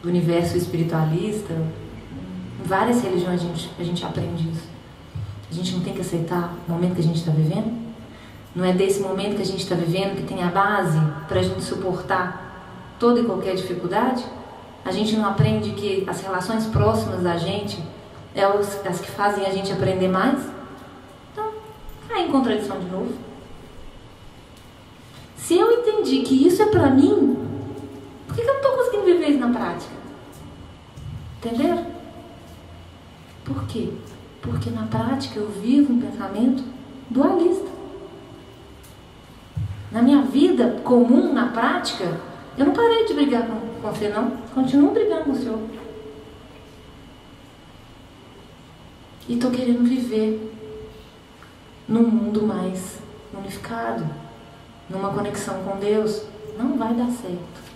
do, 0.03 0.09
universo 0.09 0.57
espiritualista. 0.57 1.55
Em 1.55 2.67
várias 2.67 3.03
religiões 3.03 3.41
a 3.41 3.45
gente, 3.45 3.71
a 3.79 3.85
gente 3.85 4.05
aprende 4.05 4.49
isso. 4.49 4.69
A 5.51 5.55
gente 5.55 5.75
não 5.75 5.81
tem 5.81 5.95
que 5.95 6.01
aceitar 6.01 6.55
o 6.67 6.73
momento 6.73 6.95
que 6.95 7.01
a 7.01 7.05
gente 7.05 7.19
está 7.19 7.31
vivendo. 7.31 7.87
Não 8.55 8.65
é 8.65 8.73
desse 8.73 9.01
momento 9.01 9.37
que 9.37 9.43
a 9.43 9.47
gente 9.47 9.63
está 9.63 9.75
vivendo 9.75 10.17
que 10.17 10.23
tem 10.23 10.43
a 10.43 10.49
base 10.49 10.99
para 11.29 11.41
a 11.41 11.43
gente 11.43 11.63
suportar 11.63 12.95
toda 12.99 13.21
e 13.21 13.25
qualquer 13.25 13.55
dificuldade? 13.55 14.25
A 14.85 14.91
gente 14.91 15.17
não 15.17 15.27
aprende 15.29 15.71
que 15.71 16.05
as 16.09 16.21
relações 16.21 16.67
próximas 16.67 17.23
da 17.23 17.37
gente 17.37 17.83
é 18.35 18.45
as 18.45 19.01
que 19.01 19.11
fazem 19.11 19.45
a 19.47 19.51
gente 19.51 19.73
aprender 19.73 20.09
mais? 20.09 20.41
Então, 21.33 21.51
cai 22.09 22.27
em 22.27 22.31
contradição 22.31 22.79
de 22.79 22.87
novo. 22.87 23.13
Se 25.47 25.57
eu 25.57 25.71
entendi 25.71 26.23
que 26.23 26.45
isso 26.45 26.61
é 26.61 26.67
para 26.67 26.91
mim, 26.91 27.37
por 28.27 28.35
que, 28.35 28.43
que 28.43 28.49
eu 28.49 28.53
não 28.53 28.61
estou 28.61 28.77
conseguindo 28.79 29.05
viver 29.05 29.29
isso 29.29 29.39
na 29.39 29.57
prática? 29.57 29.95
Entenderam? 31.39 31.87
Por 33.45 33.65
quê? 33.69 33.91
Porque 34.43 34.71
na 34.71 34.89
prática 34.89 35.39
eu 35.39 35.49
vivo 35.49 35.93
um 35.93 36.01
pensamento 36.01 36.65
dualista. 37.09 37.69
Na 39.93 40.03
minha 40.03 40.23
vida 40.23 40.81
comum, 40.83 41.33
na 41.33 41.47
prática, 41.47 42.19
eu 42.59 42.67
não 42.67 42.73
parei 42.73 43.05
de 43.05 43.15
brigar 43.15 43.47
com, 43.47 43.81
com 43.81 43.93
você, 43.93 44.09
não. 44.09 44.33
Continuo 44.53 44.91
brigando 44.91 45.27
com 45.27 45.31
o 45.31 45.37
Senhor. 45.37 45.61
E 49.29 49.35
estou 49.35 49.53
querendo 49.53 49.85
viver 49.85 50.53
num 51.87 52.03
mundo 52.03 52.43
mais 52.43 52.99
unificado, 53.33 54.26
numa 54.89 55.13
conexão 55.13 55.63
com 55.63 55.79
Deus. 55.79 56.23
Não 56.59 56.77
vai 56.77 56.95
dar 56.95 57.11
certo. 57.11 57.67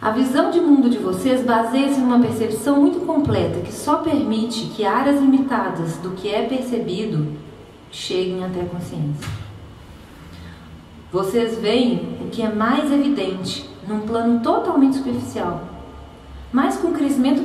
A 0.00 0.10
visão 0.12 0.50
de 0.50 0.60
mundo 0.60 0.88
de 0.88 0.98
vocês 0.98 1.44
baseia-se 1.44 1.98
numa 2.00 2.20
percepção 2.20 2.80
muito 2.80 3.04
completa 3.04 3.60
que 3.60 3.72
só 3.72 3.96
permite 3.96 4.66
que 4.66 4.84
áreas 4.84 5.20
limitadas 5.20 5.96
do 5.96 6.10
que 6.12 6.32
é 6.32 6.46
percebido 6.46 7.36
cheguem 7.90 8.44
até 8.44 8.60
a 8.60 8.66
consciência. 8.66 9.28
Vocês 11.12 11.58
veem 11.58 12.16
o 12.20 12.28
que 12.30 12.42
é 12.42 12.48
mais 12.48 12.92
evidente 12.92 13.68
num 13.88 14.00
plano 14.00 14.40
totalmente 14.40 14.98
superficial. 14.98 15.77
Mas 16.52 16.78
com 16.78 16.88
o 16.88 16.94
crescimento 16.94 17.42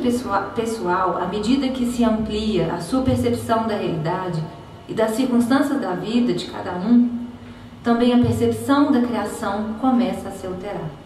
pessoal, 0.56 1.18
à 1.18 1.26
medida 1.28 1.68
que 1.70 1.86
se 1.86 2.04
amplia 2.04 2.74
a 2.74 2.80
sua 2.80 3.01
percepção 3.01 3.68
da 3.68 3.76
realidade 3.76 4.41
e 4.88 4.93
das 4.93 5.12
circunstâncias 5.12 5.80
da 5.82 5.93
vida 5.93 6.34
de 6.34 6.45
cada 6.45 6.74
um, 6.74 7.28
também 7.84 8.14
a 8.14 8.24
percepção 8.24 8.91
da 8.91 9.01
criação 9.01 9.74
começa 9.82 10.30
a 10.30 10.32
se 10.32 10.47
alterar 10.47 11.04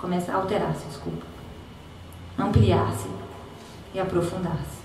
começa 0.00 0.32
a 0.32 0.36
alterar-se, 0.36 0.86
desculpa, 0.86 1.26
ampliar-se 2.38 3.08
e 3.94 4.00
aprofundar-se. 4.00 4.80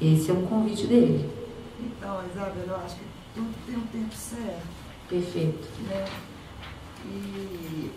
Esse 0.00 0.30
é 0.30 0.34
o 0.34 0.46
convite 0.46 0.86
dele. 0.86 1.30
Então, 1.78 2.24
Isabel, 2.26 2.64
eu 2.66 2.76
acho 2.76 2.96
que 2.96 3.04
tudo 3.34 3.54
tem 3.66 3.76
um 3.76 3.86
tempo 3.86 4.14
certo. 4.14 4.66
Perfeito. 5.08 5.68
Né? 5.82 6.06
E 7.04 7.92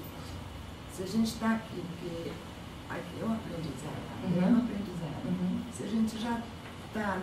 se 0.93 1.03
a 1.03 1.07
gente 1.07 1.27
está 1.27 1.51
aqui, 1.51 1.81
porque 1.81 2.29
aqui 2.29 2.48
é 2.97 3.25
um 3.25 3.33
aprendizado, 3.33 4.01
uhum. 4.23 4.41
é 4.41 4.45
um 4.45 4.57
aprendizado. 4.57 5.25
Uhum. 5.25 5.61
Se 5.71 5.83
a 5.83 5.87
gente 5.87 6.19
já 6.19 6.41
está 6.87 7.21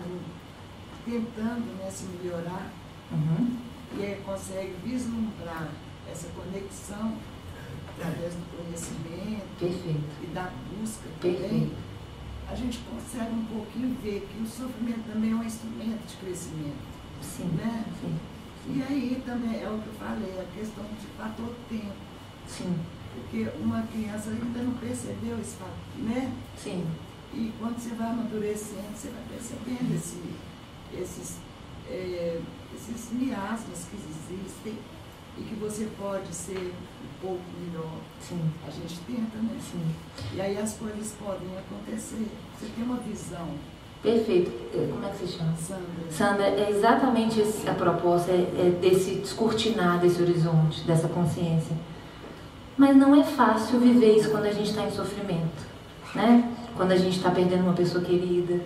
tentando 1.05 1.79
né, 1.79 1.91
se 1.91 2.07
melhorar 2.07 2.71
uhum. 3.11 3.59
e 3.97 4.05
aí 4.05 4.23
consegue 4.25 4.75
vislumbrar 4.85 5.69
essa 6.11 6.29
conexão 6.29 7.17
através 7.91 8.35
do 8.35 8.57
conhecimento 8.57 9.59
Perfeito. 9.59 10.05
e 10.23 10.27
da 10.27 10.51
busca 10.71 11.09
Perfeito. 11.21 11.49
também, 11.49 11.73
a 12.49 12.55
gente 12.55 12.79
consegue 12.79 13.35
um 13.35 13.45
pouquinho 13.47 13.97
ver 14.03 14.29
que 14.31 14.43
o 14.43 14.47
sofrimento 14.47 15.11
também 15.12 15.33
é 15.33 15.35
um 15.35 15.43
instrumento 15.43 16.07
de 16.07 16.17
crescimento. 16.17 16.97
Sim. 17.21 17.45
Né? 17.57 17.85
Sim. 18.01 18.19
E 18.69 18.83
aí 18.83 19.23
também 19.25 19.62
é 19.62 19.69
o 19.69 19.79
que 19.79 19.89
eu 19.89 19.95
falei, 19.95 20.41
a 20.41 20.45
questão 20.59 20.85
de 20.85 21.07
fator 21.17 21.55
tempo. 21.69 21.95
Sim. 22.47 22.79
Porque 23.17 23.49
uma 23.59 23.83
criança 23.83 24.31
ainda 24.31 24.62
não 24.62 24.75
percebeu 24.75 25.39
esse 25.41 25.57
fator, 25.57 25.75
né? 25.99 26.33
Sim. 26.57 26.87
E 27.33 27.53
quando 27.59 27.79
você 27.79 27.95
vai 27.95 28.11
amadurecendo, 28.11 28.95
você 28.95 29.09
vai 29.09 29.23
percebendo 29.31 29.95
esse, 29.95 30.23
esses, 30.95 31.39
é, 31.89 32.41
esses 32.75 33.12
miasmas 33.12 33.87
que 33.91 33.97
existem 33.97 34.79
e 35.39 35.43
que 35.43 35.55
você 35.57 35.89
pode 35.99 36.35
ser 36.35 36.59
um 36.59 37.21
pouco 37.21 37.43
melhor. 37.61 37.99
Sim. 38.21 38.41
A 38.67 38.71
gente 38.71 39.01
tenta, 39.07 39.39
né? 39.39 39.59
Sim. 39.61 39.85
E 40.35 40.41
aí 40.41 40.59
as 40.59 40.75
coisas 40.75 41.14
podem 41.19 41.49
acontecer. 41.59 42.29
Você 42.59 42.67
tem 42.75 42.85
uma 42.85 42.99
visão. 42.99 43.49
Perfeito. 44.03 44.51
É, 44.73 44.89
como 44.91 45.05
é 45.05 45.11
que 45.11 45.27
se 45.27 45.37
chama? 45.37 45.57
Sandra. 45.57 46.11
Sandra, 46.11 46.47
é 46.47 46.71
exatamente 46.71 47.43
a 47.67 47.75
proposta, 47.75 48.31
é, 48.31 48.37
é 48.37 48.79
desse 48.81 49.17
descortinar 49.17 49.99
desse 49.99 50.23
horizonte, 50.23 50.83
dessa 50.83 51.09
consciência. 51.09 51.77
Mas 52.77 52.97
não 52.97 53.14
é 53.14 53.22
fácil 53.22 53.81
viver 53.81 54.16
isso 54.16 54.31
quando 54.31 54.47
a 54.47 54.53
gente 54.53 54.70
está 54.70 54.83
em 54.83 54.91
sofrimento, 54.91 55.66
né? 56.14 56.53
Quando 56.77 56.93
a 56.93 56.97
gente 56.97 57.16
está 57.16 57.31
perdendo 57.31 57.62
uma 57.62 57.72
pessoa 57.72 58.05
querida. 58.05 58.61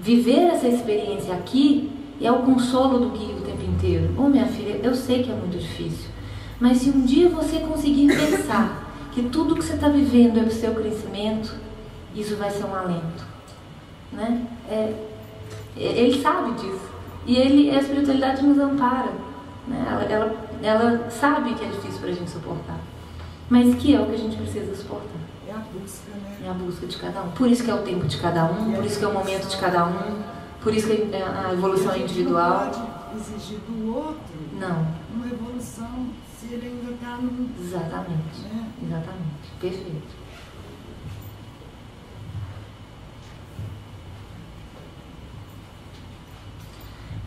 Viver 0.00 0.48
essa 0.48 0.68
experiência 0.68 1.32
aqui 1.32 1.90
é 2.20 2.30
o 2.30 2.42
consolo 2.42 2.98
do 2.98 3.10
Gui 3.10 3.34
o 3.38 3.40
tempo 3.40 3.62
inteiro. 3.62 4.10
Ô 4.18 4.24
oh, 4.24 4.28
minha 4.28 4.46
filha, 4.46 4.80
eu 4.82 4.94
sei 4.94 5.22
que 5.22 5.30
é 5.30 5.34
muito 5.34 5.56
difícil, 5.56 6.10
mas 6.60 6.78
se 6.78 6.90
um 6.90 7.02
dia 7.02 7.28
você 7.28 7.58
conseguir 7.60 8.08
pensar 8.08 8.92
que 9.12 9.22
tudo 9.22 9.54
que 9.54 9.64
você 9.64 9.74
está 9.74 9.88
vivendo 9.88 10.38
é 10.38 10.42
o 10.42 10.50
seu 10.50 10.74
crescimento, 10.74 11.54
isso 12.14 12.36
vai 12.36 12.50
ser 12.50 12.64
um 12.64 12.74
alento. 12.74 13.24
Né? 14.12 14.46
É, 14.68 14.94
ele 15.76 16.20
sabe 16.20 16.52
disso. 16.52 16.92
E 17.26 17.36
ele, 17.36 17.70
a 17.70 17.80
espiritualidade 17.80 18.44
nos 18.44 18.58
ampara. 18.58 19.12
Né? 19.66 19.86
Ela, 19.88 20.02
ela, 20.04 20.36
ela 20.62 21.10
sabe 21.10 21.54
que 21.54 21.64
é 21.64 21.68
difícil 21.68 22.00
para 22.00 22.10
a 22.10 22.12
gente 22.12 22.30
suportar. 22.30 22.78
Mas 23.50 23.74
que 23.74 23.94
é 23.94 24.00
o 24.00 24.06
que 24.06 24.14
a 24.14 24.18
gente 24.18 24.36
precisa 24.36 24.74
suportar. 24.74 25.20
É 25.46 25.52
a 25.52 25.58
busca, 25.58 26.10
né? 26.10 26.38
É 26.44 26.48
a 26.48 26.54
busca 26.54 26.86
de 26.86 26.96
cada 26.96 27.22
um. 27.22 27.30
Por 27.32 27.50
isso 27.50 27.64
que 27.64 27.70
é 27.70 27.74
o 27.74 27.82
tempo 27.82 28.06
de 28.06 28.18
cada 28.18 28.44
um, 28.44 28.72
por 28.72 28.84
isso 28.84 28.98
que 28.98 29.04
é 29.04 29.08
o 29.08 29.12
momento 29.12 29.48
de 29.48 29.56
cada 29.56 29.84
um, 29.84 30.22
por 30.62 30.74
isso 30.74 30.86
que 30.86 31.14
é 31.14 31.22
a 31.22 31.52
evolução 31.52 31.96
individual. 31.96 32.64
Não 32.64 32.70
pode 32.70 33.20
exigir 33.20 33.58
do 33.68 33.94
outro 33.94 34.32
não. 34.58 34.86
uma 35.14 35.28
situação 35.60 36.06
se 36.38 36.54
ele 36.54 36.66
ainda 36.66 36.92
está 36.92 37.16
no. 37.16 37.50
Exatamente. 37.60 38.40
Né? 38.42 38.68
Exatamente. 38.82 39.50
Perfeito. 39.60 40.21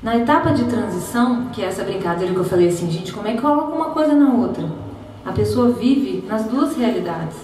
Na 0.04 0.18
etapa 0.18 0.52
de 0.52 0.66
transição, 0.66 1.46
que 1.52 1.64
é 1.64 1.66
essa 1.66 1.84
brincadeira 1.84 2.34
que 2.34 2.40
eu 2.40 2.46
falei 2.46 2.68
assim, 2.68 2.92
gente, 2.92 3.12
como 3.12 3.28
é 3.28 3.34
que 3.34 3.42
coloca 3.42 3.74
uma 3.74 3.90
coisa 3.92 4.14
na 4.14 4.34
outra? 4.34 4.70
A 5.26 5.32
pessoa 5.32 5.72
vive 5.72 6.24
nas 6.28 6.46
duas 6.46 6.76
realidades. 6.76 7.38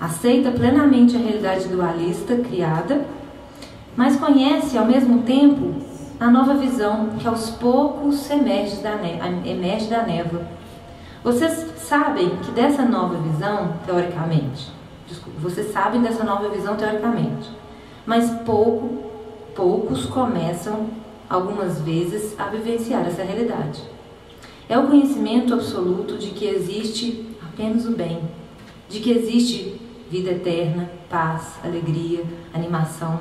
Aceita 0.00 0.50
plenamente 0.50 1.14
a 1.14 1.20
realidade 1.20 1.68
dualista 1.68 2.34
criada, 2.36 3.04
mas 3.96 4.16
conhece 4.16 4.76
ao 4.76 4.86
mesmo 4.86 5.22
tempo 5.22 5.74
a 6.18 6.30
nova 6.30 6.54
visão 6.54 7.10
que 7.18 7.28
aos 7.28 7.50
poucos 7.50 8.28
emerge 8.30 8.76
da, 8.76 8.94
emerge 9.44 9.88
da 9.88 10.02
névoa. 10.02 10.42
Vocês 11.22 11.66
sabem 11.76 12.30
que 12.36 12.50
dessa 12.50 12.82
nova 12.84 13.14
visão, 13.16 13.74
teoricamente, 13.86 14.72
desculpa, 15.06 15.38
vocês 15.40 15.72
sabem 15.72 16.00
dessa 16.00 16.24
nova 16.24 16.48
visão 16.48 16.74
teoricamente, 16.74 17.48
mas 18.04 18.28
pouco, 18.44 19.04
poucos 19.54 20.06
começam 20.06 20.86
algumas 21.32 21.80
vezes 21.80 22.38
a 22.38 22.48
vivenciar 22.48 23.06
essa 23.06 23.22
realidade. 23.22 23.82
É 24.68 24.78
o 24.78 24.86
conhecimento 24.86 25.54
absoluto 25.54 26.18
de 26.18 26.28
que 26.28 26.44
existe 26.44 27.26
apenas 27.42 27.86
o 27.86 27.92
bem, 27.92 28.20
de 28.86 29.00
que 29.00 29.10
existe 29.10 29.80
vida 30.10 30.30
eterna, 30.30 30.90
paz, 31.08 31.54
alegria, 31.64 32.22
animação, 32.52 33.18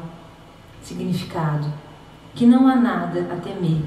significado, 0.83 1.71
que 2.35 2.45
não 2.45 2.67
há 2.67 2.75
nada 2.75 3.29
a 3.31 3.37
temer, 3.37 3.81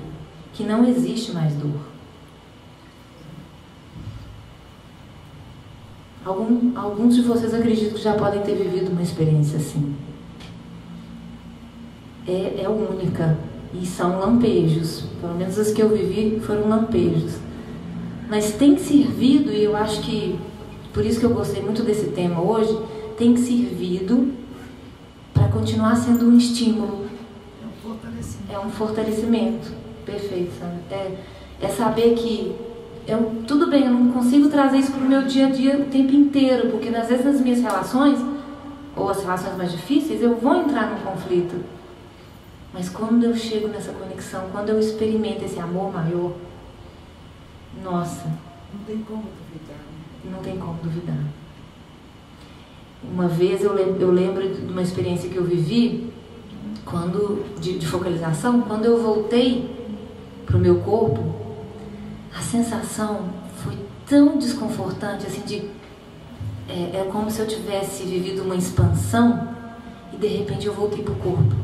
que 0.54 0.64
não 0.64 0.88
existe 0.88 1.32
mais 1.32 1.52
dor. 1.56 1.80
Algum, 6.24 6.78
alguns 6.78 7.16
de 7.16 7.20
vocês 7.20 7.52
acredito 7.52 7.96
que 7.96 8.00
já 8.00 8.14
podem 8.14 8.40
ter 8.40 8.54
vivido 8.54 8.90
uma 8.90 9.02
experiência 9.02 9.58
assim. 9.58 9.94
É, 12.26 12.62
é 12.62 12.68
única 12.70 13.36
e 13.80 13.86
são 13.86 14.18
lampejos. 14.20 15.04
Pelo 15.20 15.34
menos 15.34 15.58
as 15.58 15.72
que 15.72 15.82
eu 15.82 15.88
vivi 15.88 16.40
foram 16.40 16.68
lampejos. 16.68 17.34
Mas 18.28 18.52
tem 18.52 18.76
servido, 18.78 19.52
e 19.52 19.64
eu 19.64 19.76
acho 19.76 20.00
que 20.00 20.38
por 20.92 21.04
isso 21.04 21.18
que 21.18 21.26
eu 21.26 21.34
gostei 21.34 21.60
muito 21.60 21.82
desse 21.82 22.06
tema 22.10 22.40
hoje, 22.40 22.78
tem 23.18 23.36
servido 23.36 24.32
para 25.32 25.48
continuar 25.48 25.96
sendo 25.96 26.26
um 26.26 26.38
estímulo. 26.38 27.06
É 27.62 27.66
um 27.66 27.90
fortalecimento. 27.90 28.52
É 28.52 28.58
um 28.58 28.70
fortalecimento. 28.70 29.72
Perfeito, 30.06 30.52
Sandra. 30.58 30.80
É, 30.90 31.18
é 31.62 31.68
saber 31.68 32.14
que 32.14 32.54
eu, 33.06 33.42
tudo 33.46 33.68
bem, 33.68 33.84
eu 33.84 33.92
não 33.92 34.12
consigo 34.12 34.48
trazer 34.48 34.78
isso 34.78 34.92
para 34.92 35.04
o 35.04 35.08
meu 35.08 35.22
dia 35.22 35.48
a 35.48 35.50
dia 35.50 35.78
o 35.78 35.84
tempo 35.86 36.14
inteiro, 36.14 36.70
porque 36.70 36.88
às 36.88 37.08
vezes 37.08 37.24
nas 37.24 37.40
minhas 37.40 37.60
relações, 37.60 38.18
ou 38.96 39.10
as 39.10 39.20
relações 39.20 39.56
mais 39.56 39.72
difíceis, 39.72 40.22
eu 40.22 40.36
vou 40.36 40.54
entrar 40.54 40.90
num 40.90 41.10
conflito. 41.10 41.56
Mas 42.74 42.88
quando 42.88 43.22
eu 43.22 43.36
chego 43.36 43.68
nessa 43.68 43.92
conexão, 43.92 44.48
quando 44.50 44.70
eu 44.70 44.80
experimento 44.80 45.44
esse 45.44 45.60
amor 45.60 45.92
maior, 45.92 46.32
nossa. 47.84 48.26
Não 48.72 48.84
tem 48.84 48.98
como 48.98 49.22
duvidar. 49.22 49.76
Né? 49.76 50.32
Não 50.32 50.38
tem 50.40 50.58
como 50.58 50.74
duvidar. 50.82 51.24
Uma 53.04 53.28
vez 53.28 53.62
eu 53.62 53.72
lembro, 53.72 54.00
eu 54.00 54.10
lembro 54.10 54.52
de 54.52 54.72
uma 54.72 54.82
experiência 54.82 55.30
que 55.30 55.36
eu 55.36 55.44
vivi 55.44 56.12
quando 56.84 57.44
de, 57.60 57.78
de 57.78 57.86
focalização, 57.86 58.62
quando 58.62 58.86
eu 58.86 59.00
voltei 59.00 59.70
para 60.44 60.56
o 60.56 60.60
meu 60.60 60.80
corpo, 60.80 61.32
a 62.36 62.40
sensação 62.40 63.30
foi 63.62 63.78
tão 64.08 64.36
desconfortante, 64.36 65.26
assim, 65.26 65.42
de 65.42 65.70
é, 66.68 67.00
é 67.00 67.08
como 67.12 67.30
se 67.30 67.38
eu 67.40 67.46
tivesse 67.46 68.02
vivido 68.02 68.42
uma 68.42 68.56
expansão 68.56 69.54
e 70.12 70.16
de 70.16 70.26
repente 70.26 70.66
eu 70.66 70.74
voltei 70.74 71.04
para 71.04 71.12
o 71.12 71.16
corpo. 71.16 71.63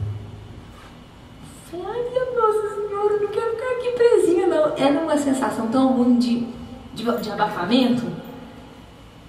Minha 2.08 2.24
nossa 2.40 2.74
senhora, 2.74 3.20
não 3.20 3.28
quero 3.28 3.50
ficar 3.50 3.70
aqui 3.76 3.92
presinha 3.92 4.46
não. 4.46 4.76
Era 4.76 5.00
uma 5.00 5.16
sensação 5.16 5.68
tão 5.68 5.92
ruim 5.92 6.18
de, 6.18 6.46
de, 6.94 7.04
de 7.20 7.30
abafamento. 7.30 8.04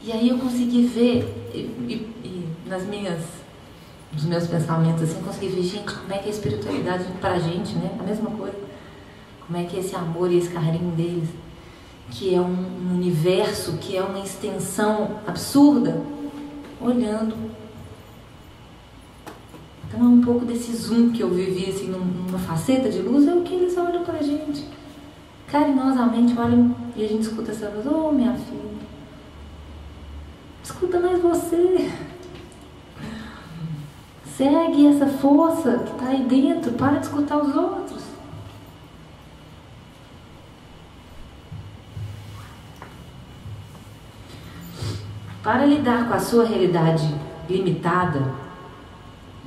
E 0.04 0.12
aí 0.12 0.30
eu 0.30 0.38
consegui 0.38 0.88
ver, 0.88 1.52
e, 1.54 1.60
e, 1.60 1.94
e 2.24 2.50
nas 2.66 2.84
minhas, 2.84 3.22
nos 4.12 4.24
meus 4.26 4.48
pensamentos 4.48 5.04
assim, 5.04 5.22
consegui 5.22 5.50
ver, 5.50 5.64
gente, 5.64 5.94
como 5.94 6.14
é 6.14 6.18
que 6.18 6.26
é 6.26 6.28
a 6.28 6.34
espiritualidade 6.34 7.06
pra 7.20 7.38
gente, 7.38 7.76
né? 7.76 7.92
A 8.00 8.04
mesma 8.04 8.32
coisa. 8.32 8.58
Como 9.46 9.58
é 9.58 9.66
que 9.66 9.78
é 9.78 9.80
esse 9.82 9.96
amor 9.96 10.32
e 10.32 10.38
esse 10.38 10.50
carinho 10.50 10.92
deles, 10.92 11.30
que 12.10 12.34
é 12.34 12.40
um 12.40 12.94
universo, 12.94 13.74
que 13.74 13.96
é 13.98 14.02
uma 14.02 14.20
extensão 14.20 15.20
absurda, 15.28 16.02
olhando 16.80 17.51
então 19.94 20.06
é 20.06 20.10
um 20.10 20.22
pouco 20.22 20.46
desse 20.46 20.74
zoom 20.74 21.12
que 21.12 21.20
eu 21.20 21.30
vivi 21.30 21.70
assim 21.70 21.90
numa 21.90 22.40
faceta 22.40 22.90
de 22.90 23.02
luz, 23.02 23.28
é 23.28 23.34
o 23.34 23.42
que 23.42 23.54
eles 23.54 23.78
olham 23.78 24.06
pra 24.06 24.22
gente. 24.22 24.66
Carinhosamente 25.48 26.34
olham 26.40 26.74
e 26.96 27.04
a 27.04 27.08
gente 27.10 27.24
escuta 27.24 27.52
essa 27.52 27.70
voz, 27.70 27.86
oh 27.86 28.10
minha 28.14 28.34
filha, 28.34 28.72
escuta 30.64 30.98
mais 30.98 31.22
você. 31.22 31.92
Segue 34.38 34.88
essa 34.88 35.08
força 35.08 35.80
que 35.80 35.92
está 35.92 36.08
aí 36.08 36.24
dentro, 36.24 36.72
para 36.72 36.98
de 36.98 37.08
escutar 37.08 37.38
os 37.38 37.54
outros. 37.54 38.02
Para 45.44 45.66
lidar 45.66 46.08
com 46.08 46.14
a 46.14 46.20
sua 46.20 46.46
realidade 46.46 47.14
limitada, 47.50 48.41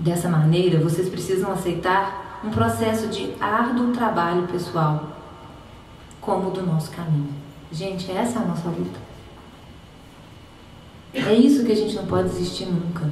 Dessa 0.04 0.28
maneira, 0.28 0.78
vocês 0.80 1.08
precisam 1.08 1.50
aceitar 1.50 2.42
um 2.44 2.50
processo 2.50 3.08
de 3.08 3.32
árduo 3.40 3.90
trabalho 3.90 4.46
pessoal, 4.46 5.16
como 6.20 6.48
o 6.48 6.50
do 6.50 6.60
nosso 6.60 6.90
caminho. 6.90 7.32
Gente, 7.72 8.12
essa 8.12 8.38
é 8.38 8.42
a 8.42 8.44
nossa 8.44 8.68
luta. 8.68 9.00
É 11.14 11.32
isso 11.32 11.64
que 11.64 11.72
a 11.72 11.74
gente 11.74 11.96
não 11.96 12.04
pode 12.04 12.28
desistir 12.28 12.66
nunca. 12.66 13.10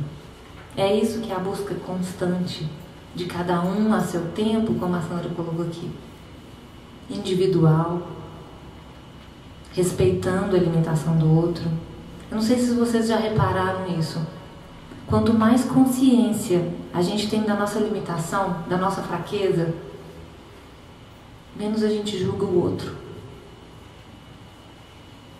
É 0.77 0.95
isso 0.95 1.21
que 1.21 1.33
é 1.33 1.35
a 1.35 1.39
busca 1.39 1.75
constante 1.77 2.69
de 3.15 3.25
cada 3.25 3.63
um 3.63 3.95
a 3.95 4.01
seu 4.01 4.31
tempo, 4.33 4.75
como 4.75 4.95
a 4.95 5.01
Sandra 5.01 5.31
colocou 5.31 5.65
aqui. 5.65 5.91
Individual, 7.09 8.07
respeitando 9.73 10.55
a 10.55 10.59
alimentação 10.59 11.17
do 11.17 11.35
outro. 11.35 11.65
Eu 12.31 12.35
não 12.35 12.43
sei 12.43 12.59
se 12.59 12.75
vocês 12.75 13.09
já 13.09 13.17
repararam 13.17 13.99
isso, 13.99 14.21
Quanto 15.13 15.35
mais 15.35 15.63
consciência 15.67 16.73
a 16.91 17.03
gente 17.03 17.29
tem 17.29 17.43
da 17.43 17.55
nossa 17.55 17.79
limitação, 17.79 18.63
da 18.67 18.79
nossa 18.79 19.03
fraqueza, 19.03 19.75
menos 21.55 21.83
a 21.83 21.89
gente 21.91 22.17
julga 22.17 22.47
o 22.47 22.63
outro. 22.63 22.97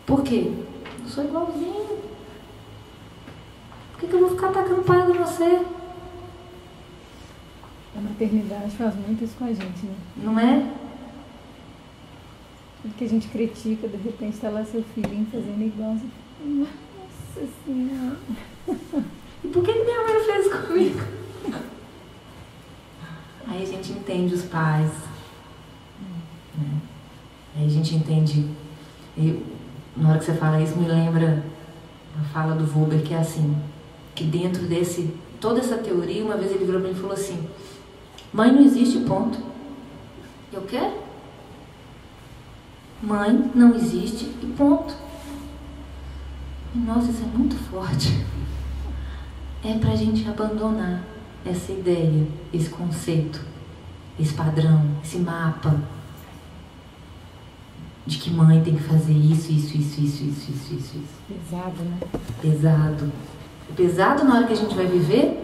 Por 0.05 0.23
quê? 0.23 0.53
Eu 1.03 1.09
sou 1.09 1.25
igualzinho. 1.25 2.03
Por 3.93 4.01
que, 4.01 4.09
que 4.09 4.13
eu 4.13 4.21
vou 4.21 4.31
ficar 4.33 4.51
atacando 4.51 4.83
pai 4.83 5.11
de 5.11 5.17
você? 5.17 5.65
A 7.97 8.01
maternidade 8.03 8.77
faz 8.77 8.95
muito 8.95 9.25
isso 9.25 9.37
com 9.39 9.47
a 9.47 9.55
gente, 9.55 9.87
né? 9.87 9.97
Não 10.19 10.39
é? 10.39 10.71
Tudo 12.83 12.95
que 12.95 13.05
a 13.05 13.09
gente 13.09 13.29
critica, 13.29 13.89
de 13.89 13.97
repente 13.97 14.35
está 14.35 14.51
lá 14.51 14.67
seu 14.67 14.83
filhinho 14.83 15.27
fazendo 15.33 15.63
igual. 15.63 15.97
Nossa 16.45 17.49
Senhora. 17.65 18.19
E 19.45 19.49
por 19.49 19.63
que 19.65 19.73
minha 19.73 20.07
mãe 20.07 20.23
fez 20.25 20.53
comigo? 20.53 21.01
Aí 23.47 23.63
a 23.63 23.67
gente 23.67 23.93
entende 23.93 24.35
os 24.35 24.45
pais. 24.45 24.91
Né? 26.57 26.81
Aí 27.57 27.67
a 27.67 27.69
gente 27.69 27.95
entende. 27.95 28.49
Eu, 29.17 29.43
na 29.97 30.11
hora 30.11 30.19
que 30.19 30.25
você 30.25 30.35
fala 30.35 30.61
isso, 30.61 30.77
me 30.77 30.87
lembra 30.87 31.45
a 32.19 32.25
fala 32.33 32.55
do 32.55 32.65
Weber, 32.65 33.03
que 33.03 33.15
é 33.15 33.19
assim: 33.19 33.57
que 34.15 34.25
dentro 34.25 34.63
desse. 34.67 35.13
toda 35.41 35.61
essa 35.61 35.77
teoria, 35.77 36.25
uma 36.25 36.37
vez 36.37 36.53
ele 36.53 36.65
virou 36.65 36.81
para 36.81 36.91
mim 36.91 36.97
e 36.97 37.01
falou 37.01 37.15
assim: 37.15 37.47
Mãe 38.33 38.53
não 38.53 38.63
existe, 38.63 39.01
ponto. 39.01 39.39
Eu 40.53 40.63
quero? 40.63 41.03
Mãe 43.03 43.51
não 43.55 43.75
existe 43.75 44.27
e 44.43 44.55
ponto. 44.57 44.95
E, 46.75 46.79
nossa, 46.79 47.11
isso 47.11 47.23
é 47.23 47.37
muito 47.37 47.57
forte 47.57 48.32
é 49.65 49.75
para 49.79 49.93
a 49.93 49.97
gente 49.97 50.29
abandonar 50.29 51.05
essa 51.45 51.73
ideia, 51.73 52.27
esse 52.53 52.71
conceito, 52.71 53.41
esse 54.19 54.35
padrão, 54.35 54.85
esse 55.03 55.19
mapa 55.19 55.75
de 58.07 58.19
que 58.19 58.31
mãe 58.31 58.63
tem 58.63 58.75
que 58.75 58.83
fazer 58.83 59.13
isso, 59.13 59.53
isso, 59.53 59.77
isso, 59.77 60.01
isso, 60.01 60.25
isso, 60.25 60.51
isso, 60.51 60.75
isso. 60.75 60.97
isso. 60.97 61.23
Pesado, 61.29 61.83
né? 61.83 61.99
Pesado. 62.41 63.13
É 63.71 63.75
pesado 63.75 64.25
na 64.25 64.37
hora 64.37 64.47
que 64.47 64.53
a 64.53 64.57
gente 64.57 64.75
vai 64.75 64.87
viver 64.87 65.39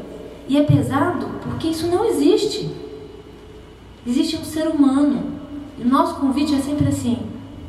e 0.49 0.57
é 0.57 0.64
pesado 0.64 1.27
porque 1.43 1.69
isso 1.69 1.87
não 1.87 2.05
existe. 2.05 2.69
Existe 4.07 4.37
um 4.37 4.45
ser 4.45 4.66
humano. 4.69 5.39
E 5.79 5.83
o 5.83 5.89
nosso 5.89 6.16
convite 6.16 6.55
é 6.55 6.59
sempre 6.59 6.89
assim: 6.89 7.19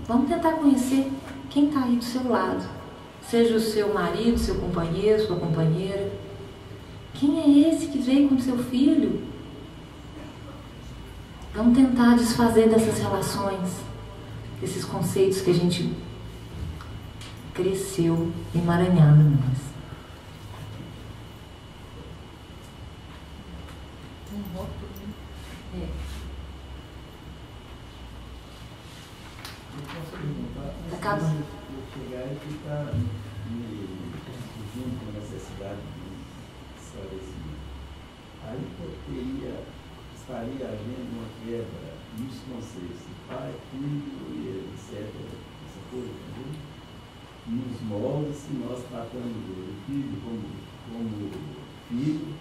Vamos 0.08 0.28
tentar 0.28 0.54
conhecer 0.54 1.12
quem 1.50 1.68
está 1.68 1.84
aí 1.84 1.96
do 1.96 2.04
seu 2.04 2.28
lado. 2.28 2.64
Seja 3.22 3.56
o 3.56 3.60
seu 3.60 3.94
marido, 3.94 4.40
seu 4.40 4.56
companheiro, 4.56 5.24
sua 5.24 5.36
companheira. 5.36 6.12
Quem 7.20 7.40
é 7.66 7.70
esse 7.70 7.88
que 7.88 7.98
veio 8.00 8.30
com 8.30 8.40
seu 8.40 8.58
filho? 8.58 9.22
Vamos 11.54 11.78
tentar 11.78 12.16
desfazer 12.16 12.70
dessas 12.70 13.00
relações, 13.00 13.70
desses 14.62 14.86
conceitos 14.86 15.42
que 15.42 15.50
a 15.50 15.54
gente 15.54 15.94
cresceu 17.54 18.32
emaranhado 18.56 19.18
neles. 19.24 19.60
Um 24.32 24.42
rótulo, 24.58 24.90
né? 25.74 25.90
Eu 29.76 29.84
posso 29.86 30.12
perguntar, 30.12 30.74
Tá 30.90 30.96
acabando. 30.96 31.44
eu 31.44 31.84
chegar 31.94 32.26
e 32.32 32.40
ficar 32.40 32.94
me 33.50 33.88
junto 34.76 35.00
com 35.04 35.10
a 35.10 35.20
necessidade 35.20 35.82
de 35.82 36.82
esclarecimento. 36.82 37.60
Aí 38.46 38.62
teria, 39.08 39.64
estaria 40.16 40.66
havendo 40.68 41.10
uma 41.18 41.28
quebra 41.44 41.94
nos 42.18 42.36
conceitos 42.48 43.00
de 43.00 43.14
pai, 43.28 43.54
filho, 43.72 44.04
e 44.32 44.70
etc. 44.74 45.00
Essa 45.02 45.82
coisa, 45.92 46.08
entendeu? 46.08 46.70
Nos 47.48 47.82
moldes 47.82 48.44
que 48.48 48.54
nós 48.58 48.84
tratamos 48.90 49.36
o 49.50 49.74
filho 49.88 50.22
como, 50.24 50.44
como 50.92 51.32
filho, 51.90 52.34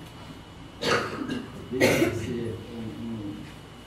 deixa 1.71 2.11
de 2.11 2.17
ser 2.17 2.59
um- 2.75 3.05
um- 3.05 3.37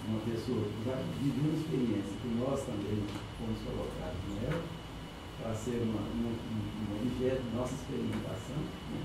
uma 0.09 0.19
pessoa 0.21 0.63
que 0.65 0.89
já 0.89 0.95
viveu 1.21 1.51
uma 1.51 1.59
experiência 1.59 2.13
que 2.21 2.27
nós 2.39 2.59
também 2.65 3.03
fomos 3.37 3.59
colocados 3.63 4.19
nela, 4.41 4.63
para 5.41 5.53
ser 5.55 5.81
uma, 5.83 6.01
uma, 6.01 6.29
um 6.29 6.71
um 6.81 7.07
objeto 7.07 7.41
de 7.41 7.55
nossa 7.55 7.73
experimentação. 7.75 8.57
Né? 8.91 9.01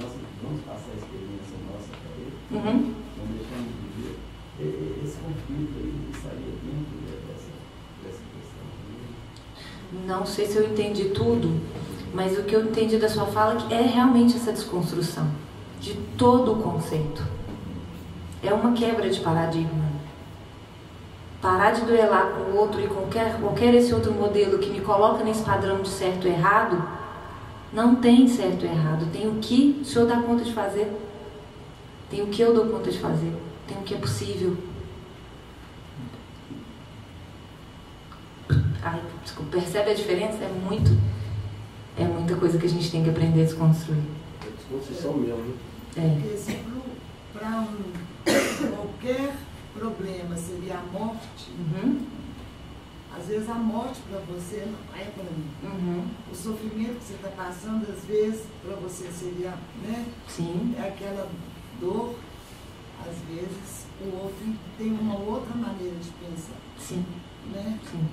Nós 0.00 0.12
vamos 0.42 0.62
passar 0.62 0.90
a 0.94 0.98
experiência 0.98 1.58
nossa 1.70 1.90
para 1.90 2.14
ele, 2.22 2.34
Uhum. 2.54 2.94
não 3.18 3.26
deixamos 3.34 3.72
de 3.74 3.82
viver. 3.98 4.16
E- 4.60 4.62
e- 4.62 5.00
Esse 5.04 5.18
conflito 5.18 5.74
aí 5.78 6.10
estaria 6.12 6.54
dentro 6.62 6.94
de- 6.98 7.26
dessa, 7.26 7.52
dessa 8.02 8.22
questão. 8.30 8.66
né? 8.88 10.06
Não 10.06 10.17
sei 10.28 10.46
se 10.46 10.56
eu 10.56 10.64
entendi 10.64 11.06
tudo, 11.06 11.60
mas 12.14 12.38
o 12.38 12.42
que 12.42 12.54
eu 12.54 12.62
entendi 12.62 12.96
da 12.96 13.08
sua 13.08 13.26
fala 13.26 13.56
é 13.70 13.82
realmente 13.82 14.36
essa 14.36 14.52
desconstrução 14.52 15.26
de 15.80 15.94
todo 16.16 16.52
o 16.52 16.62
conceito. 16.62 17.22
É 18.42 18.52
uma 18.52 18.72
quebra 18.72 19.08
de 19.10 19.20
paradigma. 19.20 19.88
Parar 21.40 21.72
de 21.72 21.82
duelar 21.82 22.32
com 22.32 22.50
o 22.50 22.56
outro 22.56 22.80
e 22.80 22.86
qualquer, 22.88 23.40
qualquer 23.40 23.74
esse 23.74 23.92
outro 23.94 24.12
modelo 24.12 24.58
que 24.58 24.70
me 24.70 24.80
coloca 24.80 25.24
nesse 25.24 25.42
padrão 25.42 25.82
de 25.82 25.88
certo 25.88 26.26
e 26.26 26.30
errado, 26.30 26.82
não 27.72 27.96
tem 27.96 28.26
certo 28.26 28.64
e 28.64 28.68
errado. 28.68 29.10
Tem 29.12 29.28
o 29.28 29.34
que 29.34 29.78
o 29.82 29.84
senhor 29.84 30.06
dá 30.06 30.20
conta 30.20 30.44
de 30.44 30.52
fazer. 30.52 30.90
Tem 32.10 32.22
o 32.22 32.28
que 32.28 32.40
eu 32.40 32.54
dou 32.54 32.66
conta 32.66 32.90
de 32.90 32.98
fazer. 32.98 33.32
Tem 33.66 33.76
o 33.76 33.82
que 33.82 33.94
é 33.94 33.98
possível. 33.98 34.56
Ai, 38.90 39.02
desculpa, 39.22 39.50
percebe 39.58 39.90
a 39.90 39.94
diferença? 39.94 40.38
É 40.44 40.48
muito. 40.48 40.90
É 41.96 42.04
muita 42.04 42.36
coisa 42.36 42.58
que 42.58 42.66
a 42.66 42.68
gente 42.68 42.90
tem 42.90 43.02
que 43.04 43.10
aprender 43.10 43.42
a 43.42 43.44
desconstruir. 43.44 44.02
É 44.46 44.50
desconstrução 44.50 45.14
mesmo, 45.14 45.36
né? 45.44 45.54
É. 45.96 46.20
Porque 46.20 46.36
se 46.36 46.58
para 47.32 47.60
um, 47.60 48.72
qualquer 48.76 49.34
problema 49.74 50.36
seria 50.36 50.74
a 50.78 50.82
morte, 50.92 51.50
Uhum. 51.58 52.06
às 53.16 53.26
vezes 53.26 53.48
a 53.48 53.54
morte 53.54 54.00
para 54.08 54.20
você 54.20 54.64
não 54.66 55.00
é 55.00 55.04
para 55.06 55.24
mim. 55.24 55.50
Uhum. 55.64 56.04
O 56.32 56.34
sofrimento 56.34 56.98
que 56.98 57.04
você 57.04 57.14
está 57.14 57.28
passando, 57.30 57.86
às 57.92 58.04
vezes, 58.04 58.44
para 58.64 58.76
você 58.76 59.08
seria, 59.10 59.54
né? 59.82 60.06
Sim. 60.28 60.74
É 60.78 60.88
aquela 60.88 61.28
dor, 61.80 62.14
às 63.00 63.16
vezes, 63.34 63.86
o 64.00 64.16
outro 64.22 64.54
tem 64.78 64.92
uma 64.92 65.18
outra 65.18 65.54
maneira 65.54 65.96
de 65.96 66.10
pensar, 66.10 66.56
Sim. 66.78 67.04
né? 67.52 67.78
Sim. 67.90 68.06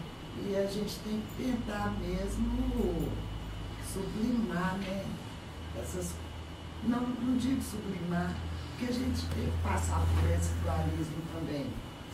E 0.43 0.55
a 0.55 0.65
gente 0.65 0.99
tem 0.99 1.21
que 1.21 1.43
tentar 1.43 1.93
mesmo 2.01 3.09
sublimar, 3.91 4.77
né? 4.77 5.05
Essas. 5.79 6.13
Não, 6.83 7.01
não 7.01 7.37
digo 7.37 7.61
sublimar, 7.61 8.35
porque 8.69 8.91
a 8.91 8.93
gente 8.93 9.25
tem 9.27 9.45
que 9.45 9.63
passar 9.63 9.99
por 9.99 10.29
esse 10.29 10.53
dualismo 10.63 11.23
também. 11.33 11.65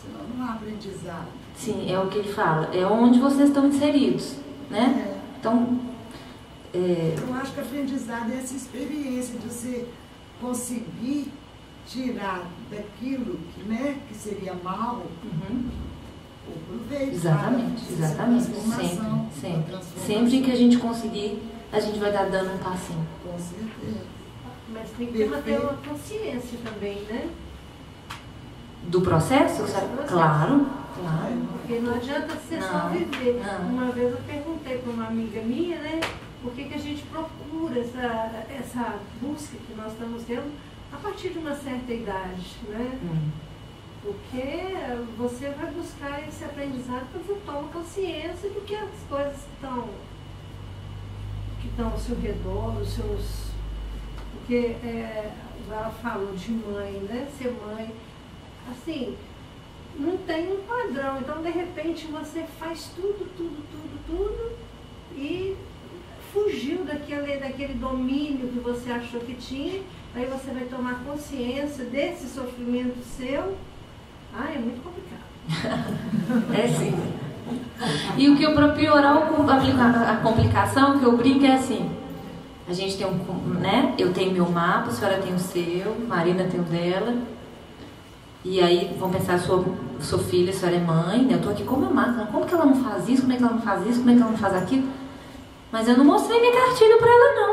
Senão 0.01 0.27
não 0.27 0.45
há 0.45 0.53
aprendizado. 0.53 1.27
Sim, 1.55 1.91
é 1.91 1.99
o 1.99 2.07
que 2.07 2.19
ele 2.19 2.33
fala. 2.33 2.73
É 2.73 2.85
onde 2.85 3.19
vocês 3.19 3.49
estão 3.49 3.67
inseridos, 3.67 4.35
né? 4.69 5.15
É, 5.15 5.37
Então, 5.39 5.79
é, 6.73 7.15
eu 7.19 7.33
acho 7.35 7.53
que 7.53 7.59
aprendizado 7.59 8.31
é 8.31 8.37
essa 8.37 8.55
experiência 8.55 9.37
de 9.37 9.47
você 9.47 9.87
conseguir 10.39 11.31
tirar 11.85 12.47
daquilo 12.69 13.37
que, 13.53 13.63
né, 13.63 13.99
que 14.07 14.15
seria 14.15 14.53
mal 14.53 15.05
uhum. 15.23 15.69
Proveito. 16.67 17.13
exatamente, 17.13 17.93
exatamente. 17.93 18.43
Sempre, 18.45 19.07
sempre. 19.39 19.77
Sempre 20.05 20.41
que 20.41 20.51
a 20.51 20.55
gente 20.55 20.77
conseguir, 20.77 21.41
a 21.71 21.79
gente 21.79 21.99
vai 21.99 22.11
dar 22.11 22.29
dando 22.29 22.53
um 22.53 22.57
passinho. 22.57 23.05
Com 23.23 23.37
certeza. 23.37 24.05
Mas 24.73 24.89
tem 24.97 25.07
que 25.07 25.13
ter 25.13 25.25
uma, 25.27 25.37
ter 25.41 25.59
uma 25.59 25.73
consciência 25.73 26.57
também, 26.63 27.01
né? 27.03 27.29
Do 28.83 29.01
processo? 29.01 29.67
sabe? 29.67 29.87
Claro, 30.07 30.65
claro. 30.99 31.33
Porque 31.53 31.79
não 31.79 31.93
adianta 31.93 32.35
ser 32.49 32.61
só 32.61 32.73
Não, 32.85 32.89
viver. 32.89 33.41
não. 33.45 33.69
Uma 33.69 33.91
vez 33.91 34.11
eu 34.11 34.19
perguntei 34.25 34.77
para 34.79 34.91
uma 34.91 35.07
amiga 35.07 35.41
minha, 35.41 35.77
né? 35.79 35.99
Por 36.41 36.51
que, 36.53 36.63
que 36.63 36.73
a 36.73 36.79
gente 36.79 37.03
procura 37.03 37.79
essa, 37.79 38.43
essa 38.49 38.95
busca 39.21 39.55
que 39.67 39.75
nós 39.77 39.91
estamos 39.91 40.23
tendo 40.23 40.51
a 40.91 40.97
partir 40.97 41.29
de 41.29 41.37
uma 41.37 41.53
certa 41.55 41.93
idade, 41.93 42.57
né? 42.67 42.99
Hum. 43.03 43.29
Porque 44.01 44.75
você 45.15 45.49
vai 45.49 45.71
buscar 45.71 46.27
esse 46.27 46.43
aprendizado 46.43 47.07
quando 47.11 47.27
você 47.27 47.39
toma 47.45 47.69
consciência 47.69 48.49
do 48.49 48.61
que 48.61 48.75
as 48.75 48.89
coisas 49.07 49.37
estão 49.53 49.89
que 51.61 51.67
estão 51.67 51.91
ao 51.91 51.97
seu 51.99 52.19
redor, 52.19 52.77
os 52.81 52.89
seus. 52.89 53.51
Porque 54.33 54.55
é, 54.55 55.31
ela 55.69 55.91
falou 55.91 56.33
de 56.33 56.51
mãe, 56.51 56.93
né? 57.07 57.27
Ser 57.37 57.51
mãe, 57.51 57.93
assim, 58.69 59.15
não 59.97 60.17
tem 60.17 60.51
um 60.51 60.61
padrão. 60.63 61.19
Então, 61.19 61.41
de 61.41 61.51
repente, 61.51 62.07
você 62.07 62.43
faz 62.59 62.91
tudo, 62.95 63.29
tudo, 63.37 63.63
tudo, 63.71 64.07
tudo 64.07 64.57
e 65.15 65.55
fugiu 66.33 66.83
daquele, 66.83 67.37
daquele 67.37 67.73
domínio 67.73 68.47
que 68.47 68.59
você 68.59 68.91
achou 68.91 69.19
que 69.21 69.35
tinha. 69.35 69.81
Aí 70.15 70.25
você 70.25 70.51
vai 70.51 70.65
tomar 70.65 71.03
consciência 71.03 71.85
desse 71.85 72.27
sofrimento 72.27 72.97
seu. 73.03 73.55
Ah, 74.37 74.49
é 74.53 74.59
muito 74.59 74.81
complicado. 74.83 75.21
É 76.53 76.67
sim. 76.67 76.95
E 78.17 78.29
o 78.29 78.37
que 78.37 78.43
eu, 78.43 78.53
para 78.53 78.69
piorar 78.69 79.15
o 79.17 79.23
a 79.23 79.25
complica- 79.25 80.11
a 80.11 80.15
complicação, 80.17 80.99
que 80.99 81.05
eu 81.05 81.17
brinco 81.17 81.45
é 81.45 81.53
assim. 81.55 81.89
A 82.69 82.73
gente 82.73 82.95
tem 82.97 83.05
um, 83.07 83.13
né? 83.59 83.93
Eu 83.97 84.13
tenho 84.13 84.31
meu 84.31 84.47
mapa, 84.49 84.89
a 84.89 84.91
senhora 84.91 85.17
tem 85.17 85.33
o 85.33 85.39
seu, 85.39 85.95
Marina 86.07 86.43
tem 86.45 86.59
o 86.59 86.63
dela. 86.63 87.15
E 88.45 88.61
aí 88.61 88.95
vão 88.99 89.09
pensar, 89.09 89.37
sou, 89.39 89.75
sou 89.99 90.19
filha, 90.19 90.51
a 90.51 90.53
senhora 90.53 90.77
é 90.77 90.79
mãe, 90.79 91.23
né? 91.23 91.33
Eu 91.35 91.41
tô 91.41 91.49
aqui 91.49 91.63
com 91.63 91.75
a 91.75 91.79
minha 91.79 91.91
máquina. 91.91 92.27
Como 92.31 92.45
que 92.45 92.53
ela 92.53 92.65
não 92.65 92.75
faz 92.75 93.09
isso? 93.09 93.23
Como 93.23 93.33
é 93.33 93.37
que 93.37 93.43
ela 93.43 93.53
não 93.53 93.61
faz 93.61 93.85
isso? 93.85 93.99
Como 93.99 94.11
é 94.11 94.13
que 94.15 94.21
ela 94.21 94.31
não 94.31 94.37
faz 94.37 94.55
aquilo? 94.55 94.87
Mas 95.71 95.87
eu 95.87 95.97
não 95.97 96.05
mostrei 96.05 96.39
minha 96.39 96.53
cartilha 96.53 96.97
pra 96.97 97.07
ela, 97.09 97.35
não. 97.35 97.51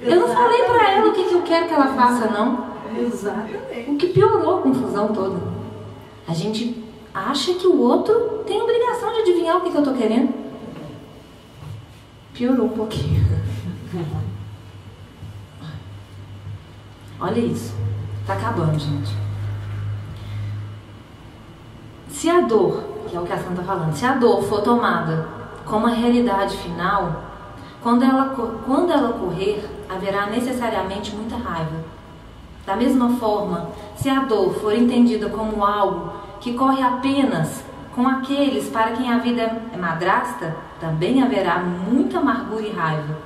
Eu 0.02 0.20
não 0.20 0.28
falei 0.28 0.62
pra 0.64 0.90
ela 0.92 1.08
o 1.08 1.12
que, 1.12 1.24
que 1.24 1.34
eu 1.34 1.42
quero 1.42 1.66
que 1.66 1.74
ela 1.74 1.88
faça, 1.94 2.26
não. 2.30 2.73
Exatamente. 2.98 3.90
O 3.90 3.96
que 3.96 4.08
piorou 4.08 4.58
a 4.58 4.62
confusão 4.62 5.08
toda. 5.12 5.40
A 6.26 6.34
gente 6.34 6.84
acha 7.12 7.54
que 7.54 7.66
o 7.66 7.80
outro 7.80 8.42
tem 8.46 8.60
obrigação 8.60 9.12
de 9.12 9.20
adivinhar 9.20 9.58
o 9.58 9.60
que, 9.60 9.70
que 9.70 9.76
eu 9.76 9.84
tô 9.84 9.92
querendo. 9.92 10.32
Piorou 12.32 12.66
um 12.66 12.70
pouquinho. 12.70 13.24
Olha 17.20 17.38
isso. 17.38 17.74
Tá 18.26 18.34
acabando, 18.34 18.78
gente. 18.78 19.14
Se 22.08 22.28
a 22.28 22.40
dor, 22.40 22.82
que 23.08 23.16
é 23.16 23.20
o 23.20 23.24
que 23.24 23.32
a 23.32 23.38
Santa 23.38 23.56
tá 23.56 23.62
falando, 23.62 23.94
se 23.94 24.04
a 24.06 24.14
dor 24.14 24.42
for 24.42 24.62
tomada 24.62 25.28
como 25.64 25.86
a 25.86 25.90
realidade 25.90 26.56
final, 26.56 27.22
quando 27.82 28.02
ela, 28.02 28.34
quando 28.64 28.92
ela 28.92 29.10
ocorrer, 29.10 29.64
haverá 29.88 30.26
necessariamente 30.26 31.14
muita 31.14 31.36
raiva. 31.36 31.84
Da 32.66 32.74
mesma 32.76 33.16
forma, 33.18 33.70
se 33.96 34.08
a 34.08 34.20
dor 34.20 34.54
for 34.54 34.74
entendida 34.74 35.28
como 35.28 35.64
algo 35.64 36.12
que 36.40 36.54
corre 36.54 36.82
apenas 36.82 37.62
com 37.94 38.08
aqueles 38.08 38.68
para 38.68 38.92
quem 38.92 39.10
a 39.10 39.18
vida 39.18 39.42
é 39.72 39.76
madrasta, 39.76 40.56
também 40.80 41.22
haverá 41.22 41.58
muita 41.58 42.18
amargura 42.18 42.66
e 42.66 42.70
raiva. 42.70 43.18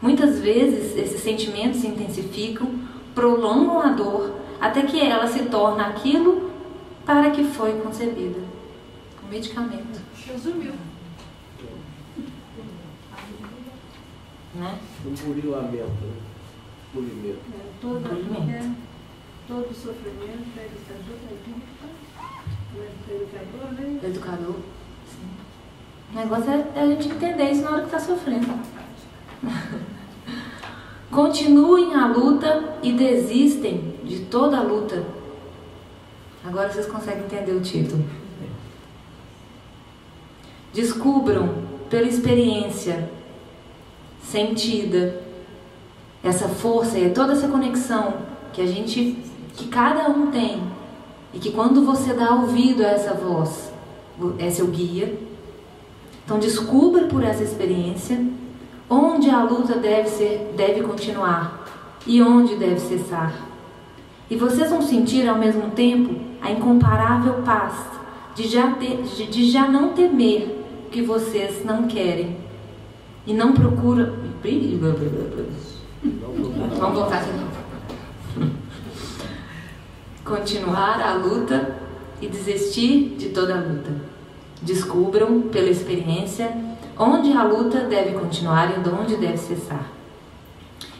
Muitas 0.00 0.38
vezes 0.38 0.96
esses 0.96 1.20
sentimentos 1.20 1.80
se 1.80 1.88
intensificam, 1.88 2.70
prolongam 3.14 3.80
a 3.80 3.88
dor 3.88 4.34
até 4.60 4.82
que 4.82 5.00
ela 5.00 5.26
se 5.26 5.44
torna 5.44 5.86
aquilo 5.86 6.50
para 7.04 7.30
que 7.30 7.44
foi 7.44 7.72
concebida. 7.80 8.40
O 9.24 9.28
medicamento. 9.28 10.00
Resumiu. 10.26 10.72
Né? 14.54 14.78
Um 15.04 15.50
lamento. 15.50 15.82
Né? 15.82 16.27
Polimento. 16.92 17.38
É, 17.54 17.66
toda, 17.80 18.08
Polimento. 18.08 18.50
é, 18.50 18.70
todo 19.46 19.74
sofrimento 19.74 20.58
é 20.58 20.66
educador, 20.66 21.16
é 22.78 23.14
educador, 23.14 23.72
né? 23.72 24.00
Educador. 24.02 24.56
Sim. 25.06 25.28
O 26.12 26.16
negócio 26.16 26.50
é 26.50 26.66
é 26.74 26.80
a 26.82 26.86
gente 26.86 27.08
entender 27.08 27.50
isso 27.50 27.62
na 27.62 27.70
hora 27.70 27.80
que 27.80 27.86
está 27.86 27.98
sofrendo. 27.98 28.46
Continuem 31.10 31.94
a 31.94 32.06
luta 32.06 32.78
e 32.82 32.92
desistem 32.92 33.94
de 34.04 34.20
toda 34.26 34.58
a 34.58 34.62
luta. 34.62 35.04
Agora 36.44 36.70
vocês 36.70 36.86
conseguem 36.86 37.24
entender 37.24 37.52
o 37.52 37.60
título. 37.60 38.04
Descubram 40.72 41.66
pela 41.90 42.06
experiência 42.06 43.10
sentida 44.22 45.27
essa 46.28 46.48
força 46.48 46.98
e 46.98 47.10
toda 47.10 47.32
essa 47.32 47.48
conexão 47.48 48.14
que 48.52 48.60
a 48.60 48.66
gente, 48.66 49.18
que 49.56 49.66
cada 49.68 50.08
um 50.08 50.30
tem 50.30 50.62
e 51.32 51.38
que 51.38 51.50
quando 51.50 51.84
você 51.84 52.12
dá 52.12 52.34
ouvido 52.34 52.84
a 52.84 52.88
essa 52.88 53.14
voz, 53.14 53.72
é 54.38 54.50
seu 54.50 54.66
guia. 54.66 55.18
Então 56.24 56.38
descubra 56.38 57.06
por 57.06 57.22
essa 57.24 57.42
experiência 57.42 58.22
onde 58.88 59.30
a 59.30 59.42
luta 59.42 59.76
deve 59.76 60.08
ser, 60.08 60.54
deve 60.56 60.82
continuar 60.82 61.64
e 62.06 62.22
onde 62.22 62.56
deve 62.56 62.80
cessar. 62.80 63.32
E 64.30 64.36
vocês 64.36 64.70
vão 64.70 64.82
sentir 64.82 65.26
ao 65.28 65.38
mesmo 65.38 65.70
tempo 65.70 66.14
a 66.40 66.50
incomparável 66.50 67.42
paz 67.44 67.74
de 68.34 68.46
já, 68.46 68.72
ter, 68.72 69.02
de, 69.02 69.26
de 69.26 69.50
já 69.50 69.66
não 69.66 69.90
temer 69.94 70.64
o 70.86 70.90
que 70.90 71.02
vocês 71.02 71.64
não 71.64 71.86
querem 71.86 72.36
e 73.26 73.32
não 73.32 73.52
procuram. 73.52 74.28
Vamos 76.02 76.94
voltar 76.94 77.18
aqui. 77.18 78.50
Continuar 80.24 81.00
a 81.00 81.14
luta 81.14 81.76
e 82.20 82.28
desistir 82.28 83.16
de 83.18 83.30
toda 83.30 83.54
a 83.54 83.60
luta. 83.60 83.90
Descubram 84.62 85.42
pela 85.42 85.68
experiência 85.68 86.52
onde 86.96 87.32
a 87.32 87.42
luta 87.42 87.80
deve 87.80 88.12
continuar 88.12 88.70
e 88.70 88.88
onde 88.88 89.16
deve 89.16 89.38
cessar. 89.38 89.86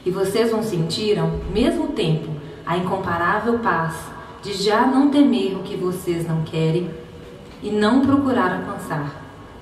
E 0.05 0.11
vocês 0.11 0.51
vão 0.51 0.63
sentir 0.63 1.19
ao 1.19 1.29
mesmo 1.53 1.89
tempo 1.89 2.29
a 2.67 2.77
incomparável 2.77 3.59
paz 3.61 3.95
de 4.43 4.53
já 4.53 4.87
não 4.87 5.11
temer 5.11 5.57
o 5.57 5.63
que 5.63 5.77
vocês 5.77 6.27
não 6.27 6.43
querem 6.43 6.91
e 7.63 7.71
não 7.71 8.01
procurar 8.01 8.53
alcançar, 8.53 9.13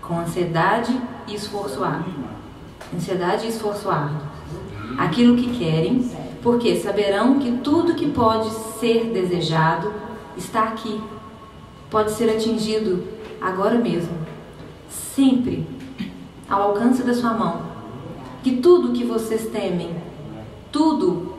com 0.02 0.18
ansiedade 0.18 0.98
e 1.26 1.34
esforço 1.34 1.82
árduo. 1.82 2.12
Ansiedade 2.94 3.46
e 3.46 3.48
esforço 3.48 3.90
árduo. 3.90 4.25
Aquilo 4.98 5.36
que 5.36 5.58
querem, 5.58 6.08
porque 6.42 6.76
saberão 6.76 7.38
que 7.38 7.52
tudo 7.58 7.94
que 7.94 8.10
pode 8.10 8.50
ser 8.78 9.10
desejado 9.12 9.92
está 10.36 10.64
aqui, 10.64 11.00
pode 11.90 12.12
ser 12.12 12.30
atingido 12.30 13.04
agora 13.40 13.78
mesmo, 13.78 14.16
sempre 14.88 15.66
ao 16.48 16.62
alcance 16.62 17.02
da 17.02 17.14
sua 17.14 17.34
mão. 17.34 17.62
Que 18.42 18.56
tudo 18.58 18.92
que 18.92 19.04
vocês 19.04 19.48
temem, 19.48 19.96
tudo 20.70 21.34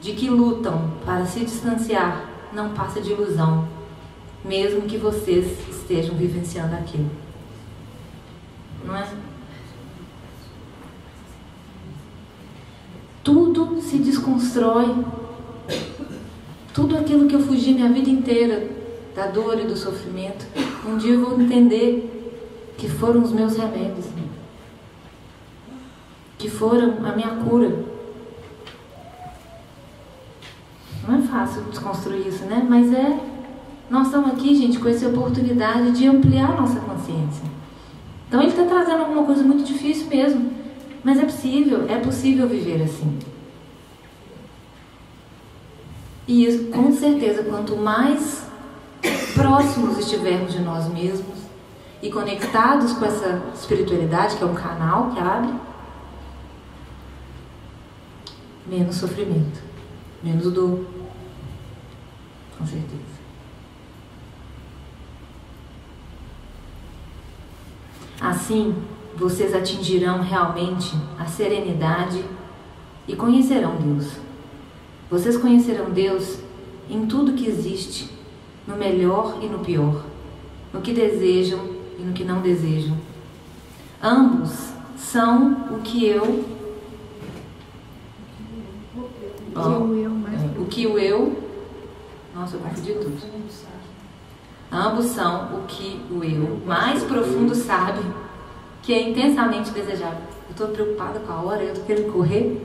de 0.00 0.12
que 0.12 0.28
lutam 0.28 0.90
para 1.04 1.24
se 1.24 1.40
distanciar, 1.40 2.28
não 2.52 2.70
passa 2.70 3.00
de 3.00 3.12
ilusão, 3.12 3.66
mesmo 4.44 4.82
que 4.82 4.96
vocês 4.96 5.46
estejam 5.68 6.16
vivenciando 6.16 6.74
aquilo. 6.74 7.10
Não 8.84 8.96
é? 8.96 9.06
Tudo 13.22 13.80
se 13.80 13.98
desconstrói. 13.98 15.04
Tudo 16.72 16.96
aquilo 16.96 17.26
que 17.26 17.34
eu 17.34 17.40
fugi 17.40 17.74
minha 17.74 17.92
vida 17.92 18.08
inteira, 18.08 18.68
da 19.14 19.26
dor 19.26 19.58
e 19.58 19.64
do 19.64 19.76
sofrimento, 19.76 20.46
um 20.86 20.96
dia 20.96 21.14
eu 21.14 21.20
vou 21.20 21.40
entender 21.40 22.08
que 22.78 22.88
foram 22.88 23.22
os 23.22 23.32
meus 23.32 23.56
remédios, 23.56 24.06
que 26.38 26.48
foram 26.48 27.04
a 27.04 27.12
minha 27.12 27.28
cura. 27.44 27.84
Não 31.06 31.16
é 31.16 31.22
fácil 31.22 31.62
desconstruir 31.64 32.26
isso, 32.26 32.44
né? 32.44 32.64
Mas 32.68 32.92
é. 32.92 33.18
Nós 33.90 34.06
estamos 34.06 34.30
aqui, 34.30 34.54
gente, 34.54 34.78
com 34.78 34.88
essa 34.88 35.08
oportunidade 35.08 35.90
de 35.90 36.06
ampliar 36.06 36.56
nossa 36.60 36.78
consciência. 36.78 37.44
Então 38.28 38.40
ele 38.40 38.50
está 38.50 38.64
trazendo 38.64 39.00
alguma 39.00 39.24
coisa 39.24 39.42
muito 39.42 39.64
difícil 39.64 40.06
mesmo. 40.06 40.59
Mas 41.02 41.18
é 41.18 41.24
possível, 41.24 41.86
é 41.88 41.98
possível 41.98 42.48
viver 42.48 42.82
assim. 42.82 43.18
E 46.28 46.44
isso, 46.44 46.66
com 46.66 46.92
certeza, 46.92 47.42
quanto 47.42 47.76
mais 47.76 48.46
próximos 49.34 49.98
estivermos 49.98 50.52
de 50.52 50.60
nós 50.60 50.86
mesmos 50.88 51.38
e 52.02 52.10
conectados 52.10 52.92
com 52.92 53.04
essa 53.04 53.42
espiritualidade, 53.54 54.36
que 54.36 54.42
é 54.42 54.46
um 54.46 54.54
canal 54.54 55.10
que 55.10 55.18
abre, 55.18 55.52
menos 58.66 58.96
sofrimento, 58.96 59.60
menos 60.22 60.52
dor. 60.52 60.86
Com 62.56 62.66
certeza. 62.66 63.00
Assim, 68.20 68.74
vocês 69.20 69.54
atingirão 69.54 70.22
realmente 70.22 70.96
a 71.18 71.26
serenidade 71.26 72.24
e 73.06 73.14
conhecerão 73.14 73.76
Deus. 73.76 74.12
Vocês 75.10 75.36
conhecerão 75.36 75.90
Deus 75.90 76.38
em 76.88 77.06
tudo 77.06 77.34
que 77.34 77.46
existe, 77.46 78.10
no 78.66 78.76
melhor 78.76 79.38
e 79.42 79.46
no 79.46 79.58
pior, 79.58 80.06
no 80.72 80.80
que 80.80 80.94
desejam 80.94 81.60
e 81.98 82.02
no 82.02 82.14
que 82.14 82.24
não 82.24 82.40
desejam. 82.40 82.96
Ambos 84.02 84.70
são 84.96 85.66
o 85.70 85.82
que 85.82 86.06
eu. 86.06 86.44
Que 89.52 90.58
o 90.58 90.64
que 90.64 90.86
o 90.86 90.98
eu. 90.98 91.42
Nossa, 92.34 92.56
eu 92.56 92.60
confundi 92.60 92.94
tudo. 92.94 93.18
Ambos 94.72 95.06
são 95.06 95.58
o 95.58 95.66
que 95.66 96.00
o 96.10 96.24
eu 96.24 96.62
mais 96.64 97.02
profundo 97.02 97.54
sabe 97.54 98.00
que 98.90 98.94
é 98.94 99.08
intensamente 99.08 99.70
desejável. 99.70 100.18
Eu 100.46 100.50
estou 100.50 100.66
preocupada 100.66 101.20
com 101.20 101.32
a 101.32 101.42
hora, 101.42 101.62
eu 101.62 101.68
estou 101.68 101.84
querendo 101.84 102.12
correr. 102.12 102.60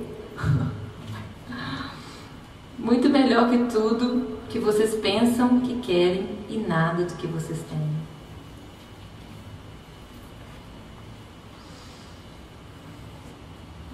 Muito 2.79 3.07
melhor 3.09 3.47
que 3.47 3.59
tudo 3.65 4.39
que 4.49 4.57
vocês 4.57 4.95
pensam 4.95 5.59
que 5.59 5.79
querem 5.81 6.27
e 6.49 6.57
nada 6.57 7.03
do 7.03 7.13
que 7.13 7.27
vocês 7.27 7.59
têm. 7.69 7.95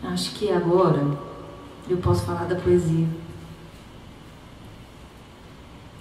Acho 0.10 0.34
que 0.36 0.50
agora 0.54 1.06
eu 1.90 1.98
posso 1.98 2.24
falar 2.24 2.46
da 2.46 2.56
poesia. 2.56 3.10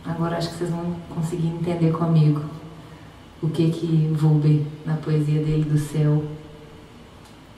Agora 0.07 0.37
acho 0.37 0.51
que 0.51 0.59
vocês 0.59 0.71
vão 0.71 0.95
conseguir 1.13 1.49
entender 1.49 1.91
comigo 1.91 2.60
o 3.43 3.49
que 3.49 3.71
que 3.71 4.13
vou 4.15 4.39
ver 4.39 4.67
na 4.85 4.97
poesia 4.97 5.43
dele 5.43 5.65
do 5.65 5.79
céu. 5.79 6.23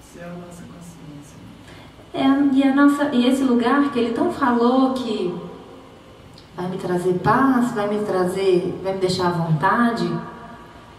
Céu, 0.00 0.28
nossa 0.28 0.62
consciência. 0.62 1.36
É, 2.14 2.56
e, 2.56 2.62
a 2.62 2.74
nossa, 2.74 3.14
e 3.14 3.26
esse 3.26 3.42
lugar 3.42 3.90
que 3.90 3.98
ele 3.98 4.14
tão 4.14 4.32
falou 4.32 4.92
que 4.94 5.34
vai 6.56 6.68
me 6.68 6.76
trazer 6.76 7.14
paz, 7.14 7.72
vai 7.72 7.88
me 7.88 8.04
trazer, 8.04 8.78
vai 8.82 8.94
me 8.94 9.00
deixar 9.00 9.28
à 9.28 9.30
vontade, 9.30 10.08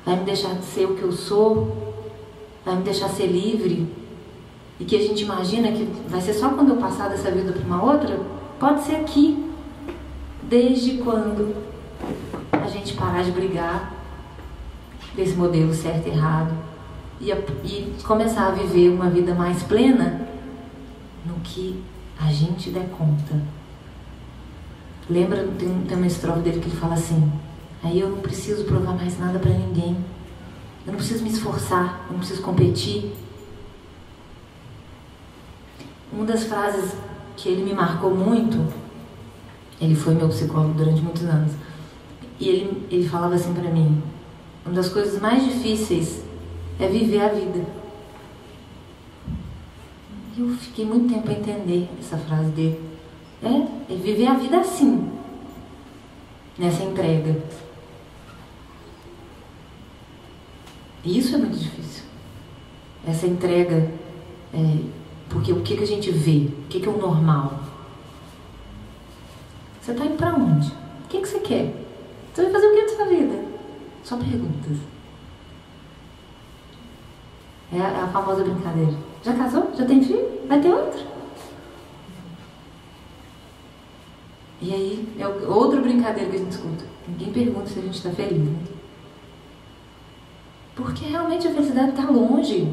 vai 0.05 0.17
me 0.17 0.25
deixar 0.25 0.53
ser 0.61 0.85
o 0.85 0.95
que 0.95 1.03
eu 1.03 1.11
sou, 1.11 1.95
vai 2.65 2.75
me 2.75 2.83
deixar 2.83 3.07
ser 3.07 3.27
livre, 3.27 3.87
e 4.79 4.85
que 4.85 4.97
a 4.97 5.01
gente 5.01 5.23
imagina 5.23 5.71
que 5.71 5.85
vai 6.09 6.19
ser 6.19 6.33
só 6.33 6.49
quando 6.49 6.71
eu 6.71 6.77
passar 6.77 7.09
dessa 7.09 7.31
vida 7.31 7.53
para 7.53 7.63
uma 7.63 7.83
outra, 7.83 8.19
pode 8.59 8.83
ser 8.83 8.95
aqui. 8.97 9.49
Desde 10.41 10.97
quando 10.97 11.55
a 12.51 12.67
gente 12.67 12.93
parar 12.93 13.23
de 13.23 13.31
brigar 13.31 13.92
desse 15.15 15.35
modelo 15.35 15.73
certo 15.73 16.07
e 16.07 16.11
errado 16.11 16.53
e, 17.21 17.31
e 17.31 17.95
começar 18.03 18.47
a 18.47 18.51
viver 18.51 18.89
uma 18.89 19.09
vida 19.09 19.33
mais 19.33 19.63
plena 19.63 20.27
no 21.25 21.35
que 21.35 21.81
a 22.19 22.31
gente 22.31 22.69
der 22.69 22.89
conta. 22.89 23.41
Lembra, 25.09 25.47
tem, 25.57 25.81
tem 25.87 25.97
uma 25.97 26.07
estrofe 26.07 26.39
dele 26.39 26.59
que 26.59 26.67
ele 26.67 26.75
fala 26.75 26.93
assim: 26.93 27.31
aí 27.83 27.99
eu 27.99 28.09
não 28.09 28.19
preciso 28.19 28.63
provar 28.65 28.93
mais 28.93 29.19
nada 29.19 29.39
para 29.39 29.51
ninguém, 29.51 29.97
eu 30.85 30.91
não 30.91 30.95
preciso 30.95 31.23
me 31.23 31.29
esforçar, 31.29 32.01
eu 32.07 32.13
não 32.13 32.19
preciso 32.19 32.41
competir. 32.41 33.13
Uma 36.11 36.25
das 36.25 36.43
frases 36.43 36.93
que 37.35 37.49
ele 37.49 37.63
me 37.63 37.73
marcou 37.73 38.15
muito, 38.15 38.71
ele 39.81 39.95
foi 39.95 40.13
meu 40.13 40.29
psicólogo 40.29 40.73
durante 40.73 41.01
muitos 41.01 41.23
anos, 41.23 41.53
e 42.39 42.47
ele, 42.47 42.87
ele 42.89 43.07
falava 43.07 43.35
assim 43.35 43.53
para 43.53 43.69
mim: 43.69 44.01
uma 44.65 44.75
das 44.75 44.89
coisas 44.89 45.21
mais 45.21 45.43
difíceis 45.43 46.23
é 46.79 46.87
viver 46.87 47.21
a 47.21 47.27
vida. 47.29 47.65
Eu 50.37 50.49
fiquei 50.57 50.85
muito 50.85 51.13
tempo 51.13 51.29
a 51.29 51.33
entender 51.33 51.87
essa 51.99 52.17
frase 52.17 52.49
dele. 52.51 52.79
É, 53.43 53.93
é 53.93 53.95
viver 53.95 54.27
a 54.27 54.33
vida 54.33 54.59
assim, 54.59 55.11
nessa 56.57 56.83
entrega. 56.83 57.43
E 61.03 61.19
isso 61.19 61.35
é 61.35 61.37
muito 61.37 61.57
difícil. 61.57 62.03
Essa 63.05 63.27
entrega, 63.27 63.91
é, 64.53 64.77
porque 65.29 65.51
o 65.51 65.61
que, 65.61 65.75
que 65.75 65.83
a 65.83 65.87
gente 65.87 66.09
vê? 66.09 66.47
O 66.47 66.67
que, 66.69 66.79
que 66.79 66.87
é 66.87 66.91
o 66.91 66.97
normal? 66.97 67.59
Você 69.81 69.91
está 69.91 70.05
indo 70.05 70.15
para 70.15 70.33
onde? 70.33 70.69
O 70.69 71.07
que, 71.09 71.19
que 71.19 71.27
você 71.27 71.39
quer? 71.39 71.73
Você 72.33 72.43
vai 72.43 72.51
fazer 72.53 72.67
o 72.67 72.75
que 72.75 72.81
da 72.81 72.95
sua 72.95 73.05
vida? 73.05 73.45
Só 74.03 74.17
perguntas. 74.17 74.77
É 77.71 77.79
a, 77.79 77.87
é 77.87 78.01
a 78.01 78.07
famosa 78.07 78.43
brincadeira. 78.43 78.93
Já 79.23 79.33
casou? 79.33 79.71
Já 79.75 79.85
tem 79.85 80.03
filho? 80.03 80.47
Vai 80.47 80.61
ter 80.61 80.73
outro? 80.73 81.13
E 84.61 84.73
aí, 84.73 85.15
é 85.19 85.27
outra 85.27 85.81
brincadeira 85.81 86.29
que 86.29 86.35
a 86.35 86.39
gente 86.39 86.51
escuta. 86.51 86.85
Ninguém 87.07 87.33
pergunta 87.33 87.67
se 87.67 87.79
a 87.79 87.81
gente 87.81 87.95
está 87.95 88.11
feliz. 88.11 88.39
Né? 88.39 88.59
Porque 90.75 91.05
realmente 91.05 91.47
a 91.47 91.51
felicidade 91.51 91.89
está 91.89 92.09
longe. 92.09 92.71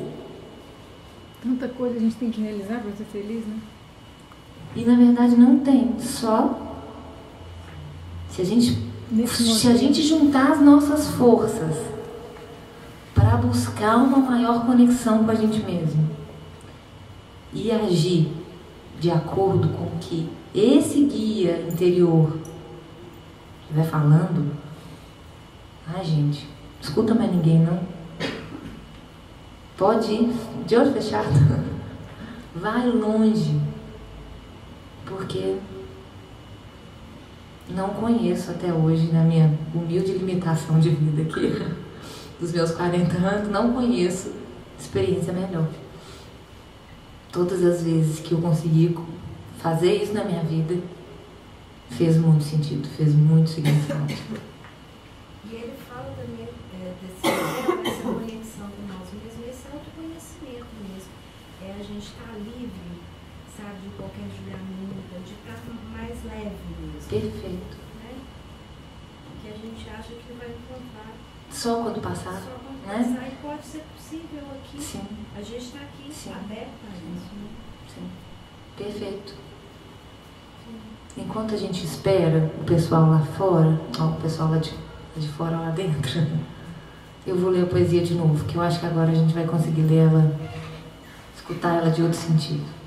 Tanta 1.43 1.68
coisa 1.68 1.97
a 1.97 2.01
gente 2.01 2.16
tem 2.16 2.31
que 2.31 2.41
realizar 2.41 2.81
para 2.81 2.93
ser 2.93 3.05
feliz, 3.05 3.45
né? 3.47 3.59
E 4.76 4.85
na 4.85 4.95
verdade 4.95 5.37
não 5.37 5.59
tem. 5.59 5.99
Só 5.99 6.70
se 8.28 8.43
a 8.43 8.45
gente, 8.45 8.78
se 9.26 9.68
a 9.68 9.76
gente 9.76 10.02
juntar 10.02 10.52
as 10.52 10.61
nossas 10.61 11.08
forças 11.08 11.76
para 13.14 13.36
buscar 13.36 13.96
uma 13.96 14.18
maior 14.18 14.64
conexão 14.64 15.24
com 15.24 15.30
a 15.30 15.34
gente 15.34 15.61
mesmo 15.61 16.08
e 17.52 17.70
agir 17.72 18.32
de 19.00 19.11
acordo 19.11 19.68
com 19.70 19.84
o 19.84 19.98
que 20.00 20.28
esse 20.54 21.04
guia 21.04 21.66
interior 21.68 22.38
vai 23.70 23.84
falando, 23.84 24.52
ai 25.86 26.04
gente, 26.04 26.48
escuta 26.80 27.14
mais 27.14 27.30
ninguém 27.30 27.61
não. 27.61 27.80
Pode 29.76 30.12
ir 30.12 30.32
de 30.66 30.76
olho 30.76 30.92
fechado. 30.92 31.28
Vai 32.54 32.86
longe. 32.86 33.58
Porque 35.06 35.56
não 37.75 37.91
conheço 37.91 38.51
até 38.51 38.73
hoje, 38.73 39.11
na 39.12 39.23
minha 39.23 39.59
humilde 39.75 40.12
limitação 40.12 40.79
de 40.81 40.91
vida 40.91 41.23
aqui, 41.23 41.62
dos 42.41 42.53
meus 42.53 42.71
40 42.73 43.16
anos, 43.16 43.49
não 43.51 43.73
conheço 43.73 44.33
experiência 44.79 45.33
melhor. 45.33 45.68
Todas 47.33 47.64
as 47.64 47.83
vezes 47.83 48.21
que 48.21 48.33
eu 48.33 48.41
consegui 48.41 48.97
fazer 49.59 50.03
isso 50.03 50.14
na 50.14 50.25
minha 50.25 50.43
vida, 50.43 50.77
fez 51.91 52.16
muito 52.16 52.43
sentido, 52.43 52.89
fez 52.97 53.14
muito 53.14 53.51
significado. 53.51 54.12
E 55.45 55.55
ele 55.55 55.75
fala 55.89 56.14
também 56.16 56.49
é, 56.75 56.95
desse, 57.01 57.23
dessa 57.83 58.03
conexão 58.03 58.66
com 58.66 58.83
nós 58.89 59.09
mesmos, 59.12 59.49
esse 59.49 59.66
autoconhecimento 59.73 60.66
mesmo. 60.89 61.11
É 61.62 61.73
a 61.79 61.83
gente 61.83 62.07
estar 62.07 62.25
tá 62.25 62.39
livre, 62.39 62.99
sabe, 63.61 63.80
de 63.84 63.88
qualquer 63.96 64.26
julgamento, 64.32 65.20
de 65.24 65.32
estar 65.32 65.61
mais 65.92 66.16
leve 66.24 66.56
mesmo. 66.80 67.08
Perfeito. 67.08 67.76
Né? 68.00 68.14
Que 69.42 69.48
a 69.48 69.56
gente 69.56 69.90
acha 69.90 70.14
que 70.14 70.32
vai 70.32 70.48
encontrar. 70.48 71.12
Só 71.50 71.82
quando 71.82 72.00
passar. 72.00 72.40
Só 72.40 72.56
quando 72.64 72.86
né? 72.86 72.96
passar. 72.96 73.28
E 73.28 73.36
pode 73.42 73.66
ser 73.66 73.84
possível 73.94 74.44
aqui. 74.54 74.82
Sim. 74.82 75.06
A 75.36 75.42
gente 75.42 75.64
está 75.64 75.78
aqui 75.80 76.12
Sim. 76.12 76.32
aberto 76.32 76.80
a 76.88 76.96
isso. 76.96 77.34
Né? 77.34 77.48
Sim. 77.94 78.11
Perfeito. 78.76 79.34
Enquanto 81.16 81.54
a 81.54 81.58
gente 81.58 81.84
espera 81.84 82.50
o 82.61 82.64
pessoal 82.64 83.11
lá 83.11 83.18
fora, 83.36 83.80
ó, 83.98 84.06
o 84.06 84.20
pessoal 84.20 84.50
lá 84.50 84.58
de, 84.58 84.72
de 85.16 85.28
fora 85.28 85.58
lá 85.58 85.70
dentro, 85.70 86.20
eu 87.26 87.36
vou 87.36 87.50
ler 87.50 87.64
a 87.64 87.66
poesia 87.66 88.02
de 88.02 88.14
novo, 88.14 88.44
que 88.44 88.56
eu 88.56 88.62
acho 88.62 88.78
que 88.80 88.86
agora 88.86 89.11
a 89.11 89.14
gente 89.14 89.34
vai 89.34 89.44
conseguir 89.44 89.82
ler 89.82 90.08
ela, 90.08 90.40
escutar 91.36 91.74
ela 91.74 91.90
de 91.90 92.00
outro 92.00 92.16
sentido. 92.16 92.80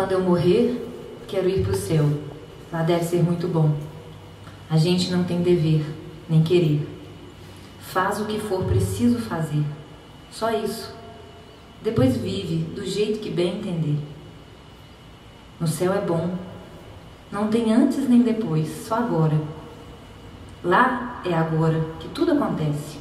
Quando 0.00 0.12
eu 0.12 0.22
morrer, 0.22 0.82
quero 1.28 1.46
ir 1.46 1.62
para 1.62 1.72
o 1.72 1.76
céu. 1.76 2.08
Lá 2.72 2.82
deve 2.82 3.04
ser 3.04 3.22
muito 3.22 3.46
bom. 3.46 3.76
A 4.70 4.78
gente 4.78 5.12
não 5.12 5.24
tem 5.24 5.42
dever, 5.42 5.84
nem 6.26 6.42
querer. 6.42 6.88
Faz 7.80 8.18
o 8.18 8.24
que 8.24 8.40
for 8.40 8.64
preciso 8.64 9.18
fazer. 9.18 9.62
Só 10.30 10.50
isso. 10.52 10.90
Depois 11.82 12.16
vive 12.16 12.64
do 12.74 12.82
jeito 12.82 13.20
que 13.20 13.28
bem 13.28 13.58
entender. 13.58 13.98
No 15.60 15.66
céu 15.66 15.92
é 15.92 16.00
bom. 16.00 16.34
Não 17.30 17.48
tem 17.48 17.70
antes 17.70 18.08
nem 18.08 18.22
depois, 18.22 18.86
só 18.88 18.94
agora. 18.94 19.38
Lá 20.64 21.20
é 21.26 21.34
agora 21.34 21.78
que 22.00 22.08
tudo 22.08 22.32
acontece. 22.32 22.98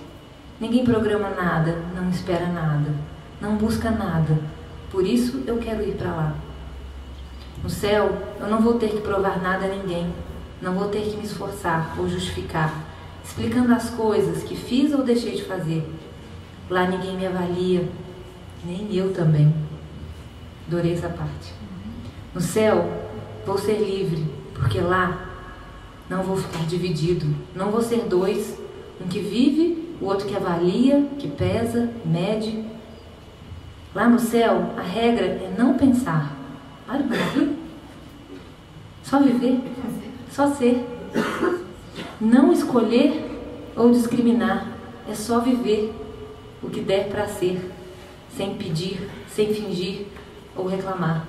Ninguém 0.60 0.84
programa 0.84 1.30
nada, 1.30 1.82
não 1.96 2.10
espera 2.10 2.48
nada, 2.48 2.94
não 3.40 3.56
busca 3.56 3.90
nada. 3.90 4.38
Por 4.92 5.06
isso 5.06 5.42
eu 5.48 5.60
quero 5.60 5.82
ir 5.82 5.96
para 5.96 6.12
lá. 6.12 6.49
No 7.64 7.70
céu, 7.70 8.18
eu 8.40 8.48
não 8.48 8.62
vou 8.62 8.76
ter 8.76 8.90
que 8.90 9.02
provar 9.02 9.42
nada 9.42 9.66
a 9.66 9.70
ninguém, 9.70 10.14
não 10.62 10.74
vou 10.74 10.88
ter 10.88 11.02
que 11.02 11.18
me 11.18 11.24
esforçar 11.24 11.96
ou 11.98 12.08
justificar, 12.08 12.74
explicando 13.24 13.74
as 13.74 13.90
coisas 13.90 14.44
que 14.44 14.56
fiz 14.56 14.94
ou 14.94 15.04
deixei 15.04 15.36
de 15.36 15.44
fazer. 15.44 15.86
Lá 16.70 16.88
ninguém 16.88 17.18
me 17.18 17.28
avalia, 17.28 17.88
nem 18.64 18.96
eu 18.96 19.14
também. 19.14 19.54
Adorei 20.68 20.94
essa 20.94 21.10
parte. 21.10 21.54
No 22.34 22.40
céu, 22.40 22.90
vou 23.46 23.58
ser 23.58 23.78
livre, 23.80 24.26
porque 24.54 24.80
lá 24.80 25.26
não 26.10 26.24
vou 26.24 26.38
ficar 26.38 26.66
dividido, 26.66 27.26
não 27.56 27.72
vou 27.72 27.82
ser 27.82 28.06
dois, 28.08 28.58
um 29.02 29.08
que 29.08 29.20
vive, 29.20 29.96
o 30.00 30.06
outro 30.06 30.28
que 30.28 30.36
avalia, 30.36 31.08
que 31.18 31.28
pesa, 31.28 31.90
mede. 32.06 32.66
Lá 33.94 34.08
no 34.08 34.20
céu, 34.20 34.74
a 34.78 34.82
regra 34.82 35.26
é 35.26 35.54
não 35.58 35.78
pensar, 35.78 36.39
Olha 36.92 37.04
para 37.04 37.24
aqui. 37.24 37.56
Só 39.04 39.20
viver, 39.22 39.60
só 40.32 40.48
ser. 40.48 40.86
Não 42.20 42.52
escolher 42.52 43.40
ou 43.76 43.92
discriminar, 43.92 44.68
é 45.08 45.14
só 45.14 45.40
viver 45.40 45.94
o 46.64 46.70
que 46.70 46.82
der 46.82 47.10
para 47.10 47.28
ser, 47.28 47.72
sem 48.36 48.56
pedir, 48.56 49.10
sem 49.30 49.54
fingir 49.54 50.08
ou 50.56 50.68
reclamar. 50.68 51.28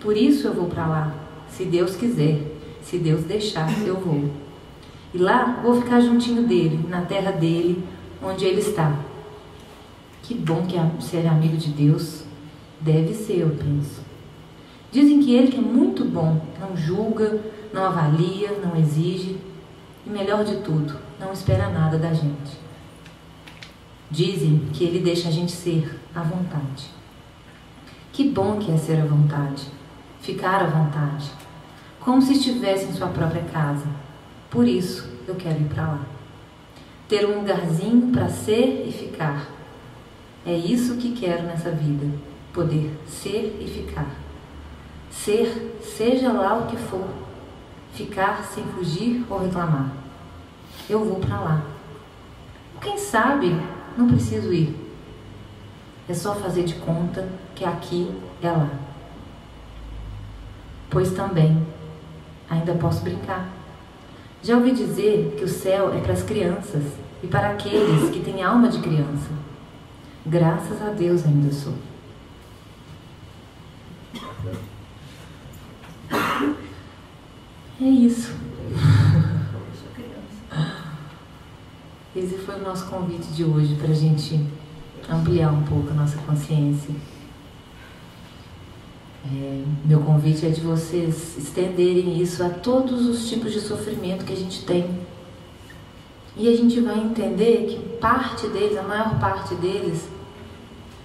Por 0.00 0.16
isso 0.16 0.48
eu 0.48 0.54
vou 0.54 0.66
para 0.66 0.86
lá, 0.86 1.14
se 1.48 1.64
Deus 1.64 1.96
quiser, 1.96 2.40
se 2.82 2.98
Deus 2.98 3.22
deixar, 3.22 3.68
eu 3.86 3.96
vou. 3.96 4.30
E 5.14 5.18
lá 5.18 5.60
vou 5.62 5.80
ficar 5.80 6.00
juntinho 6.00 6.46
dele, 6.46 6.84
na 6.88 7.02
terra 7.02 7.30
dele, 7.30 7.82
onde 8.22 8.44
ele 8.44 8.60
está. 8.60 8.94
Que 10.22 10.34
bom 10.34 10.66
que 10.66 10.76
ser 11.02 11.26
amigo 11.26 11.56
de 11.56 11.70
Deus. 11.70 12.24
Deve 12.80 13.14
ser, 13.14 13.40
eu 13.40 13.50
penso. 13.50 13.99
Dizem 14.92 15.20
que 15.20 15.34
ele 15.34 15.52
que 15.52 15.58
é 15.58 15.60
muito 15.60 16.04
bom, 16.04 16.40
não 16.58 16.76
julga, 16.76 17.40
não 17.72 17.84
avalia, 17.84 18.58
não 18.58 18.76
exige 18.76 19.38
e 20.04 20.10
melhor 20.10 20.44
de 20.44 20.56
tudo, 20.58 20.96
não 21.18 21.32
espera 21.32 21.70
nada 21.70 21.96
da 21.96 22.12
gente. 22.12 22.58
Dizem 24.10 24.68
que 24.72 24.82
ele 24.82 24.98
deixa 24.98 25.28
a 25.28 25.32
gente 25.32 25.52
ser 25.52 26.00
à 26.14 26.22
vontade. 26.22 26.90
Que 28.12 28.28
bom 28.28 28.58
que 28.58 28.72
é 28.72 28.76
ser 28.76 29.00
à 29.00 29.04
vontade, 29.04 29.64
ficar 30.20 30.62
à 30.62 30.66
vontade, 30.66 31.30
como 32.00 32.20
se 32.20 32.32
estivesse 32.32 32.86
em 32.86 32.92
sua 32.92 33.08
própria 33.08 33.44
casa. 33.44 33.86
Por 34.50 34.66
isso 34.66 35.08
eu 35.28 35.36
quero 35.36 35.60
ir 35.60 35.68
para 35.68 35.86
lá. 35.86 36.00
Ter 37.08 37.26
um 37.26 37.38
lugarzinho 37.38 38.10
para 38.10 38.28
ser 38.28 38.84
e 38.88 38.90
ficar. 38.90 39.48
É 40.44 40.56
isso 40.56 40.96
que 40.96 41.12
quero 41.12 41.44
nessa 41.44 41.70
vida, 41.70 42.06
poder 42.52 42.90
ser 43.06 43.56
e 43.60 43.68
ficar. 43.68 44.29
Ser, 45.10 45.78
seja 45.82 46.32
lá 46.32 46.58
o 46.58 46.66
que 46.66 46.76
for. 46.76 47.08
Ficar 47.92 48.44
sem 48.44 48.64
fugir 48.64 49.24
ou 49.28 49.40
reclamar. 49.40 49.90
Eu 50.88 51.04
vou 51.04 51.20
para 51.20 51.40
lá. 51.40 51.62
Quem 52.80 52.96
sabe 52.96 53.54
não 53.96 54.08
preciso 54.08 54.52
ir. 54.52 54.74
É 56.08 56.14
só 56.14 56.34
fazer 56.34 56.64
de 56.64 56.74
conta 56.76 57.28
que 57.54 57.64
aqui 57.64 58.10
é 58.42 58.50
lá. 58.50 58.70
Pois 60.88 61.12
também 61.12 61.64
ainda 62.48 62.74
posso 62.74 63.02
brincar. 63.02 63.48
Já 64.42 64.56
ouvi 64.56 64.72
dizer 64.72 65.34
que 65.36 65.44
o 65.44 65.48
céu 65.48 65.94
é 65.94 66.00
para 66.00 66.14
as 66.14 66.22
crianças 66.22 66.82
e 67.22 67.26
para 67.26 67.50
aqueles 67.50 68.10
que 68.10 68.20
têm 68.20 68.42
alma 68.42 68.68
de 68.68 68.78
criança. 68.78 69.30
Graças 70.24 70.82
a 70.82 70.90
Deus 70.90 71.24
ainda 71.24 71.52
sou. 71.52 71.74
É 77.80 77.88
isso. 77.88 78.34
Esse 82.14 82.36
foi 82.36 82.56
o 82.56 82.62
nosso 82.62 82.86
convite 82.90 83.28
de 83.28 83.42
hoje 83.42 83.74
para 83.76 83.88
a 83.90 83.94
gente 83.94 84.38
ampliar 85.08 85.50
um 85.50 85.62
pouco 85.62 85.90
a 85.90 85.94
nossa 85.94 86.18
consciência. 86.18 86.94
É, 89.24 89.64
meu 89.84 90.00
convite 90.00 90.44
é 90.44 90.50
de 90.50 90.60
vocês 90.60 91.38
estenderem 91.38 92.20
isso 92.20 92.44
a 92.44 92.50
todos 92.50 93.06
os 93.06 93.26
tipos 93.30 93.50
de 93.52 93.60
sofrimento 93.60 94.26
que 94.26 94.34
a 94.34 94.36
gente 94.36 94.62
tem. 94.66 95.00
E 96.36 96.52
a 96.52 96.56
gente 96.56 96.80
vai 96.80 96.98
entender 96.98 97.66
que 97.66 97.78
parte 97.98 98.46
deles, 98.48 98.76
a 98.76 98.82
maior 98.82 99.18
parte 99.18 99.54
deles, 99.54 100.06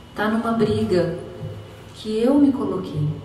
está 0.10 0.30
numa 0.30 0.52
briga 0.52 1.18
que 1.94 2.20
eu 2.20 2.36
me 2.36 2.52
coloquei. 2.52 3.25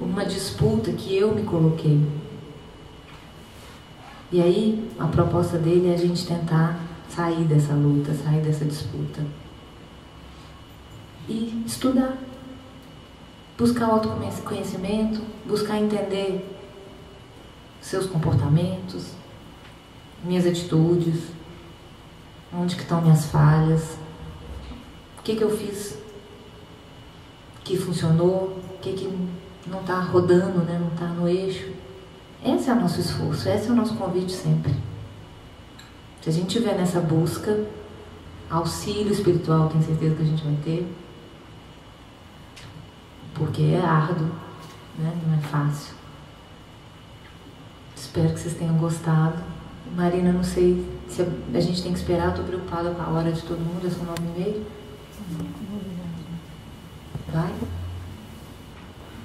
Uma 0.00 0.24
disputa 0.24 0.92
que 0.92 1.16
eu 1.16 1.34
me 1.34 1.42
coloquei. 1.42 2.00
E 4.32 4.40
aí, 4.40 4.90
a 4.98 5.06
proposta 5.06 5.58
dele 5.58 5.90
é 5.90 5.94
a 5.94 5.98
gente 5.98 6.26
tentar 6.26 6.80
sair 7.08 7.44
dessa 7.44 7.74
luta, 7.74 8.14
sair 8.14 8.40
dessa 8.40 8.64
disputa. 8.64 9.22
E 11.28 11.62
estudar 11.66 12.16
buscar 13.60 13.90
autoconhecimento, 13.90 15.20
buscar 15.44 15.78
entender 15.78 16.58
seus 17.78 18.06
comportamentos, 18.06 19.12
minhas 20.24 20.46
atitudes, 20.46 21.24
onde 22.50 22.74
que 22.74 22.80
estão 22.80 23.02
minhas 23.02 23.26
falhas, 23.26 23.98
o 25.18 25.22
que 25.22 25.36
que 25.36 25.44
eu 25.44 25.54
fiz 25.54 25.98
que 27.62 27.76
funcionou, 27.76 28.58
o 28.74 28.78
que 28.80 28.94
que 28.94 29.28
não 29.66 29.80
está 29.80 30.00
rodando, 30.00 30.58
né, 30.60 30.78
não 30.80 30.88
está 30.88 31.06
no 31.06 31.28
eixo. 31.28 31.70
Esse 32.44 32.70
é 32.70 32.72
o 32.72 32.80
nosso 32.80 33.00
esforço, 33.00 33.48
esse 33.48 33.68
é 33.68 33.72
o 33.72 33.74
nosso 33.74 33.94
convite 33.94 34.32
sempre. 34.32 34.74
Se 36.22 36.30
a 36.30 36.32
gente 36.32 36.48
estiver 36.48 36.76
nessa 36.76 37.00
busca, 37.00 37.66
auxílio 38.48 39.12
espiritual, 39.12 39.68
tenho 39.68 39.84
certeza 39.84 40.14
que 40.14 40.22
a 40.22 40.26
gente 40.26 40.44
vai 40.44 40.56
ter 40.64 40.96
porque 43.40 43.62
é 43.62 43.80
árduo, 43.80 44.28
né? 44.98 45.18
não 45.26 45.34
é 45.34 45.40
fácil. 45.40 45.94
Espero 47.96 48.34
que 48.34 48.40
vocês 48.40 48.54
tenham 48.54 48.76
gostado. 48.76 49.42
Marina, 49.96 50.30
não 50.30 50.44
sei 50.44 50.86
se 51.08 51.22
a 51.22 51.60
gente 51.60 51.82
tem 51.82 51.92
que 51.92 51.98
esperar, 51.98 52.28
estou 52.28 52.44
preocupada 52.44 52.90
com 52.90 53.02
a 53.02 53.08
hora 53.08 53.32
de 53.32 53.40
todo 53.42 53.58
mundo, 53.58 53.86
é 53.86 53.90
só 53.90 54.04
nove 54.04 54.20
e 54.22 54.40
meio. 54.40 54.66
Vai? 57.32 57.52